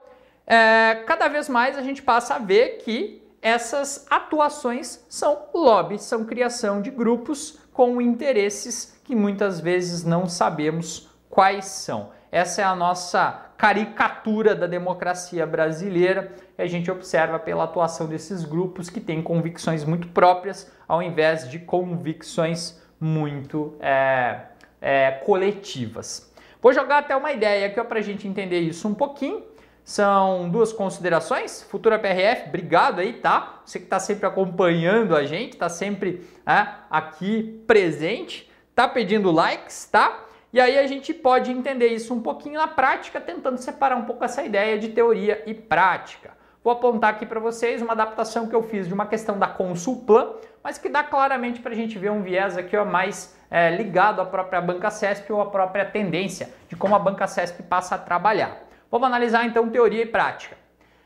é, 0.48 1.04
cada 1.06 1.28
vez 1.28 1.50
mais 1.50 1.78
a 1.78 1.82
gente 1.82 2.02
passa 2.02 2.36
a 2.36 2.40
ver 2.40 2.78
que 2.78 3.22
essas 3.42 4.06
atuações 4.10 5.06
são 5.10 5.48
lobby, 5.54 6.00
são 6.00 6.26
criação 6.26 6.82
de 6.82 6.90
grupos 6.90 7.60
com 7.72 8.02
interesses 8.02 9.00
que 9.04 9.16
muitas 9.16 9.60
vezes 9.60 10.04
não 10.04 10.28
sabemos 10.28 11.10
quais 11.30 11.66
são. 11.66 12.12
Essa 12.32 12.62
é 12.62 12.64
a 12.64 12.76
nossa 12.76 13.50
caricatura 13.58 14.56
da 14.56 14.68
democracia 14.68 15.46
brasileira 15.46 16.32
que 16.56 16.62
a 16.62 16.68
gente 16.68 16.90
observa 16.90 17.40
pela 17.40 17.64
atuação 17.64 18.08
desses 18.08 18.46
grupos 18.46 18.90
que 18.90 19.02
têm 19.02 19.22
convicções 19.22 19.84
muito 19.84 20.08
próprias 20.10 20.72
ao 20.88 21.02
invés 21.02 21.50
de 21.50 21.60
convicções 21.60 22.82
muito 23.00 23.76
é, 23.80 24.42
é, 24.82 25.12
coletivas. 25.26 26.32
Vou 26.62 26.74
jogar 26.74 27.00
até 27.00 27.16
uma 27.16 27.32
ideia 27.32 27.68
aqui 27.68 27.84
para 27.84 28.00
a 28.00 28.02
gente 28.02 28.28
entender 28.28 28.60
isso 28.60 28.88
um 28.88 28.94
pouquinho. 28.94 29.44
São 29.84 30.50
duas 30.50 30.72
considerações. 30.72 31.64
Futura 31.64 31.98
PRF, 31.98 32.50
obrigado 32.50 33.00
aí, 33.00 33.14
tá? 33.14 33.62
Você 33.66 33.80
que 33.80 33.86
está 33.86 34.00
sempre 34.00 34.28
acompanhando 34.28 35.16
a 35.16 35.26
gente, 35.26 35.54
está 35.54 35.68
sempre 35.68 36.28
é, 36.46 36.68
aqui 36.90 37.64
presente, 37.66 38.50
tá 38.76 38.88
pedindo 38.88 39.32
likes, 39.32 39.86
tá? 39.86 40.26
E 40.52 40.60
aí 40.60 40.80
a 40.80 40.88
gente 40.88 41.14
pode 41.14 41.52
entender 41.52 41.90
isso 41.90 42.12
um 42.12 42.22
pouquinho 42.22 42.60
na 42.60 42.68
prática, 42.68 43.22
tentando 43.22 43.58
separar 43.60 43.96
um 43.96 44.06
pouco 44.06 44.24
essa 44.24 44.42
ideia 44.42 44.80
de 44.80 44.90
teoria 44.90 45.44
e 45.46 45.54
prática. 45.54 46.32
Vou 46.64 46.74
apontar 46.74 47.12
aqui 47.12 47.26
para 47.26 47.40
vocês 47.40 47.82
uma 47.82 47.94
adaptação 47.94 48.48
que 48.48 48.56
eu 48.56 48.64
fiz 48.64 48.88
de 48.88 48.94
uma 48.94 49.06
questão 49.06 49.38
da 49.38 49.48
Consulplan, 49.48 50.34
mas 50.64 50.80
que 50.80 50.90
dá 50.90 51.04
claramente 51.04 51.62
para 51.62 51.72
a 51.72 51.76
gente 51.76 52.00
ver 52.00 52.10
um 52.10 52.24
viés 52.24 52.58
aqui 52.58 52.76
ó, 52.76 52.84
mais 52.84 53.38
é, 53.50 53.70
ligado 53.70 54.22
à 54.22 54.26
própria 54.26 54.60
banca 54.60 54.90
CESP 54.90 55.32
ou 55.32 55.40
à 55.40 55.46
própria 55.46 55.86
tendência 55.86 56.50
de 56.68 56.76
como 56.76 56.96
a 56.96 57.00
banca 57.00 57.28
CESP 57.28 57.64
passa 57.64 57.96
a 57.96 57.98
trabalhar. 58.00 58.64
Vamos 58.90 59.06
analisar 59.06 59.46
então 59.46 59.70
teoria 59.70 60.02
e 60.02 60.06
prática. 60.08 60.58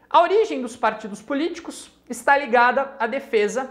A 0.10 0.22
origem 0.22 0.62
dos 0.62 0.78
partidos 0.78 1.22
políticos 1.22 1.92
está 2.10 2.38
ligada 2.38 2.94
à 2.98 3.06
defesa 3.08 3.70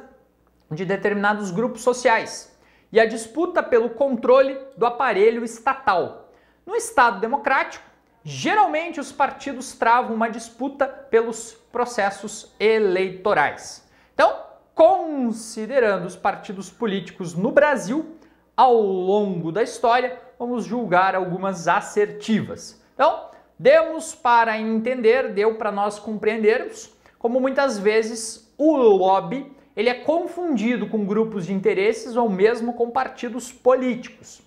de 0.71 0.85
determinados 0.85 1.51
grupos 1.51 1.83
sociais 1.83 2.52
e 2.93 3.01
à 3.01 3.07
disputa 3.07 3.63
pelo 3.63 3.91
controle 3.91 4.59
do 4.77 4.87
aparelho 4.87 5.45
estatal. 5.45 6.31
No 6.67 6.77
Estado 6.77 7.21
democrático, 7.21 7.85
geralmente 8.23 9.01
os 9.01 9.11
partidos 9.11 9.73
travam 9.73 10.15
uma 10.15 10.29
disputa 10.29 10.87
pelos 10.87 11.53
processos 11.73 12.55
eleitorais. 12.61 13.89
Então, 14.15 14.45
considerando 14.75 16.07
os 16.07 16.15
partidos 16.15 16.71
políticos 16.71 17.35
no 17.35 17.51
Brasil 17.51 18.17
ao 18.57 18.77
longo 18.77 19.51
da 19.51 19.63
história, 19.63 20.21
vamos 20.39 20.65
julgar 20.65 21.17
algumas 21.17 21.67
assertivas. 21.67 22.81
Então, 22.95 23.33
Demos 23.63 24.13
para 24.13 24.59
entender, 24.59 25.33
deu 25.33 25.55
para 25.55 25.71
nós 25.71 25.97
compreendermos 25.97 26.93
como 27.17 27.39
muitas 27.39 27.79
vezes 27.79 28.53
o 28.59 28.77
lobby 28.77 29.57
ele 29.77 29.89
é 29.89 29.95
confundido 29.95 30.87
com 30.89 31.05
grupos 31.05 31.47
de 31.47 31.53
interesses 31.53 32.17
ou 32.17 32.29
mesmo 32.29 32.75
com 32.75 32.91
partidos 32.91 33.51
políticos. 33.51 34.43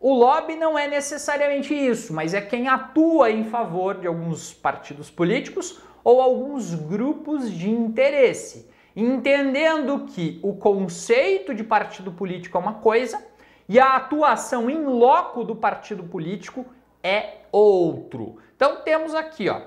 O 0.00 0.14
lobby 0.14 0.54
não 0.54 0.78
é 0.78 0.86
necessariamente 0.86 1.74
isso, 1.74 2.12
mas 2.12 2.32
é 2.32 2.40
quem 2.40 2.68
atua 2.68 3.30
em 3.30 3.44
favor 3.44 3.98
de 3.98 4.06
alguns 4.06 4.54
partidos 4.54 5.10
políticos 5.10 5.80
ou 6.04 6.22
alguns 6.22 6.72
grupos 6.74 7.50
de 7.52 7.68
interesse, 7.68 8.70
entendendo 8.94 10.06
que 10.06 10.38
o 10.42 10.54
conceito 10.54 11.52
de 11.52 11.64
partido 11.64 12.12
político 12.12 12.56
é 12.56 12.60
uma 12.60 12.74
coisa 12.74 13.20
e 13.68 13.80
a 13.80 13.96
atuação 13.96 14.70
em 14.70 14.84
loco 14.84 15.42
do 15.42 15.56
partido 15.56 16.04
político 16.04 16.64
é 17.02 17.38
outro. 17.50 18.36
Então 18.54 18.82
temos 18.82 19.14
aqui, 19.14 19.48
ó, 19.48 19.62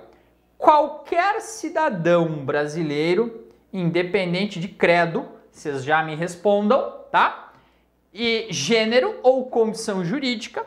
qualquer 0.58 1.42
cidadão 1.42 2.46
brasileiro, 2.46 3.41
independente 3.74 4.60
de 4.60 4.68
credo, 4.68 5.28
vocês 5.52 5.84
já 5.84 6.04
me 6.04 6.16
respondam, 6.16 7.06
tá? 7.12 7.54
E 8.14 8.48
gênero 8.50 9.20
ou 9.24 9.50
condição 9.50 10.04
jurídica, 10.04 10.66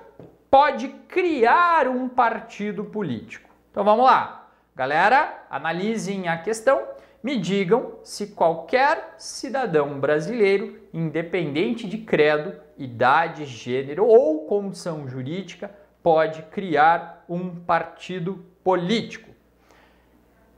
pode 0.50 0.88
criar 1.09 1.88
um 1.88 2.09
partido 2.09 2.84
político. 2.84 3.50
Então 3.70 3.84
vamos 3.84 4.05
lá. 4.05 4.48
Galera, 4.76 5.44
analisem 5.50 6.28
a 6.28 6.38
questão, 6.38 6.82
me 7.22 7.38
digam 7.38 7.98
se 8.02 8.28
qualquer 8.28 9.14
cidadão 9.18 9.98
brasileiro, 9.98 10.78
independente 10.92 11.88
de 11.88 11.98
credo, 11.98 12.55
idade, 12.76 13.44
gênero 13.46 14.07
ou 14.07 14.46
condição 14.46 15.09
jurídica, 15.09 15.70
pode 16.02 16.42
criar 16.44 17.24
um 17.28 17.57
partido 17.57 18.44
político. 18.62 19.30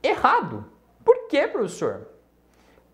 Errado. 0.03 0.66
Por 1.05 1.28
quê, 1.28 1.47
professor? 1.47 2.16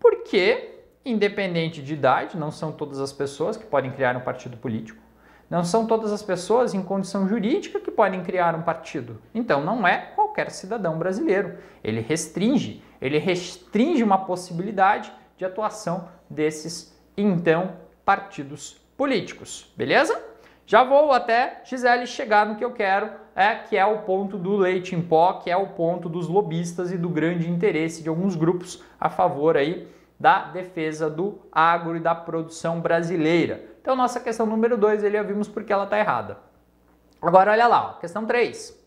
Porque, 0.03 0.81
independente 1.05 1.81
de 1.81 1.93
idade, 1.93 2.37
não 2.37 2.51
são 2.51 2.73
todas 2.73 2.99
as 2.99 3.13
pessoas 3.13 3.55
que 3.55 3.65
podem 3.65 3.89
criar 3.89 4.17
um 4.17 4.19
partido 4.19 4.57
político. 4.57 5.01
Não 5.49 5.63
são 5.63 5.87
todas 5.87 6.11
as 6.11 6.21
pessoas 6.21 6.73
em 6.73 6.83
condição 6.83 7.25
jurídica 7.25 7.79
que 7.79 7.89
podem 7.89 8.21
criar 8.21 8.53
um 8.53 8.63
partido. 8.63 9.21
Então, 9.33 9.63
não 9.63 9.87
é 9.87 9.97
qualquer 10.13 10.51
cidadão 10.51 10.97
brasileiro. 10.97 11.57
Ele 11.81 12.01
restringe, 12.01 12.83
ele 13.01 13.17
restringe 13.17 14.03
uma 14.03 14.25
possibilidade 14.25 15.09
de 15.37 15.45
atuação 15.45 16.09
desses, 16.29 16.93
então, 17.15 17.77
partidos 18.03 18.73
políticos. 18.97 19.71
Beleza? 19.77 20.21
Já 20.65 20.83
vou 20.83 21.11
até, 21.11 21.61
Gisele, 21.65 22.07
chegar 22.07 22.45
no 22.45 22.55
que 22.55 22.63
eu 22.63 22.71
quero, 22.71 23.09
é, 23.35 23.55
que 23.55 23.75
é 23.75 23.85
o 23.85 23.99
ponto 23.99 24.37
do 24.37 24.55
leite 24.55 24.95
em 24.95 25.01
pó, 25.01 25.33
que 25.33 25.51
é 25.51 25.57
o 25.57 25.67
ponto 25.67 26.07
dos 26.07 26.27
lobistas 26.27 26.91
e 26.91 26.97
do 26.97 27.09
grande 27.09 27.49
interesse 27.49 28.01
de 28.01 28.09
alguns 28.09 28.35
grupos 28.35 28.81
a 28.99 29.09
favor 29.09 29.57
aí 29.57 29.87
da 30.19 30.45
defesa 30.45 31.09
do 31.09 31.41
agro 31.51 31.97
e 31.97 31.99
da 31.99 32.15
produção 32.15 32.79
brasileira. 32.79 33.65
Então, 33.81 33.95
nossa 33.95 34.21
questão 34.21 34.45
número 34.45 34.77
2, 34.77 35.03
ele 35.03 35.17
já 35.17 35.23
vimos 35.23 35.49
porque 35.49 35.73
ela 35.73 35.83
está 35.83 35.99
errada. 35.99 36.37
Agora, 37.21 37.51
olha 37.51 37.67
lá, 37.67 37.87
ó, 37.89 37.99
questão 37.99 38.25
3. 38.25 38.81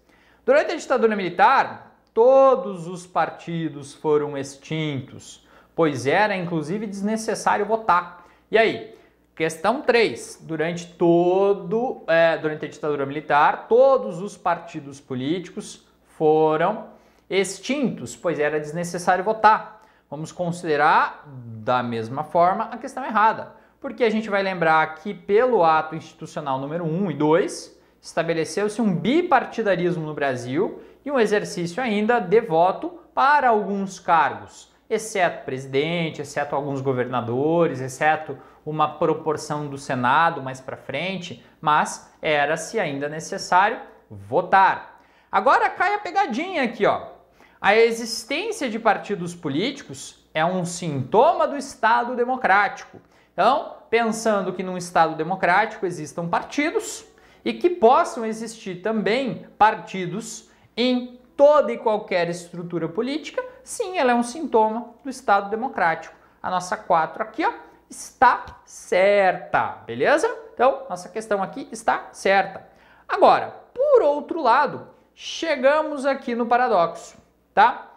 Durante 0.46 0.72
a 0.72 0.76
ditadura 0.76 1.14
militar, 1.14 2.00
todos 2.14 2.86
os 2.86 3.06
partidos 3.06 3.92
foram 3.92 4.38
extintos, 4.38 5.46
pois 5.74 6.06
era 6.06 6.34
inclusive 6.34 6.86
desnecessário 6.86 7.66
votar. 7.66 8.24
E 8.50 8.56
aí, 8.56 8.94
Questão 9.36 9.82
3. 9.82 10.38
Durante 10.40 10.86
todo, 10.94 12.02
é, 12.06 12.38
durante 12.38 12.64
a 12.64 12.68
ditadura 12.68 13.04
militar, 13.04 13.66
todos 13.68 14.22
os 14.22 14.34
partidos 14.34 14.98
políticos 14.98 15.86
foram 16.16 16.86
extintos, 17.28 18.16
pois 18.16 18.38
era 18.38 18.58
desnecessário 18.58 19.22
votar. 19.22 19.82
Vamos 20.08 20.32
considerar 20.32 21.22
da 21.26 21.82
mesma 21.82 22.24
forma 22.24 22.64
a 22.64 22.78
questão 22.78 23.04
errada, 23.04 23.52
porque 23.78 24.04
a 24.04 24.10
gente 24.10 24.30
vai 24.30 24.42
lembrar 24.42 24.94
que 24.94 25.12
pelo 25.12 25.62
ato 25.62 25.94
institucional 25.94 26.58
número 26.58 26.84
1 26.84 27.10
e 27.10 27.14
2, 27.14 27.78
estabeleceu-se 28.00 28.80
um 28.80 28.94
bipartidarismo 28.94 30.06
no 30.06 30.14
Brasil 30.14 30.80
e 31.04 31.10
um 31.10 31.20
exercício 31.20 31.82
ainda 31.82 32.20
de 32.20 32.40
voto 32.40 33.00
para 33.12 33.50
alguns 33.50 34.00
cargos, 34.00 34.72
exceto 34.88 35.44
presidente, 35.44 36.22
exceto 36.22 36.54
alguns 36.54 36.80
governadores, 36.80 37.82
exceto 37.82 38.38
uma 38.66 38.98
proporção 38.98 39.68
do 39.68 39.78
Senado 39.78 40.42
mais 40.42 40.60
para 40.60 40.76
frente, 40.76 41.42
mas 41.60 42.12
era-se 42.20 42.80
ainda 42.80 43.08
necessário 43.08 43.80
votar. 44.10 45.00
Agora 45.30 45.70
cai 45.70 45.94
a 45.94 45.98
pegadinha 45.98 46.64
aqui, 46.64 46.84
ó. 46.84 47.14
A 47.60 47.76
existência 47.76 48.68
de 48.68 48.78
partidos 48.78 49.34
políticos 49.34 50.28
é 50.34 50.44
um 50.44 50.64
sintoma 50.64 51.46
do 51.46 51.56
Estado 51.56 52.14
democrático, 52.14 53.00
Então, 53.32 53.76
pensando 53.90 54.52
que 54.52 54.62
num 54.62 54.78
Estado 54.78 55.14
democrático 55.14 55.84
existam 55.84 56.26
partidos 56.26 57.04
e 57.44 57.52
que 57.52 57.68
possam 57.68 58.24
existir 58.24 58.76
também 58.76 59.46
partidos 59.58 60.50
em 60.74 61.20
toda 61.36 61.70
e 61.70 61.76
qualquer 61.76 62.30
estrutura 62.30 62.88
política, 62.88 63.44
sim, 63.62 63.98
ela 63.98 64.12
é 64.12 64.14
um 64.14 64.22
sintoma 64.22 64.94
do 65.04 65.10
Estado 65.10 65.50
democrático. 65.50 66.14
A 66.42 66.50
nossa 66.50 66.78
4 66.78 67.22
aqui, 67.22 67.44
ó, 67.44 67.52
está 67.88 68.60
certa, 68.64 69.82
beleza? 69.86 70.28
Então, 70.52 70.86
nossa 70.88 71.08
questão 71.08 71.42
aqui 71.42 71.68
está 71.70 72.08
certa. 72.12 72.66
Agora, 73.08 73.54
por 73.74 74.02
outro 74.02 74.42
lado, 74.42 74.88
chegamos 75.14 76.04
aqui 76.04 76.34
no 76.34 76.46
paradoxo, 76.46 77.16
tá? 77.54 77.92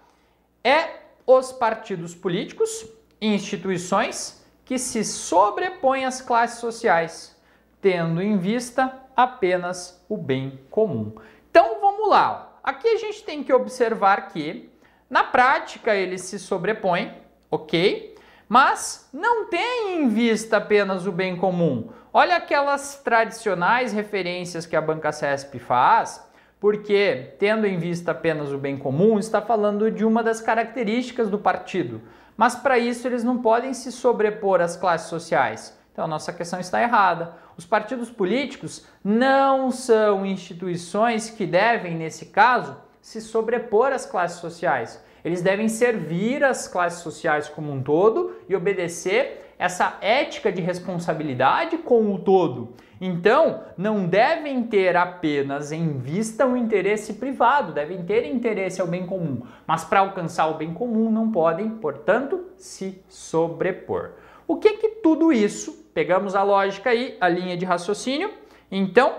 É 0.64 1.00
os 1.26 1.52
partidos 1.52 2.16
políticos 2.16 2.88
instituições 3.22 4.44
que 4.64 4.78
se 4.78 5.04
sobrepõem 5.04 6.06
às 6.06 6.22
classes 6.22 6.60
sociais, 6.60 7.36
tendo 7.82 8.22
em 8.22 8.38
vista 8.38 8.94
apenas 9.16 10.04
o 10.08 10.16
bem 10.16 10.60
comum. 10.70 11.14
Então, 11.50 11.80
vamos 11.82 12.10
lá. 12.10 12.60
Aqui 12.64 12.88
a 12.88 12.98
gente 12.98 13.24
tem 13.24 13.44
que 13.44 13.52
observar 13.52 14.30
que, 14.30 14.70
na 15.10 15.24
prática, 15.24 15.96
eles 15.96 16.22
se 16.22 16.38
sobrepõem, 16.38 17.18
ok? 17.50 18.16
Mas 18.50 19.08
não 19.14 19.46
tem 19.46 20.02
em 20.02 20.10
vista 20.10 20.58
apenas 20.58 21.06
o 21.06 21.12
bem 21.12 21.38
comum. 21.38 21.92
Olha 22.12 22.36
aquelas 22.36 22.96
tradicionais 22.96 23.94
referências 23.94 24.66
que 24.66 24.76
a 24.76 24.82
banca 24.82 25.12
CESP 25.12 25.60
faz, 25.60 26.28
porque, 26.60 27.36
tendo 27.38 27.68
em 27.68 27.78
vista 27.78 28.12
apenas 28.12 28.52
o 28.52 28.58
bem 28.58 28.76
comum, 28.76 29.20
está 29.20 29.40
falando 29.40 29.92
de 29.92 30.04
uma 30.04 30.24
das 30.24 30.42
características 30.42 31.30
do 31.30 31.38
partido. 31.38 32.02
Mas 32.36 32.56
para 32.56 32.80
isso 32.80 33.08
eles 33.08 33.24
não 33.24 33.40
podem 33.40 33.74
se 33.74 33.92
sobrepor 33.92 34.62
às 34.62 34.76
classes 34.76 35.10
sociais. 35.10 35.78
Então 35.94 36.08
nossa 36.08 36.34
questão 36.34 36.60
está 36.60 36.82
errada. 36.82 37.36
Os 37.56 37.66
partidos 37.66 38.10
políticos 38.10 38.88
não 39.04 39.70
são 39.70 40.26
instituições 40.26 41.30
que 41.30 41.46
devem, 41.46 41.96
nesse 41.96 42.28
caso, 42.28 42.76
se 43.02 43.22
sobrepor 43.22 43.92
às 43.92 44.06
classes 44.06 44.40
sociais. 44.40 45.04
Eles 45.24 45.42
devem 45.42 45.68
servir 45.68 46.44
as 46.44 46.68
classes 46.68 47.02
sociais 47.02 47.50
como 47.50 47.72
um 47.72 47.82
todo 47.82 48.38
e 48.48 48.56
obedecer 48.56 49.54
essa 49.60 49.98
ética 50.00 50.52
de 50.52 50.62
responsabilidade 50.62 51.78
com 51.80 52.14
o 52.14 52.20
todo. 52.20 52.74
Então, 53.02 53.64
não 53.78 54.06
devem 54.06 54.64
ter 54.64 54.96
apenas 54.96 55.72
em 55.72 55.98
vista 55.98 56.46
o 56.46 56.56
interesse 56.56 57.14
privado, 57.14 57.74
devem 57.74 58.04
ter 58.04 58.26
interesse 58.26 58.82
ao 58.82 58.88
bem 58.88 59.06
comum, 59.06 59.42
mas 59.66 59.86
para 59.86 60.02
alcançar 60.02 60.48
o 60.48 60.56
bem 60.56 60.74
comum 60.74 61.10
não 61.10 61.32
podem, 61.32 61.70
portanto, 61.70 62.46
se 62.58 63.02
sobrepor. 63.08 64.12
O 64.48 64.58
que 64.58 64.74
que 64.74 64.90
tudo 65.02 65.32
isso? 65.32 65.90
Pegamos 65.94 66.36
a 66.36 66.44
lógica 66.44 66.90
aí, 66.90 67.18
a 67.22 67.30
linha 67.30 67.56
de 67.56 67.66
raciocínio. 67.66 68.32
Então, 68.72 69.14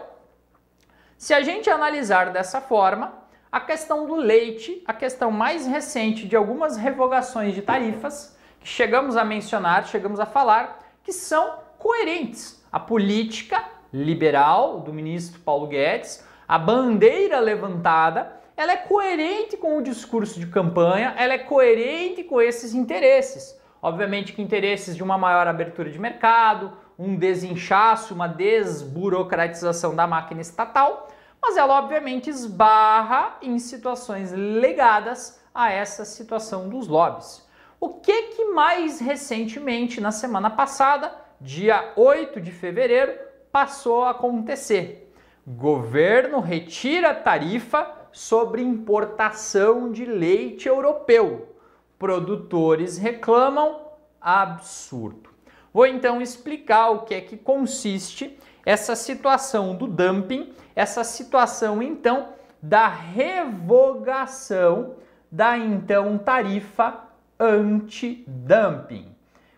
se 1.16 1.32
a 1.32 1.42
gente 1.42 1.68
analisar 1.70 2.30
dessa 2.32 2.60
forma, 2.60 3.12
a 3.52 3.58
questão 3.58 4.06
do 4.06 4.14
leite, 4.14 4.82
a 4.86 4.92
questão 4.92 5.30
mais 5.30 5.66
recente 5.66 6.26
de 6.26 6.36
algumas 6.36 6.76
revogações 6.76 7.54
de 7.54 7.62
tarifas 7.62 8.36
que 8.60 8.68
chegamos 8.68 9.16
a 9.16 9.24
mencionar, 9.24 9.86
chegamos 9.86 10.20
a 10.20 10.26
falar, 10.26 10.78
que 11.02 11.12
são 11.12 11.58
coerentes. 11.78 12.64
A 12.70 12.78
política 12.78 13.64
liberal 13.92 14.80
do 14.80 14.92
ministro 14.92 15.40
Paulo 15.40 15.66
Guedes, 15.66 16.24
a 16.46 16.58
bandeira 16.58 17.40
levantada, 17.40 18.40
ela 18.56 18.72
é 18.72 18.76
coerente 18.76 19.56
com 19.56 19.78
o 19.78 19.82
discurso 19.82 20.38
de 20.38 20.46
campanha, 20.46 21.14
ela 21.16 21.32
é 21.32 21.38
coerente 21.38 22.22
com 22.22 22.40
esses 22.40 22.74
interesses. 22.74 23.58
Obviamente 23.82 24.32
que 24.32 24.42
interesses 24.42 24.94
de 24.94 25.02
uma 25.02 25.16
maior 25.16 25.48
abertura 25.48 25.90
de 25.90 25.98
mercado, 25.98 26.72
um 26.98 27.16
desinchaço, 27.16 28.14
uma 28.14 28.28
desburocratização 28.28 29.96
da 29.96 30.06
máquina 30.06 30.42
estatal, 30.42 31.08
mas 31.42 31.56
ela 31.56 31.78
obviamente 31.78 32.28
esbarra 32.28 33.38
em 33.42 33.58
situações 33.58 34.32
ligadas 34.32 35.40
a 35.54 35.70
essa 35.70 36.04
situação 36.04 36.68
dos 36.68 36.86
lobbies. 36.86 37.48
O 37.80 37.94
que 37.94 38.22
que 38.34 38.44
mais 38.46 39.00
recentemente, 39.00 40.00
na 40.00 40.10
semana 40.10 40.50
passada, 40.50 41.14
dia 41.40 41.92
8 41.96 42.40
de 42.40 42.52
fevereiro, 42.52 43.18
passou 43.50 44.04
a 44.04 44.10
acontecer? 44.10 45.12
Governo 45.46 46.40
retira 46.40 47.14
tarifa 47.14 47.90
sobre 48.12 48.62
importação 48.62 49.90
de 49.90 50.04
leite 50.04 50.68
europeu. 50.68 51.56
Produtores 51.98 52.98
reclamam 52.98 53.80
absurdo. 54.20 55.30
Vou 55.72 55.86
então 55.86 56.20
explicar 56.20 56.90
o 56.90 57.04
que 57.04 57.14
é 57.14 57.20
que 57.20 57.36
consiste 57.36 58.38
essa 58.64 58.96
situação 58.96 59.74
do 59.74 59.86
dumping, 59.86 60.54
essa 60.74 61.04
situação 61.04 61.82
então 61.82 62.28
da 62.62 62.88
revogação 62.88 64.96
da 65.30 65.56
então 65.56 66.18
tarifa 66.18 67.04
anti-dumping. 67.38 69.14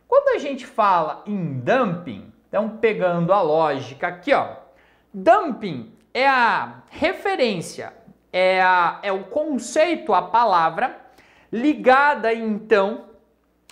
Quando 0.07 0.37
a 0.37 0.39
gente 0.39 0.67
fala 0.67 1.23
em 1.27 1.61
dumping, 1.61 2.33
então 2.49 2.77
pegando 2.77 3.33
a 3.33 3.41
lógica 3.41 4.09
aqui, 4.09 4.33
ó, 4.33 4.57
dumping 5.13 5.93
é 6.15 6.29
a 6.29 6.83
referência, 6.91 7.93
é, 8.33 8.61
a, 8.61 9.01
é 9.03 9.11
o 9.11 9.25
conceito, 9.25 10.13
a 10.13 10.23
palavra 10.23 11.01
ligada 11.51 12.33
então 12.33 13.07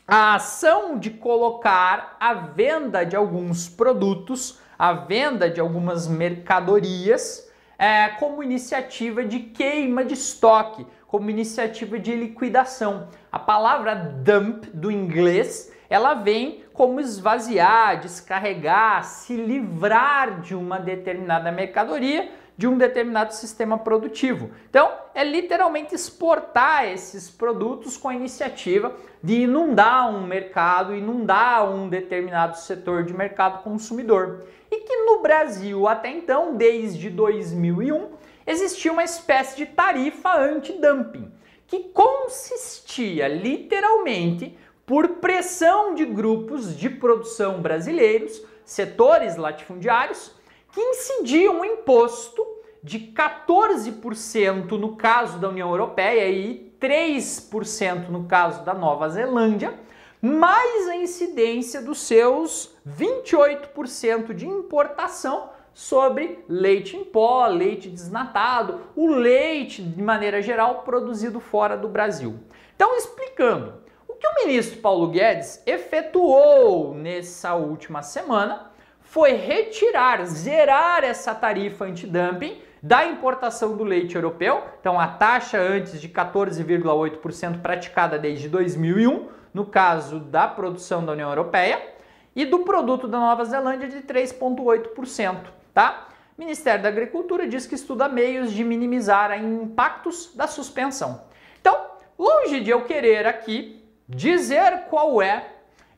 à 0.07 0.35
ação 0.35 0.99
de 0.99 1.11
colocar 1.11 2.16
a 2.18 2.35
venda 2.35 3.05
de 3.05 3.14
alguns 3.14 3.68
produtos 3.68 4.59
a 4.81 4.95
venda 4.95 5.51
de 5.51 5.61
algumas 5.61 6.09
mercadorias 6.09 7.47
é, 7.78 8.09
como 8.18 8.43
iniciativa 8.43 9.22
de 9.22 9.41
queima 9.41 10.03
de 10.03 10.14
estoque, 10.14 10.87
como 11.07 11.28
iniciativa 11.28 11.99
de 11.99 12.14
liquidação. 12.14 13.09
A 13.31 13.39
palavra 13.39 13.95
dump 13.95 14.64
do 14.72 14.91
inglês 14.91 15.70
ela 15.91 16.14
vem 16.14 16.64
como 16.72 16.99
esvaziar, 16.99 18.01
descarregar, 18.01 19.05
se 19.05 19.37
livrar 19.37 20.41
de 20.41 20.55
uma 20.55 20.78
determinada 20.78 21.53
mercadoria 21.53 22.31
de 22.57 22.66
um 22.66 22.76
determinado 22.76 23.35
sistema 23.35 23.78
produtivo. 23.78 24.51
Então, 24.68 24.91
é 25.14 25.24
literalmente 25.24 25.95
exportar 25.95 26.87
esses 26.89 27.31
produtos 27.31 27.97
com 27.97 28.09
a 28.09 28.14
iniciativa 28.14 28.95
de 29.22 29.43
inundar 29.45 30.11
um 30.11 30.26
mercado, 30.26 30.95
inundar 30.95 31.70
um 31.70 31.89
determinado 31.89 32.59
setor 32.59 33.03
de 33.05 33.14
mercado 33.14 33.62
consumidor. 33.62 34.45
E 34.70 34.80
que 34.80 34.96
no 35.04 35.20
Brasil, 35.20 35.88
até 35.88 36.10
então, 36.10 36.56
desde 36.56 37.10
2001, 37.10 38.08
existia 38.46 38.92
uma 38.92 39.04
espécie 39.04 39.56
de 39.56 39.66
tarifa 39.66 40.36
anti-dumping, 40.38 41.30
que 41.66 41.84
consistia 41.90 43.28
literalmente 43.28 44.56
por 44.86 45.08
pressão 45.16 45.94
de 45.94 46.04
grupos 46.04 46.76
de 46.76 46.90
produção 46.90 47.60
brasileiros, 47.60 48.42
setores 48.64 49.36
latifundiários, 49.36 50.32
que 50.72 50.80
incidia 50.80 51.50
um 51.50 51.64
imposto 51.64 52.44
de 52.82 52.98
14% 52.98 54.72
no 54.72 54.96
caso 54.96 55.38
da 55.38 55.48
União 55.48 55.68
Europeia 55.68 56.28
e 56.28 56.72
3% 56.80 58.08
no 58.08 58.24
caso 58.24 58.64
da 58.64 58.72
Nova 58.72 59.08
Zelândia, 59.08 59.78
mais 60.20 60.88
a 60.88 60.96
incidência 60.96 61.80
dos 61.80 62.00
seus 62.00 62.76
28% 62.86 64.34
de 64.34 64.46
importação 64.46 65.50
sobre 65.72 66.44
leite 66.48 66.96
em 66.96 67.04
pó, 67.04 67.46
leite 67.46 67.88
desnatado, 67.88 68.80
o 68.94 69.06
leite 69.06 69.82
de 69.82 70.02
maneira 70.02 70.42
geral 70.42 70.82
produzido 70.82 71.40
fora 71.40 71.76
do 71.76 71.88
Brasil. 71.88 72.38
Então, 72.76 72.96
explicando, 72.96 73.74
o 74.06 74.14
que 74.14 74.26
o 74.26 74.46
ministro 74.46 74.80
Paulo 74.80 75.08
Guedes 75.08 75.62
efetuou 75.66 76.94
nessa 76.94 77.54
última 77.54 78.02
semana 78.02 78.70
foi 79.00 79.32
retirar, 79.32 80.24
zerar 80.26 81.02
essa 81.02 81.34
tarifa 81.34 81.84
antidumping 81.84 82.60
da 82.82 83.04
importação 83.04 83.76
do 83.76 83.84
leite 83.84 84.14
europeu. 84.14 84.62
Então, 84.80 84.98
a 84.98 85.06
taxa 85.06 85.58
antes 85.58 86.00
de 86.00 86.08
14,8% 86.08 87.60
praticada 87.60 88.18
desde 88.18 88.48
2001, 88.48 89.28
no 89.53 89.66
caso 89.66 90.20
da 90.20 90.46
produção 90.46 91.05
da 91.05 91.12
União 91.12 91.28
Europeia, 91.28 91.90
e 92.34 92.44
do 92.44 92.61
produto 92.61 93.09
da 93.09 93.18
Nova 93.18 93.44
Zelândia 93.44 93.88
de 93.88 94.03
3,8%, 94.03 95.46
tá? 95.74 96.09
O 96.38 96.40
Ministério 96.40 96.82
da 96.82 96.88
Agricultura 96.88 97.46
diz 97.46 97.66
que 97.66 97.74
estuda 97.74 98.09
meios 98.09 98.53
de 98.53 98.64
minimizar 98.64 99.36
impactos 99.42 100.34
da 100.34 100.46
suspensão. 100.46 101.22
Então, 101.61 101.76
longe 102.18 102.61
de 102.61 102.70
eu 102.70 102.84
querer 102.84 103.26
aqui 103.26 103.84
dizer 104.09 104.86
qual 104.88 105.20
é 105.20 105.44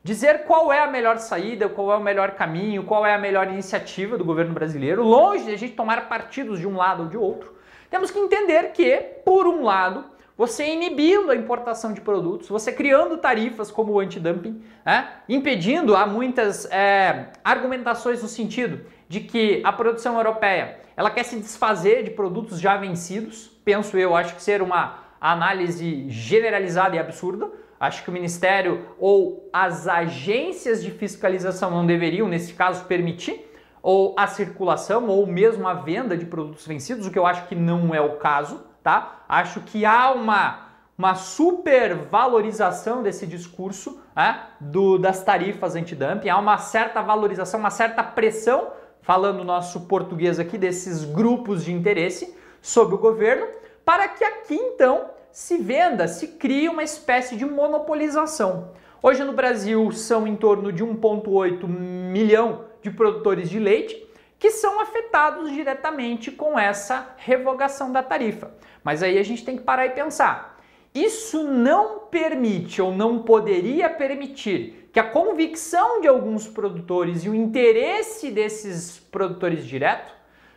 dizer 0.03 0.43
qual 0.43 0.71
é 0.73 0.81
a 0.81 0.87
melhor 0.87 1.17
saída, 1.17 1.69
qual 1.69 1.91
é 1.93 1.95
o 1.95 2.03
melhor 2.03 2.31
caminho, 2.31 2.83
qual 2.83 3.05
é 3.05 3.13
a 3.13 3.17
melhor 3.17 3.47
iniciativa 3.47 4.17
do 4.17 4.25
governo 4.25 4.53
brasileiro, 4.53 5.01
longe 5.01 5.45
de 5.45 5.53
a 5.53 5.57
gente 5.57 5.75
tomar 5.75 6.09
partidos 6.09 6.59
de 6.59 6.67
um 6.67 6.75
lado 6.75 7.03
ou 7.03 7.09
de 7.09 7.17
outro, 7.17 7.55
temos 7.89 8.11
que 8.11 8.19
entender 8.19 8.73
que, 8.73 8.97
por 9.23 9.47
um 9.47 9.63
lado, 9.63 10.03
você 10.45 10.73
inibindo 10.73 11.31
a 11.31 11.35
importação 11.37 11.93
de 11.93 12.01
produtos, 12.01 12.49
você 12.49 12.69
criando 12.69 13.17
tarifas 13.17 13.71
como 13.71 13.93
o 13.93 13.99
antidumping, 14.01 14.61
né? 14.85 15.09
impedindo 15.29 15.95
há 15.95 16.05
muitas 16.05 16.65
é, 16.69 17.27
argumentações 17.45 18.21
no 18.21 18.27
sentido 18.27 18.81
de 19.07 19.21
que 19.21 19.61
a 19.63 19.71
produção 19.71 20.17
europeia 20.17 20.81
ela 20.97 21.09
quer 21.09 21.23
se 21.23 21.37
desfazer 21.39 22.03
de 22.03 22.11
produtos 22.11 22.59
já 22.59 22.75
vencidos. 22.75 23.47
Penso 23.63 23.97
eu, 23.97 24.17
acho 24.17 24.35
que 24.35 24.43
ser 24.43 24.61
uma 24.61 24.99
análise 25.21 26.09
generalizada 26.09 26.97
e 26.97 26.99
absurda. 26.99 27.49
Acho 27.79 28.03
que 28.03 28.09
o 28.09 28.13
Ministério 28.13 28.85
ou 28.99 29.49
as 29.53 29.87
agências 29.87 30.83
de 30.83 30.91
fiscalização 30.91 31.71
não 31.71 31.85
deveriam, 31.85 32.27
nesse 32.27 32.53
caso, 32.53 32.83
permitir 32.83 33.49
ou 33.81 34.13
a 34.17 34.27
circulação 34.27 35.07
ou 35.07 35.25
mesmo 35.25 35.65
a 35.69 35.73
venda 35.73 36.17
de 36.17 36.25
produtos 36.25 36.67
vencidos, 36.67 37.07
o 37.07 37.11
que 37.11 37.19
eu 37.19 37.25
acho 37.25 37.47
que 37.47 37.55
não 37.55 37.95
é 37.95 38.01
o 38.01 38.17
caso, 38.17 38.61
tá? 38.83 39.23
Acho 39.27 39.61
que 39.61 39.85
há 39.85 40.11
uma, 40.11 40.67
uma 40.97 41.15
supervalorização 41.15 43.01
desse 43.01 43.25
discurso 43.25 44.01
né, 44.15 44.41
do, 44.59 44.97
das 44.97 45.23
tarifas 45.23 45.75
antidumping, 45.75 46.29
há 46.29 46.37
uma 46.37 46.57
certa 46.57 47.01
valorização, 47.01 47.59
uma 47.59 47.71
certa 47.71 48.03
pressão, 48.03 48.67
falando 49.01 49.43
nosso 49.43 49.81
português 49.81 50.39
aqui, 50.39 50.57
desses 50.57 51.03
grupos 51.05 51.63
de 51.63 51.71
interesse 51.71 52.35
sobre 52.61 52.95
o 52.95 52.99
governo, 52.99 53.47
para 53.85 54.07
que 54.07 54.23
aqui 54.23 54.55
então 54.55 55.09
se 55.31 55.57
venda, 55.57 56.07
se 56.07 56.27
crie 56.27 56.69
uma 56.69 56.83
espécie 56.83 57.35
de 57.35 57.45
monopolização. 57.45 58.69
Hoje 59.01 59.23
no 59.23 59.33
Brasil 59.33 59.91
são 59.91 60.27
em 60.27 60.35
torno 60.35 60.71
de 60.71 60.85
1,8 60.85 61.67
milhão 61.67 62.65
de 62.81 62.91
produtores 62.91 63.49
de 63.49 63.59
leite 63.59 64.02
que 64.43 64.51
são 64.51 64.81
afetados 64.81 65.53
diretamente 65.53 66.29
com 66.29 66.59
essa 66.59 67.15
revogação 67.15 67.93
da 67.93 68.03
tarifa. 68.03 68.51
Mas 68.83 69.01
aí 69.01 69.17
a 69.17 69.23
gente 69.23 69.45
tem 69.45 69.55
que 69.55 69.63
parar 69.63 69.85
e 69.85 69.91
pensar. 69.91 70.61
Isso 70.93 71.45
não 71.45 71.99
permite 72.11 72.81
ou 72.81 72.91
não 72.91 73.19
poderia 73.19 73.89
permitir 73.89 74.89
que 74.91 74.99
a 74.99 75.09
convicção 75.09 76.01
de 76.01 76.09
alguns 76.09 76.45
produtores 76.45 77.23
e 77.23 77.29
o 77.29 77.33
interesse 77.33 78.31
desses 78.31 78.99
produtores 78.99 79.65
direto 79.65 80.13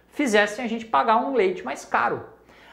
fizessem 0.09 0.64
a 0.64 0.68
gente 0.68 0.87
pagar 0.87 1.18
um 1.18 1.32
leite 1.32 1.64
mais 1.64 1.84
caro. 1.84 2.26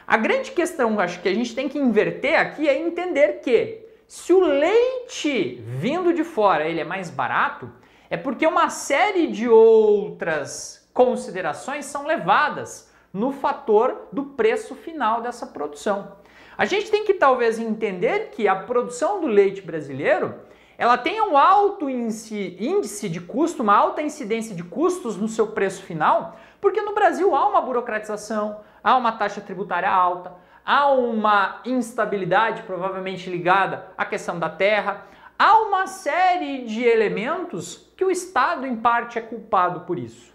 A 0.04 0.16
grande 0.16 0.50
questão, 0.50 0.98
acho 0.98 1.22
que 1.22 1.28
a 1.28 1.34
gente 1.34 1.54
tem 1.54 1.68
que 1.68 1.78
inverter 1.78 2.40
aqui 2.40 2.68
é 2.68 2.76
entender 2.76 3.34
que 3.34 3.86
se 4.08 4.32
o 4.32 4.40
leite 4.40 5.62
vindo 5.64 6.12
de 6.12 6.24
fora 6.24 6.66
ele 6.66 6.80
é 6.80 6.84
mais 6.84 7.08
barato, 7.08 7.70
é 8.10 8.16
porque 8.16 8.44
uma 8.44 8.68
série 8.68 9.28
de 9.28 9.48
outras 9.48 10.83
considerações 10.94 11.84
são 11.84 12.06
levadas 12.06 12.90
no 13.12 13.32
fator 13.32 14.08
do 14.12 14.24
preço 14.26 14.74
final 14.76 15.20
dessa 15.20 15.46
produção. 15.46 16.16
A 16.56 16.64
gente 16.64 16.90
tem 16.90 17.04
que 17.04 17.14
talvez 17.14 17.58
entender 17.58 18.30
que 18.30 18.46
a 18.46 18.54
produção 18.54 19.20
do 19.20 19.26
leite 19.26 19.60
brasileiro 19.60 20.36
ela 20.78 20.96
tem 20.96 21.20
um 21.20 21.36
alto 21.36 21.88
índice, 21.88 23.08
de 23.08 23.20
custo, 23.20 23.62
uma 23.62 23.76
alta 23.76 24.02
incidência 24.02 24.54
de 24.54 24.62
custos 24.64 25.16
no 25.16 25.28
seu 25.28 25.48
preço 25.48 25.82
final, 25.82 26.36
porque 26.60 26.80
no 26.80 26.94
Brasil 26.94 27.34
há 27.34 27.48
uma 27.48 27.60
burocratização, 27.60 28.60
há 28.82 28.96
uma 28.96 29.12
taxa 29.12 29.40
tributária 29.40 29.88
alta, 29.88 30.32
há 30.64 30.88
uma 30.90 31.60
instabilidade 31.64 32.62
provavelmente 32.62 33.30
ligada 33.30 33.86
à 33.96 34.04
questão 34.04 34.38
da 34.38 34.48
terra, 34.48 35.06
há 35.38 35.58
uma 35.60 35.86
série 35.86 36.64
de 36.64 36.82
elementos 36.82 37.88
que 37.96 38.04
o 38.04 38.10
Estado 38.10 38.66
em 38.66 38.76
parte 38.76 39.18
é 39.18 39.22
culpado 39.22 39.80
por 39.80 39.96
isso. 39.96 40.33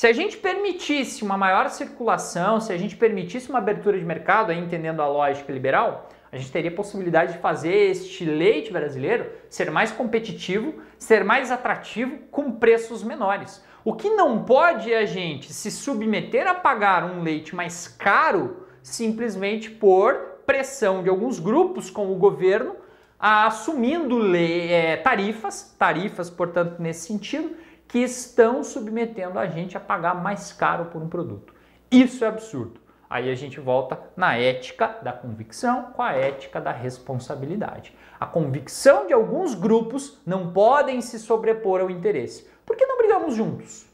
Se 0.00 0.06
a 0.06 0.14
gente 0.14 0.38
permitisse 0.38 1.22
uma 1.22 1.36
maior 1.36 1.68
circulação, 1.68 2.58
se 2.58 2.72
a 2.72 2.76
gente 2.78 2.96
permitisse 2.96 3.50
uma 3.50 3.58
abertura 3.58 3.98
de 3.98 4.04
mercado, 4.06 4.50
aí 4.50 4.58
entendendo 4.58 5.02
a 5.02 5.06
lógica 5.06 5.52
liberal, 5.52 6.08
a 6.32 6.38
gente 6.38 6.50
teria 6.50 6.70
possibilidade 6.70 7.34
de 7.34 7.38
fazer 7.38 7.74
este 7.74 8.24
leite 8.24 8.72
brasileiro 8.72 9.30
ser 9.50 9.70
mais 9.70 9.92
competitivo, 9.92 10.80
ser 10.98 11.22
mais 11.22 11.50
atrativo 11.50 12.16
com 12.30 12.50
preços 12.52 13.02
menores. 13.02 13.62
O 13.84 13.92
que 13.92 14.08
não 14.08 14.42
pode 14.42 14.90
é 14.90 15.00
a 15.00 15.04
gente 15.04 15.52
se 15.52 15.70
submeter 15.70 16.46
a 16.46 16.54
pagar 16.54 17.04
um 17.04 17.22
leite 17.22 17.54
mais 17.54 17.86
caro 17.86 18.68
simplesmente 18.82 19.70
por 19.70 20.14
pressão 20.46 21.02
de 21.02 21.10
alguns 21.10 21.38
grupos, 21.38 21.90
como 21.90 22.14
o 22.14 22.18
governo, 22.18 22.74
assumindo 23.18 24.34
é, 24.34 24.96
tarifas, 24.96 25.76
tarifas, 25.78 26.30
portanto, 26.30 26.80
nesse 26.80 27.06
sentido, 27.06 27.54
que 27.90 27.98
estão 27.98 28.62
submetendo 28.62 29.36
a 29.36 29.46
gente 29.46 29.76
a 29.76 29.80
pagar 29.80 30.14
mais 30.14 30.52
caro 30.52 30.86
por 30.86 31.02
um 31.02 31.08
produto. 31.08 31.52
Isso 31.90 32.24
é 32.24 32.28
absurdo. 32.28 32.80
Aí 33.10 33.28
a 33.28 33.34
gente 33.34 33.58
volta 33.58 33.98
na 34.16 34.36
ética 34.36 34.98
da 35.02 35.12
convicção 35.12 35.90
com 35.92 36.00
a 36.00 36.12
ética 36.12 36.60
da 36.60 36.70
responsabilidade. 36.70 37.92
A 38.20 38.26
convicção 38.26 39.08
de 39.08 39.12
alguns 39.12 39.56
grupos 39.56 40.20
não 40.24 40.52
podem 40.52 41.00
se 41.00 41.18
sobrepor 41.18 41.80
ao 41.80 41.90
interesse. 41.90 42.48
Por 42.64 42.76
que 42.76 42.86
não 42.86 42.96
brigamos 42.96 43.34
juntos? 43.34 43.84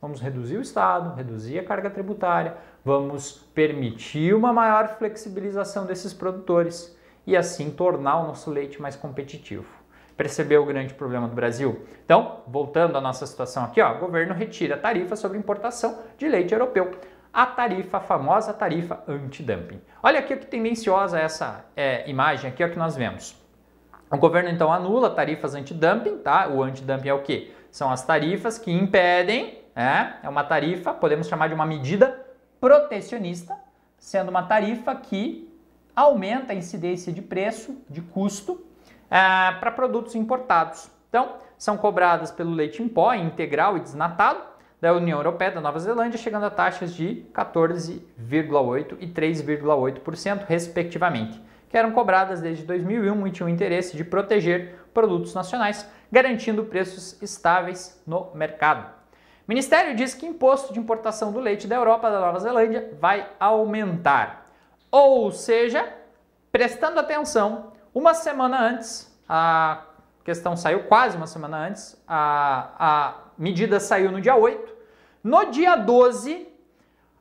Vamos 0.00 0.18
reduzir 0.18 0.56
o 0.56 0.62
Estado, 0.62 1.14
reduzir 1.14 1.58
a 1.58 1.64
carga 1.64 1.90
tributária, 1.90 2.56
vamos 2.82 3.32
permitir 3.54 4.34
uma 4.34 4.50
maior 4.50 4.96
flexibilização 4.96 5.84
desses 5.84 6.14
produtores 6.14 6.96
e 7.26 7.36
assim 7.36 7.70
tornar 7.70 8.20
o 8.20 8.28
nosso 8.28 8.50
leite 8.50 8.80
mais 8.80 8.96
competitivo. 8.96 9.81
Percebeu 10.16 10.62
o 10.62 10.66
grande 10.66 10.94
problema 10.94 11.26
do 11.26 11.34
Brasil? 11.34 11.84
Então, 12.04 12.42
voltando 12.46 12.96
à 12.96 13.00
nossa 13.00 13.26
situação 13.26 13.64
aqui, 13.64 13.80
ó, 13.80 13.94
o 13.94 13.98
governo 13.98 14.34
retira 14.34 14.74
a 14.74 14.78
tarifa 14.78 15.16
sobre 15.16 15.38
importação 15.38 15.98
de 16.18 16.28
leite 16.28 16.52
europeu 16.52 16.90
a 17.32 17.46
tarifa, 17.46 17.96
a 17.96 18.00
famosa 18.00 18.52
tarifa 18.52 19.02
antidumping. 19.08 19.80
Olha 20.02 20.18
aqui 20.18 20.36
que 20.36 20.46
tendenciosa 20.46 21.18
essa 21.18 21.64
é, 21.74 22.08
imagem 22.10 22.50
aqui, 22.50 22.62
o 22.62 22.70
que 22.70 22.78
nós 22.78 22.94
vemos. 22.94 23.34
O 24.10 24.18
governo 24.18 24.50
então 24.50 24.70
anula 24.70 25.08
tarifas 25.08 25.54
antidumping, 25.54 26.18
tá? 26.18 26.48
O 26.48 26.62
antidumping 26.62 27.08
é 27.08 27.14
o 27.14 27.22
que? 27.22 27.54
São 27.70 27.90
as 27.90 28.04
tarifas 28.04 28.58
que 28.58 28.70
impedem, 28.70 29.62
é, 29.74 30.12
é 30.22 30.28
uma 30.28 30.44
tarifa, 30.44 30.92
podemos 30.92 31.26
chamar 31.26 31.48
de 31.48 31.54
uma 31.54 31.64
medida 31.64 32.20
protecionista, 32.60 33.56
sendo 33.98 34.28
uma 34.28 34.42
tarifa 34.42 34.94
que 34.94 35.50
aumenta 35.96 36.52
a 36.52 36.56
incidência 36.56 37.10
de 37.10 37.22
preço, 37.22 37.78
de 37.88 38.02
custo, 38.02 38.62
é, 39.12 39.52
para 39.60 39.70
produtos 39.70 40.14
importados. 40.14 40.90
Então, 41.10 41.34
são 41.58 41.76
cobradas 41.76 42.30
pelo 42.30 42.50
leite 42.50 42.82
em 42.82 42.88
pó, 42.88 43.12
integral 43.12 43.76
e 43.76 43.80
desnatado, 43.80 44.40
da 44.80 44.94
União 44.94 45.18
Europeia, 45.18 45.50
da 45.52 45.60
Nova 45.60 45.78
Zelândia, 45.78 46.18
chegando 46.18 46.46
a 46.46 46.50
taxas 46.50 46.92
de 46.92 47.24
14,8% 47.32 48.96
e 48.98 49.06
3,8%, 49.06 50.44
respectivamente, 50.48 51.40
que 51.68 51.76
eram 51.76 51.92
cobradas 51.92 52.40
desde 52.40 52.64
2001 52.64 53.26
e 53.26 53.30
tinham 53.30 53.48
interesse 53.48 53.96
de 53.96 54.02
proteger 54.02 54.74
produtos 54.92 55.34
nacionais, 55.34 55.88
garantindo 56.10 56.64
preços 56.64 57.20
estáveis 57.22 58.02
no 58.04 58.34
mercado. 58.34 58.86
O 58.86 59.44
Ministério 59.46 59.94
diz 59.94 60.14
que 60.14 60.26
o 60.26 60.30
imposto 60.30 60.72
de 60.72 60.80
importação 60.80 61.30
do 61.30 61.38
leite 61.38 61.68
da 61.68 61.76
Europa 61.76 62.10
da 62.10 62.18
Nova 62.18 62.40
Zelândia 62.40 62.90
vai 62.98 63.28
aumentar. 63.38 64.50
Ou 64.90 65.30
seja, 65.30 65.86
prestando 66.50 66.98
atenção, 66.98 67.71
uma 67.94 68.14
semana 68.14 68.58
antes, 68.58 69.14
a 69.28 69.82
questão 70.24 70.56
saiu 70.56 70.84
quase 70.84 71.16
uma 71.16 71.26
semana 71.26 71.58
antes, 71.66 72.02
a, 72.08 72.70
a 72.78 73.14
medida 73.36 73.78
saiu 73.78 74.10
no 74.10 74.18
dia 74.18 74.34
8, 74.34 74.72
no 75.22 75.50
dia 75.50 75.76
12, 75.76 76.48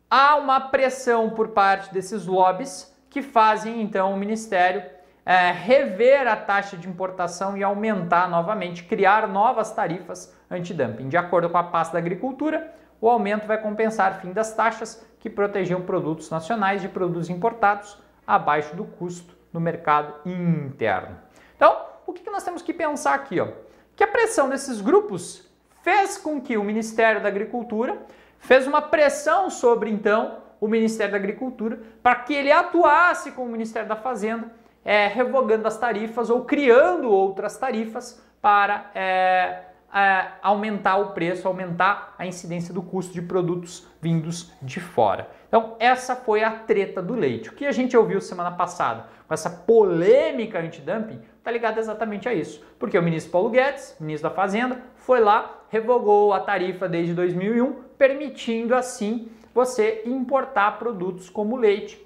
há 0.09 0.38
uma 0.38 0.61
pressão 0.61 1.30
por 1.30 1.49
parte 1.49 1.93
desses 1.93 2.26
lobbies 2.26 2.89
que 3.09 3.22
fazem 3.22 3.82
então 3.82 4.13
o 4.13 4.17
Ministério 4.17 4.82
é, 5.26 5.51
rever 5.51 6.26
a 6.26 6.38
taxa 6.38 6.78
de 6.78 6.88
importação 6.88 7.57
e 7.57 7.63
aumentar 7.63 8.30
novamente, 8.30 8.84
criar 8.84 9.28
novas 9.28 9.72
tarifas 9.74 10.34
antidumping. 10.49 11.09
De 11.09 11.17
acordo 11.17 11.49
com 11.49 11.57
a 11.57 11.63
pasta 11.63 11.93
da 11.93 11.99
Agricultura, 11.99 12.74
o 13.01 13.09
aumento 13.09 13.45
vai 13.45 13.61
compensar 13.61 14.22
fim 14.22 14.32
das 14.32 14.53
taxas 14.55 15.05
que 15.19 15.30
protegiam 15.30 15.82
produtos 15.82 16.30
nacionais 16.30 16.82
de 16.82 16.88
produtos 16.88 17.30
importados 17.30 17.97
abaixo 18.26 18.74
do 18.76 18.86
custo 18.86 19.40
no 19.53 19.59
mercado 19.59 20.13
interno. 20.25 21.17
Então, 21.55 21.85
o 22.05 22.13
que 22.13 22.29
nós 22.29 22.43
temos 22.43 22.61
que 22.61 22.73
pensar 22.73 23.13
aqui? 23.13 23.39
Ó? 23.39 23.47
Que 23.95 24.03
a 24.03 24.07
pressão 24.07 24.49
desses 24.49 24.81
grupos 24.81 25.47
fez 25.81 26.17
com 26.17 26.41
que 26.41 26.57
o 26.57 26.63
Ministério 26.63 27.21
da 27.21 27.27
Agricultura 27.27 27.97
fez 28.39 28.67
uma 28.67 28.81
pressão 28.81 29.49
sobre 29.49 29.89
então 29.89 30.37
o 30.59 30.67
Ministério 30.67 31.11
da 31.11 31.17
Agricultura 31.17 31.79
para 32.03 32.15
que 32.15 32.33
ele 32.33 32.51
atuasse 32.51 33.31
com 33.31 33.43
o 33.43 33.49
Ministério 33.49 33.87
da 33.89 33.95
Fazenda, 33.95 34.51
é, 34.83 35.07
revogando 35.07 35.67
as 35.67 35.77
tarifas 35.77 36.29
ou 36.29 36.45
criando 36.45 37.09
outras 37.09 37.57
tarifas 37.57 38.21
para 38.41 38.89
é, 38.95 39.63
é, 39.93 40.27
aumentar 40.41 40.97
o 40.97 41.13
preço, 41.13 41.47
aumentar 41.47 42.15
a 42.17 42.25
incidência 42.25 42.73
do 42.73 42.81
custo 42.81 43.13
de 43.13 43.21
produtos 43.21 43.87
vindos 44.01 44.51
de 44.61 44.79
fora. 44.79 45.29
Então, 45.51 45.75
essa 45.79 46.15
foi 46.15 46.45
a 46.45 46.51
treta 46.51 47.01
do 47.01 47.13
leite. 47.13 47.49
O 47.49 47.51
que 47.51 47.65
a 47.65 47.73
gente 47.73 47.97
ouviu 47.97 48.21
semana 48.21 48.51
passada 48.51 49.07
com 49.27 49.33
essa 49.33 49.49
polêmica 49.49 50.57
antidumping 50.59 51.19
está 51.37 51.51
ligado 51.51 51.77
exatamente 51.77 52.29
a 52.29 52.33
isso. 52.33 52.63
Porque 52.79 52.97
o 52.97 53.03
ministro 53.03 53.33
Paulo 53.33 53.49
Guedes, 53.49 53.97
ministro 53.99 54.29
da 54.29 54.33
Fazenda, 54.33 54.81
foi 54.95 55.19
lá, 55.19 55.63
revogou 55.67 56.31
a 56.31 56.39
tarifa 56.39 56.87
desde 56.87 57.13
2001, 57.13 57.73
permitindo 57.97 58.73
assim 58.73 59.29
você 59.53 60.03
importar 60.05 60.79
produtos 60.79 61.29
como 61.29 61.57
leite 61.57 62.01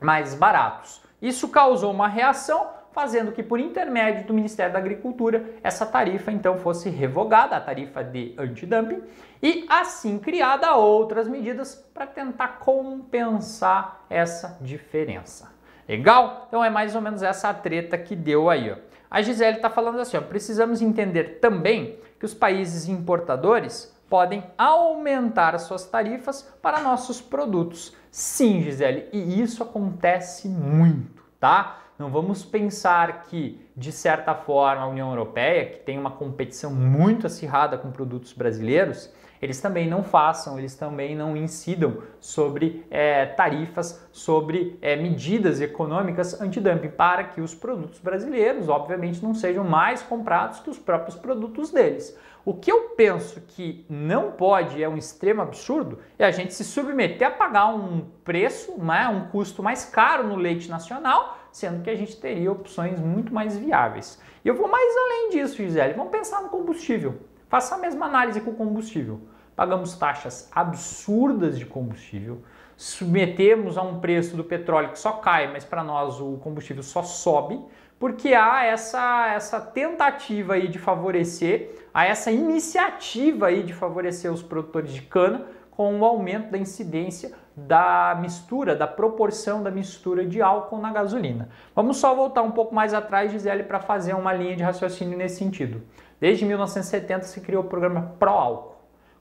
mais 0.00 0.34
baratos. 0.34 1.00
Isso 1.22 1.50
causou 1.50 1.92
uma 1.92 2.08
reação, 2.08 2.66
fazendo 2.92 3.32
que 3.32 3.42
por 3.42 3.58
intermédio 3.58 4.26
do 4.26 4.34
Ministério 4.34 4.72
da 4.72 4.78
Agricultura 4.78 5.44
essa 5.62 5.84
tarifa 5.84 6.30
então 6.30 6.58
fosse 6.58 6.88
revogada, 6.88 7.56
a 7.56 7.60
tarifa 7.60 8.02
de 8.02 8.34
antidumping, 8.38 9.02
e 9.42 9.66
assim 9.68 10.18
criada 10.18 10.74
outras 10.74 11.26
medidas 11.26 11.74
para 11.92 12.06
tentar 12.06 12.58
compensar 12.60 14.04
essa 14.08 14.58
diferença. 14.60 15.52
Legal? 15.88 16.46
Então 16.48 16.64
é 16.64 16.70
mais 16.70 16.94
ou 16.94 17.00
menos 17.00 17.22
essa 17.22 17.52
treta 17.52 17.98
que 17.98 18.14
deu 18.14 18.48
aí. 18.48 18.70
Ó. 18.70 18.76
A 19.10 19.20
Gisele 19.20 19.56
está 19.56 19.68
falando 19.68 20.00
assim: 20.00 20.16
ó, 20.16 20.20
precisamos 20.20 20.80
entender 20.80 21.38
também 21.40 21.98
que 22.18 22.24
os 22.24 22.32
países 22.32 22.88
importadores 22.88 23.92
podem 24.08 24.44
aumentar 24.56 25.58
suas 25.58 25.84
tarifas 25.84 26.42
para 26.62 26.80
nossos 26.80 27.20
produtos. 27.20 27.96
Sim, 28.10 28.62
Gisele, 28.62 29.08
e 29.12 29.40
isso 29.40 29.62
acontece 29.62 30.48
muito, 30.48 31.22
tá? 31.40 31.81
Não 32.02 32.10
vamos 32.10 32.44
pensar 32.44 33.22
que, 33.22 33.64
de 33.76 33.92
certa 33.92 34.34
forma, 34.34 34.82
a 34.82 34.88
União 34.88 35.10
Europeia, 35.10 35.66
que 35.66 35.78
tem 35.78 35.96
uma 35.96 36.10
competição 36.10 36.74
muito 36.74 37.28
acirrada 37.28 37.78
com 37.78 37.92
produtos 37.92 38.32
brasileiros, 38.32 39.08
eles 39.40 39.60
também 39.60 39.88
não 39.88 40.02
façam, 40.02 40.58
eles 40.58 40.74
também 40.74 41.14
não 41.14 41.36
incidam 41.36 41.98
sobre 42.18 42.84
é, 42.90 43.24
tarifas, 43.24 44.04
sobre 44.10 44.76
é, 44.82 44.96
medidas 44.96 45.60
econômicas 45.60 46.40
antidumping, 46.40 46.88
para 46.88 47.22
que 47.22 47.40
os 47.40 47.54
produtos 47.54 48.00
brasileiros, 48.00 48.68
obviamente, 48.68 49.22
não 49.22 49.32
sejam 49.32 49.62
mais 49.62 50.02
comprados 50.02 50.58
que 50.58 50.70
os 50.70 50.80
próprios 50.80 51.14
produtos 51.14 51.70
deles. 51.70 52.18
O 52.44 52.52
que 52.52 52.72
eu 52.72 52.94
penso 52.96 53.40
que 53.40 53.86
não 53.88 54.32
pode, 54.32 54.82
é 54.82 54.88
um 54.88 54.96
extremo 54.96 55.40
absurdo, 55.40 56.00
é 56.18 56.24
a 56.24 56.32
gente 56.32 56.52
se 56.52 56.64
submeter 56.64 57.28
a 57.28 57.30
pagar 57.30 57.68
um 57.68 58.06
preço, 58.24 58.76
né, 58.78 59.06
um 59.06 59.28
custo 59.28 59.62
mais 59.62 59.84
caro 59.84 60.26
no 60.26 60.34
leite 60.34 60.68
nacional, 60.68 61.38
sendo 61.52 61.82
que 61.82 61.90
a 61.90 61.94
gente 61.94 62.16
teria 62.16 62.50
opções 62.50 62.98
muito 62.98 63.32
mais 63.32 63.56
viáveis. 63.56 64.20
E 64.44 64.48
eu 64.48 64.54
vou 64.56 64.66
mais 64.66 64.96
além 64.96 65.30
disso, 65.30 65.56
Gisele. 65.56 65.94
Vamos 65.94 66.10
pensar 66.10 66.42
no 66.42 66.48
combustível. 66.48 67.20
Faça 67.48 67.76
a 67.76 67.78
mesma 67.78 68.06
análise 68.06 68.40
com 68.40 68.50
o 68.50 68.54
combustível 68.54 69.20
pagamos 69.54 69.96
taxas 69.96 70.48
absurdas 70.52 71.58
de 71.58 71.66
combustível, 71.66 72.42
submetemos 72.76 73.76
a 73.76 73.82
um 73.82 74.00
preço 74.00 74.36
do 74.36 74.42
petróleo 74.42 74.90
que 74.90 74.98
só 74.98 75.12
cai, 75.12 75.52
mas 75.52 75.64
para 75.64 75.84
nós 75.84 76.20
o 76.20 76.38
combustível 76.38 76.82
só 76.82 77.02
sobe, 77.02 77.60
porque 77.98 78.34
há 78.34 78.64
essa, 78.64 79.32
essa 79.34 79.60
tentativa 79.60 80.54
aí 80.54 80.66
de 80.66 80.78
favorecer, 80.78 81.86
há 81.94 82.04
essa 82.06 82.32
iniciativa 82.32 83.46
aí 83.46 83.62
de 83.62 83.72
favorecer 83.72 84.32
os 84.32 84.42
produtores 84.42 84.92
de 84.92 85.02
cana 85.02 85.46
com 85.70 86.00
o 86.00 86.04
aumento 86.04 86.50
da 86.50 86.58
incidência 86.58 87.32
da 87.56 88.16
mistura, 88.20 88.74
da 88.74 88.86
proporção 88.86 89.62
da 89.62 89.70
mistura 89.70 90.24
de 90.24 90.40
álcool 90.40 90.78
na 90.78 90.92
gasolina. 90.92 91.48
Vamos 91.74 91.98
só 91.98 92.14
voltar 92.14 92.42
um 92.42 92.50
pouco 92.52 92.74
mais 92.74 92.94
atrás, 92.94 93.30
Gisele, 93.30 93.64
para 93.64 93.80
fazer 93.80 94.14
uma 94.14 94.32
linha 94.32 94.56
de 94.56 94.62
raciocínio 94.62 95.16
nesse 95.16 95.36
sentido. 95.36 95.82
Desde 96.20 96.44
1970 96.44 97.24
se 97.24 97.40
criou 97.40 97.64
o 97.64 97.66
programa 97.68 98.14
Pro 98.18 98.30
Álcool 98.30 98.72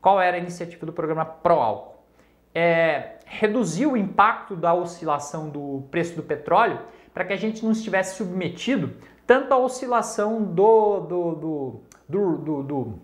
qual 0.01 0.19
era 0.19 0.35
a 0.35 0.39
iniciativa 0.39 0.85
do 0.85 0.91
programa 0.91 1.35
Álcool? 1.43 1.95
É 2.53 3.19
reduzir 3.25 3.85
o 3.85 3.95
impacto 3.95 4.55
da 4.55 4.73
oscilação 4.73 5.47
do 5.47 5.83
preço 5.89 6.15
do 6.15 6.23
petróleo 6.23 6.79
para 7.13 7.23
que 7.23 7.31
a 7.31 7.37
gente 7.37 7.63
não 7.63 7.71
estivesse 7.71 8.17
submetido 8.17 8.93
tanto 9.25 9.53
à 9.53 9.57
oscilação 9.57 10.43
do, 10.43 10.99
do, 11.01 11.35
do, 11.35 11.81
do, 12.09 12.37
do, 12.37 12.63
do 12.63 12.99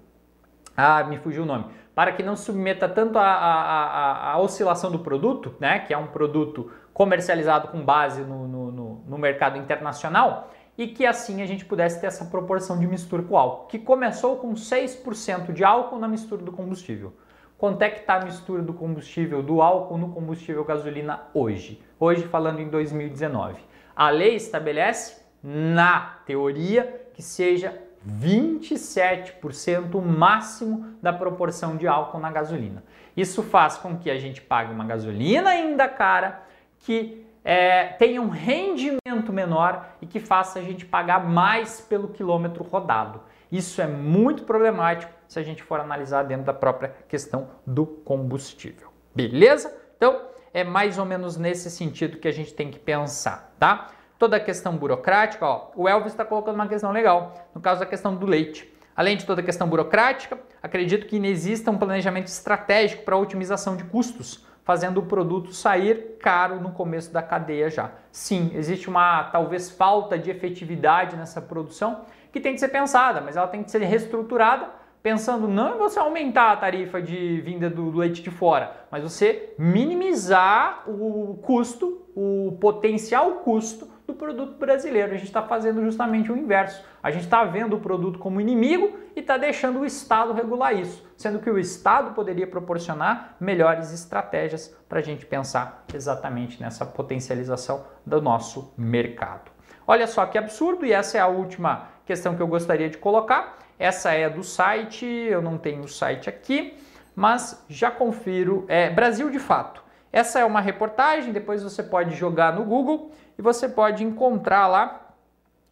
ah, 0.75 1.03
me 1.03 1.17
fugiu 1.17 1.43
o 1.43 1.45
nome, 1.45 1.65
para 1.97 2.11
que 2.11 2.21
não 2.21 2.35
submeta 2.35 2.87
tanto 2.87 3.17
a, 3.17 3.23
a, 3.23 3.53
a, 3.55 4.31
a, 4.33 4.39
oscilação 4.39 4.91
do 4.91 4.99
produto, 4.99 5.55
né, 5.59 5.79
que 5.79 5.91
é 5.91 5.97
um 5.97 6.05
produto 6.05 6.71
comercializado 6.93 7.69
com 7.69 7.83
base 7.83 8.21
no, 8.21 8.47
no, 8.47 9.03
no, 9.03 9.17
mercado 9.17 9.57
internacional, 9.57 10.53
e 10.77 10.89
que 10.89 11.07
assim 11.07 11.41
a 11.41 11.47
gente 11.47 11.65
pudesse 11.65 11.99
ter 11.99 12.05
essa 12.05 12.25
proporção 12.25 12.77
de 12.77 12.85
mistura 12.85 13.23
com 13.23 13.35
álcool, 13.35 13.65
que 13.65 13.79
começou 13.79 14.35
com 14.35 14.53
6% 14.53 15.51
de 15.51 15.63
álcool 15.63 15.97
na 15.97 16.07
mistura 16.07 16.43
do 16.43 16.51
combustível. 16.51 17.15
Quanto 17.57 17.81
é 17.81 17.89
que 17.89 18.01
está 18.01 18.17
a 18.17 18.25
mistura 18.25 18.61
do 18.61 18.75
combustível, 18.75 19.41
do 19.41 19.59
álcool 19.59 19.97
no 19.97 20.09
combustível 20.09 20.63
gasolina 20.63 21.23
hoje? 21.33 21.83
Hoje 21.99 22.27
falando 22.27 22.59
em 22.59 22.69
2019. 22.69 23.59
A 23.95 24.11
lei 24.11 24.35
estabelece, 24.35 25.19
na 25.41 26.19
teoria, 26.27 27.07
que 27.15 27.23
seja 27.23 27.86
27% 28.07 30.01
máximo 30.01 30.95
da 31.01 31.11
proporção 31.11 31.75
de 31.75 31.87
álcool 31.87 32.19
na 32.19 32.31
gasolina. 32.31 32.83
Isso 33.15 33.43
faz 33.43 33.77
com 33.77 33.97
que 33.97 34.09
a 34.09 34.17
gente 34.17 34.41
pague 34.41 34.71
uma 34.71 34.85
gasolina 34.85 35.49
ainda 35.49 35.87
cara, 35.87 36.43
que 36.79 37.25
é, 37.43 37.85
tenha 37.85 38.21
um 38.21 38.29
rendimento 38.29 39.31
menor 39.31 39.85
e 40.01 40.05
que 40.05 40.19
faça 40.19 40.59
a 40.59 40.61
gente 40.61 40.85
pagar 40.85 41.25
mais 41.25 41.81
pelo 41.81 42.09
quilômetro 42.09 42.63
rodado. 42.63 43.21
Isso 43.51 43.81
é 43.81 43.87
muito 43.87 44.43
problemático 44.43 45.11
se 45.27 45.39
a 45.39 45.43
gente 45.43 45.63
for 45.63 45.79
analisar 45.79 46.23
dentro 46.23 46.45
da 46.45 46.53
própria 46.53 46.93
questão 47.07 47.49
do 47.65 47.85
combustível. 47.85 48.89
Beleza? 49.15 49.73
Então, 49.95 50.21
é 50.53 50.63
mais 50.63 50.97
ou 50.97 51.05
menos 51.05 51.37
nesse 51.37 51.71
sentido 51.71 52.17
que 52.17 52.27
a 52.27 52.31
gente 52.31 52.53
tem 52.53 52.69
que 52.69 52.79
pensar, 52.79 53.53
tá? 53.57 53.91
Toda 54.17 54.37
a 54.37 54.39
questão 54.39 54.75
burocrática, 54.75 55.45
ó, 55.45 55.71
o 55.75 55.87
Elvis 55.87 56.13
está 56.13 56.25
colocando 56.25 56.55
uma 56.55 56.67
questão 56.67 56.91
legal, 56.91 57.49
no 57.53 57.61
caso 57.61 57.79
da 57.79 57.85
questão 57.85 58.15
do 58.15 58.25
leite. 58.25 58.71
Além 58.95 59.15
de 59.15 59.25
toda 59.25 59.41
a 59.41 59.43
questão 59.43 59.67
burocrática, 59.67 60.39
acredito 60.61 61.05
que 61.05 61.17
exista 61.17 61.69
um 61.69 61.77
planejamento 61.77 62.27
estratégico 62.27 63.03
para 63.03 63.15
otimização 63.15 63.75
de 63.75 63.83
custos 63.83 64.47
fazendo 64.67 64.97
o 64.97 65.05
produto 65.05 65.53
sair 65.53 66.17
caro 66.19 66.59
no 66.59 66.71
começo 66.71 67.09
da 67.13 67.21
cadeia 67.21 67.69
já. 67.69 67.91
Sim, 68.11 68.51
existe 68.53 68.89
uma 68.89 69.23
talvez 69.31 69.69
falta 69.69 70.19
de 70.19 70.29
efetividade 70.29 71.15
nessa 71.15 71.41
produção 71.41 72.01
que 72.33 72.41
tem 72.41 72.53
que 72.53 72.59
ser 72.59 72.67
pensada, 72.67 73.21
mas 73.21 73.37
ela 73.37 73.47
tem 73.47 73.63
que 73.63 73.71
ser 73.71 73.81
reestruturada 73.81 74.67
pensando 75.01 75.47
não 75.47 75.75
em 75.75 75.77
você 75.77 75.97
aumentar 75.97 76.51
a 76.51 76.57
tarifa 76.57 77.01
de 77.01 77.39
vinda 77.39 77.69
do 77.69 77.95
leite 77.95 78.21
de 78.21 78.29
fora, 78.29 78.75
mas 78.91 79.03
você 79.03 79.53
minimizar 79.57 80.83
o 80.85 81.39
custo, 81.41 82.01
o 82.13 82.57
potencial 82.59 83.35
custo 83.35 83.87
do 84.07 84.13
produto 84.13 84.57
brasileiro. 84.57 85.11
A 85.11 85.17
gente 85.17 85.27
está 85.27 85.43
fazendo 85.43 85.83
justamente 85.83 86.31
o 86.31 86.37
inverso. 86.37 86.81
A 87.03 87.11
gente 87.11 87.25
está 87.25 87.43
vendo 87.43 87.75
o 87.75 87.79
produto 87.79 88.17
como 88.17 88.39
inimigo 88.39 88.97
e 89.15 89.19
está 89.19 89.37
deixando 89.37 89.81
o 89.81 89.85
Estado 89.85 90.31
regular 90.31 90.73
isso, 90.73 91.05
sendo 91.17 91.39
que 91.39 91.49
o 91.49 91.59
Estado 91.59 92.13
poderia 92.13 92.47
proporcionar 92.47 93.35
melhores 93.39 93.91
estratégias 93.91 94.73
para 94.87 94.99
a 94.99 95.03
gente 95.03 95.25
pensar 95.25 95.83
exatamente 95.93 96.61
nessa 96.61 96.85
potencialização 96.85 97.85
do 98.05 98.21
nosso 98.21 98.73
mercado. 98.77 99.51
Olha 99.85 100.07
só 100.07 100.25
que 100.25 100.37
absurdo, 100.37 100.85
e 100.85 100.93
essa 100.93 101.17
é 101.17 101.21
a 101.21 101.27
última 101.27 101.89
questão 102.05 102.35
que 102.35 102.41
eu 102.41 102.47
gostaria 102.47 102.89
de 102.89 102.97
colocar. 102.97 103.57
Essa 103.77 104.11
é 104.11 104.29
do 104.29 104.43
site, 104.43 105.05
eu 105.05 105.41
não 105.41 105.57
tenho 105.57 105.83
o 105.83 105.87
site 105.87 106.29
aqui, 106.29 106.77
mas 107.15 107.63
já 107.69 107.91
confiro. 107.91 108.65
É 108.67 108.89
Brasil 108.89 109.29
de 109.29 109.39
Fato. 109.39 109.83
Essa 110.11 110.39
é 110.39 110.45
uma 110.45 110.61
reportagem, 110.61 111.33
depois 111.33 111.61
você 111.61 111.83
pode 111.83 112.15
jogar 112.15 112.53
no 112.53 112.63
Google 112.63 113.11
e 113.37 113.41
você 113.41 113.69
pode 113.69 114.03
encontrar 114.03 114.67
lá 114.67 115.13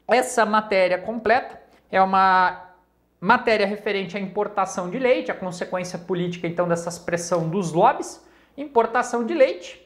essa 0.07 0.45
matéria 0.45 0.97
completa. 0.97 1.59
É 1.91 2.01
uma 2.01 2.65
matéria 3.19 3.65
referente 3.65 4.15
à 4.15 4.19
importação 4.19 4.89
de 4.89 4.99
leite, 4.99 5.31
a 5.31 5.35
consequência 5.35 5.97
política 5.97 6.47
então 6.47 6.67
dessa 6.67 6.91
pressão 7.03 7.49
dos 7.49 7.71
lobbies, 7.71 8.23
importação 8.55 9.23
de 9.23 9.33
leite, 9.33 9.81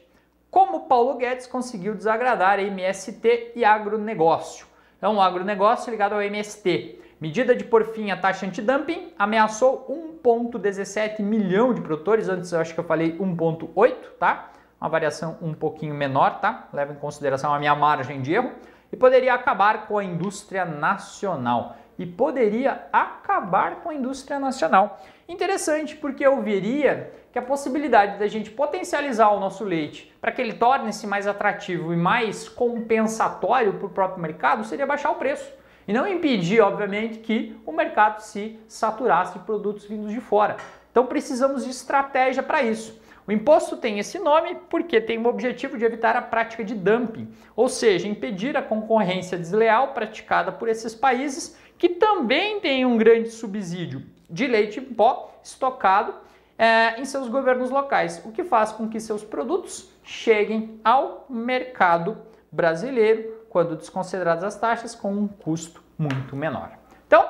como 0.50 0.86
Paulo 0.88 1.16
Guedes 1.16 1.46
conseguiu 1.46 1.94
desagradar 1.94 2.58
a 2.58 2.62
MST 2.62 3.52
e 3.54 3.64
agronegócio. 3.64 4.66
Então, 4.98 5.16
o 5.16 5.20
agronegócio 5.20 5.90
ligado 5.90 6.12
ao 6.12 6.20
MST. 6.20 6.98
Medida 7.20 7.54
de 7.54 7.64
por 7.64 7.84
fim 7.92 8.10
a 8.10 8.16
taxa 8.16 8.46
antidumping 8.46 9.12
ameaçou 9.18 9.86
1,17 10.22 11.22
milhão 11.22 11.72
de 11.72 11.80
produtores. 11.80 12.28
Antes 12.28 12.52
eu 12.52 12.60
acho 12.60 12.74
que 12.74 12.80
eu 12.80 12.84
falei 12.84 13.16
1,8, 13.16 13.94
tá? 14.18 14.50
Uma 14.80 14.88
variação 14.88 15.36
um 15.42 15.52
pouquinho 15.52 15.94
menor, 15.94 16.40
tá? 16.40 16.68
Leva 16.72 16.92
em 16.92 16.96
consideração 16.96 17.52
a 17.52 17.58
minha 17.58 17.74
margem 17.74 18.22
de 18.22 18.32
erro. 18.32 18.52
E 18.90 18.96
poderia 18.96 19.34
acabar 19.34 19.86
com 19.86 19.98
a 19.98 20.04
indústria 20.04 20.64
nacional. 20.64 21.76
E 21.98 22.06
poderia 22.06 22.86
acabar 22.92 23.82
com 23.82 23.90
a 23.90 23.94
indústria 23.94 24.40
nacional. 24.40 25.00
Interessante, 25.28 25.94
porque 25.94 26.26
eu 26.26 26.40
veria 26.40 27.12
que 27.30 27.38
a 27.38 27.42
possibilidade 27.42 28.18
da 28.18 28.26
gente 28.26 28.50
potencializar 28.50 29.28
o 29.28 29.38
nosso 29.38 29.62
leite 29.64 30.12
para 30.20 30.32
que 30.32 30.40
ele 30.40 30.54
torne-se 30.54 31.06
mais 31.06 31.26
atrativo 31.26 31.92
e 31.92 31.96
mais 31.96 32.48
compensatório 32.48 33.74
para 33.74 33.86
o 33.86 33.90
próprio 33.90 34.20
mercado 34.20 34.64
seria 34.64 34.86
baixar 34.86 35.10
o 35.10 35.16
preço 35.16 35.60
e 35.86 35.92
não 35.92 36.06
impedir, 36.06 36.60
obviamente, 36.60 37.18
que 37.18 37.60
o 37.66 37.72
mercado 37.72 38.20
se 38.20 38.58
saturasse 38.68 39.38
de 39.38 39.44
produtos 39.44 39.84
vindos 39.84 40.12
de 40.12 40.20
fora. 40.20 40.56
Então 40.90 41.06
precisamos 41.06 41.64
de 41.64 41.70
estratégia 41.70 42.42
para 42.42 42.62
isso. 42.62 42.99
O 43.30 43.32
imposto 43.32 43.76
tem 43.76 44.00
esse 44.00 44.18
nome 44.18 44.56
porque 44.68 45.00
tem 45.00 45.16
o 45.16 45.28
objetivo 45.28 45.78
de 45.78 45.84
evitar 45.84 46.16
a 46.16 46.20
prática 46.20 46.64
de 46.64 46.74
dumping, 46.74 47.32
ou 47.54 47.68
seja, 47.68 48.08
impedir 48.08 48.56
a 48.56 48.62
concorrência 48.62 49.38
desleal 49.38 49.94
praticada 49.94 50.50
por 50.50 50.68
esses 50.68 50.96
países 50.96 51.56
que 51.78 51.90
também 51.90 52.58
têm 52.58 52.84
um 52.84 52.98
grande 52.98 53.30
subsídio 53.30 54.02
de 54.28 54.48
leite 54.48 54.80
em 54.80 54.84
pó 54.84 55.32
estocado 55.44 56.12
é, 56.58 57.00
em 57.00 57.04
seus 57.04 57.28
governos 57.28 57.70
locais, 57.70 58.20
o 58.24 58.32
que 58.32 58.42
faz 58.42 58.72
com 58.72 58.88
que 58.88 58.98
seus 58.98 59.22
produtos 59.22 59.88
cheguem 60.02 60.80
ao 60.82 61.24
mercado 61.30 62.18
brasileiro, 62.50 63.44
quando 63.48 63.76
desconsideradas 63.76 64.42
as 64.42 64.56
taxas, 64.58 64.92
com 64.92 65.12
um 65.12 65.28
custo 65.28 65.84
muito 65.96 66.34
menor. 66.34 66.72
Então, 67.06 67.28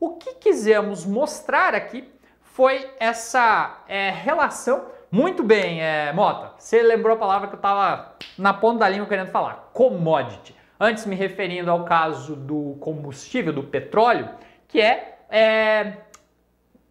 o 0.00 0.16
que 0.16 0.32
quisemos 0.36 1.04
mostrar 1.04 1.74
aqui 1.74 2.10
foi 2.40 2.90
essa 2.98 3.82
é, 3.86 4.10
relação. 4.10 4.86
Muito 5.12 5.42
bem, 5.42 5.82
é, 5.82 6.10
Mota, 6.10 6.52
você 6.56 6.82
lembrou 6.82 7.14
a 7.14 7.18
palavra 7.18 7.46
que 7.46 7.52
eu 7.52 7.58
estava 7.58 8.14
na 8.38 8.54
ponta 8.54 8.78
da 8.78 8.88
língua 8.88 9.06
querendo 9.06 9.28
falar: 9.28 9.68
commodity. 9.74 10.56
Antes, 10.80 11.04
me 11.04 11.14
referindo 11.14 11.70
ao 11.70 11.84
caso 11.84 12.34
do 12.34 12.78
combustível, 12.80 13.52
do 13.52 13.62
petróleo, 13.62 14.30
que 14.66 14.80
é, 14.80 15.18
é, 15.28 15.92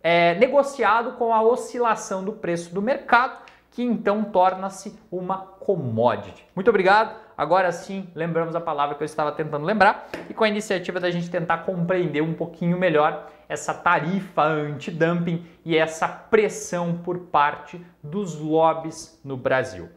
é 0.04 0.36
negociado 0.36 1.14
com 1.14 1.34
a 1.34 1.42
oscilação 1.42 2.24
do 2.24 2.34
preço 2.34 2.72
do 2.72 2.80
mercado, 2.80 3.40
que 3.72 3.82
então 3.82 4.24
torna-se 4.26 4.96
uma 5.12 5.40
commodity. 5.40 6.46
Muito 6.54 6.70
obrigado. 6.70 7.20
Agora 7.36 7.72
sim, 7.72 8.08
lembramos 8.14 8.56
a 8.56 8.62
palavra 8.62 8.94
que 8.94 9.02
eu 9.02 9.06
estava 9.06 9.32
tentando 9.32 9.66
lembrar 9.66 10.08
e 10.30 10.34
com 10.36 10.44
a 10.44 10.48
iniciativa 10.48 11.00
da 11.00 11.10
gente 11.10 11.28
tentar 11.28 11.66
compreender 11.66 12.22
um 12.22 12.36
pouquinho 12.36 12.78
melhor 12.78 13.28
essa 13.52 13.74
tarifa 13.74 14.44
anti-dumping 14.44 15.46
e 15.66 15.76
essa 15.76 16.08
pressão 16.08 16.98
por 17.04 17.20
parte 17.20 17.86
dos 18.02 18.40
lobbies 18.40 19.20
no 19.26 19.36
Brasil. 19.36 19.90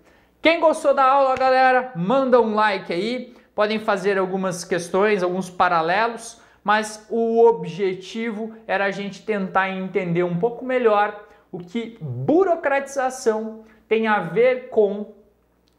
Quem 0.42 0.58
gostou 0.58 0.92
da 0.92 1.04
aula, 1.04 1.36
galera, 1.36 1.92
manda 1.94 2.40
um 2.40 2.52
like 2.52 2.92
aí. 2.92 3.32
Podem 3.54 3.78
fazer 3.78 4.18
algumas 4.18 4.64
questões, 4.64 5.22
alguns 5.22 5.48
paralelos, 5.48 6.42
mas 6.64 7.06
o 7.08 7.46
objetivo 7.46 8.56
era 8.66 8.86
a 8.86 8.90
gente 8.90 9.24
tentar 9.24 9.70
entender 9.70 10.24
um 10.24 10.36
pouco 10.36 10.64
melhor 10.64 11.24
o 11.52 11.58
que 11.58 11.96
burocratização 12.00 13.62
tem 13.86 14.08
a 14.08 14.18
ver 14.18 14.68
com 14.70 15.14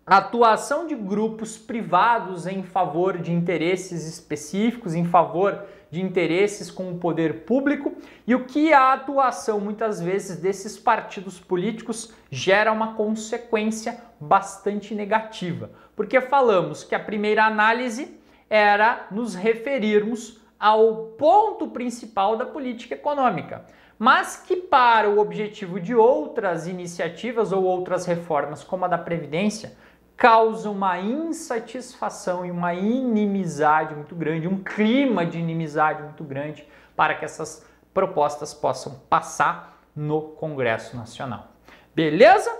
atuação 0.05 0.87
de 0.87 0.95
grupos 0.95 1.57
privados 1.57 2.47
em 2.47 2.63
favor 2.63 3.17
de 3.17 3.33
interesses 3.33 4.07
específicos, 4.07 4.95
em 4.95 5.03
favor 5.03 5.65
de 5.95 6.01
interesses 6.01 6.69
com 6.69 6.91
o 6.91 6.97
poder 6.97 7.45
público 7.45 7.93
e 8.27 8.35
o 8.35 8.43
que 8.43 8.73
a 8.73 8.91
atuação 8.91 9.61
muitas 9.61 10.01
vezes 10.01 10.35
desses 10.37 10.77
partidos 10.77 11.39
políticos 11.39 12.13
gera 12.29 12.71
uma 12.71 12.95
consequência 12.95 13.97
bastante 14.19 14.93
negativa. 14.93 15.71
Porque 15.95 16.19
falamos 16.19 16.83
que 16.83 16.95
a 16.95 16.99
primeira 16.99 17.45
análise 17.45 18.19
era 18.49 19.07
nos 19.09 19.35
referirmos 19.35 20.41
ao 20.59 21.13
ponto 21.17 21.69
principal 21.69 22.35
da 22.35 22.45
política 22.45 22.95
econômica, 22.95 23.65
mas 23.97 24.35
que 24.35 24.57
para 24.57 25.09
o 25.09 25.19
objetivo 25.19 25.79
de 25.79 25.95
outras 25.95 26.67
iniciativas 26.67 27.53
ou 27.53 27.63
outras 27.63 28.05
reformas, 28.05 28.65
como 28.65 28.83
a 28.83 28.89
da 28.89 28.97
Previdência, 28.97 29.77
causa 30.17 30.69
uma 30.69 30.99
insatisfação 30.99 32.45
e 32.45 32.51
uma 32.51 32.73
inimizade 32.73 33.93
muito 33.93 34.15
grande, 34.15 34.47
um 34.47 34.63
clima 34.63 35.25
de 35.25 35.37
inimizade 35.37 36.01
muito 36.01 36.23
grande 36.23 36.65
para 36.95 37.15
que 37.15 37.25
essas 37.25 37.65
propostas 37.93 38.53
possam 38.53 38.99
passar 39.09 39.81
no 39.95 40.21
Congresso 40.21 40.95
Nacional. 40.95 41.47
Beleza? 41.93 42.51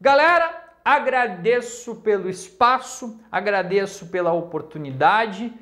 Galera, 0.00 0.64
agradeço 0.84 1.96
pelo 1.96 2.28
espaço, 2.28 3.20
agradeço 3.30 4.06
pela 4.06 4.32
oportunidade. 4.32 5.52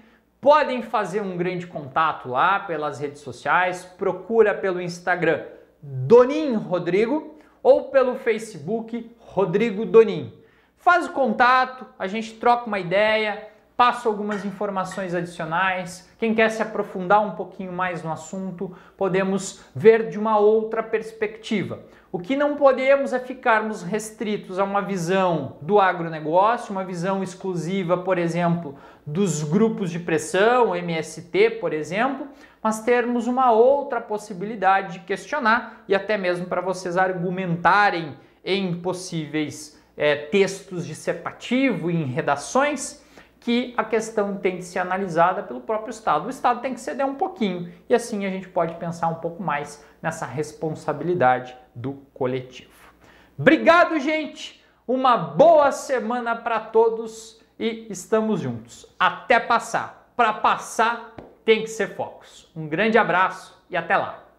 Podem 0.41 0.83
fazer 0.83 1.21
um 1.21 1.37
grande 1.37 1.67
contato 1.67 2.29
lá 2.29 2.61
pelas 2.61 2.99
redes 2.99 3.21
sociais, 3.21 3.85
procura 3.85 4.55
pelo 4.55 4.81
Instagram 4.81 5.45
Donin 5.83 6.55
Rodrigo 6.55 7.39
ou 7.63 7.91
pelo 7.91 8.17
Facebook 8.17 9.15
Rodrigo 9.19 9.85
Donin. 9.85 10.39
Faz 10.81 11.07
o 11.07 11.12
contato, 11.12 11.85
a 11.99 12.07
gente 12.07 12.33
troca 12.37 12.64
uma 12.64 12.78
ideia, 12.78 13.49
passa 13.76 14.09
algumas 14.09 14.47
informações 14.47 15.14
adicionais. 15.14 16.11
Quem 16.18 16.35
quer 16.35 16.51
se 16.51 16.62
aprofundar 16.62 17.20
um 17.20 17.33
pouquinho 17.33 17.70
mais 17.70 18.03
no 18.03 18.11
assunto, 18.11 18.74
podemos 18.97 19.62
ver 19.74 20.09
de 20.09 20.18
uma 20.18 20.39
outra 20.39 20.83
perspectiva. 20.83 21.81
O 22.11 22.18
que 22.18 22.35
não 22.35 22.57
podemos 22.57 23.12
é 23.12 23.20
ficarmos 23.20 23.83
restritos 23.83 24.59
a 24.59 24.64
uma 24.64 24.81
visão 24.81 25.59
do 25.61 25.78
agronegócio, 25.78 26.72
uma 26.72 26.83
visão 26.83 27.22
exclusiva, 27.22 27.99
por 27.99 28.16
exemplo, 28.16 28.74
dos 29.05 29.43
grupos 29.43 29.91
de 29.91 29.99
pressão, 29.99 30.74
MST, 30.74 31.59
por 31.61 31.74
exemplo, 31.74 32.26
mas 32.62 32.81
termos 32.81 33.26
uma 33.26 33.53
outra 33.53 34.01
possibilidade 34.01 34.95
de 34.95 35.01
questionar 35.01 35.85
e 35.87 35.95
até 35.95 36.16
mesmo 36.16 36.47
para 36.47 36.62
vocês 36.62 36.97
argumentarem 36.97 38.16
em 38.43 38.81
possíveis 38.81 39.78
é, 39.97 40.16
textos 40.16 40.86
dissertativo, 40.86 41.91
em 41.91 42.05
redações, 42.05 43.05
que 43.41 43.72
a 43.76 43.82
questão 43.82 44.36
tem 44.36 44.59
que 44.59 44.64
ser 44.64 44.78
analisada 44.78 45.43
pelo 45.43 45.61
próprio 45.61 45.91
Estado. 45.91 46.26
O 46.26 46.30
Estado 46.30 46.61
tem 46.61 46.74
que 46.74 46.80
ceder 46.80 47.07
um 47.07 47.14
pouquinho 47.14 47.72
e 47.88 47.95
assim 47.95 48.26
a 48.26 48.30
gente 48.30 48.49
pode 48.49 48.74
pensar 48.74 49.09
um 49.09 49.14
pouco 49.16 49.43
mais 49.43 49.84
nessa 50.03 50.26
responsabilidade 50.26 51.57
do 51.74 51.95
coletivo. 52.12 52.70
Obrigado, 53.38 53.99
gente! 53.99 54.62
Uma 54.86 55.16
boa 55.16 55.72
semana 55.72 56.36
para 56.36 56.61
todos 56.61 57.41
e 57.59 57.86
estamos 57.88 58.41
juntos. 58.41 58.86
Até 58.99 59.41
passar. 59.41 60.12
Para 60.16 60.32
passar, 60.32 61.14
tem 61.45 61.62
que 61.62 61.68
ser 61.70 61.95
focos. 61.95 62.51
Um 62.55 62.68
grande 62.68 62.99
abraço 62.99 63.59
e 63.70 63.76
até 63.76 63.97
lá! 63.97 64.30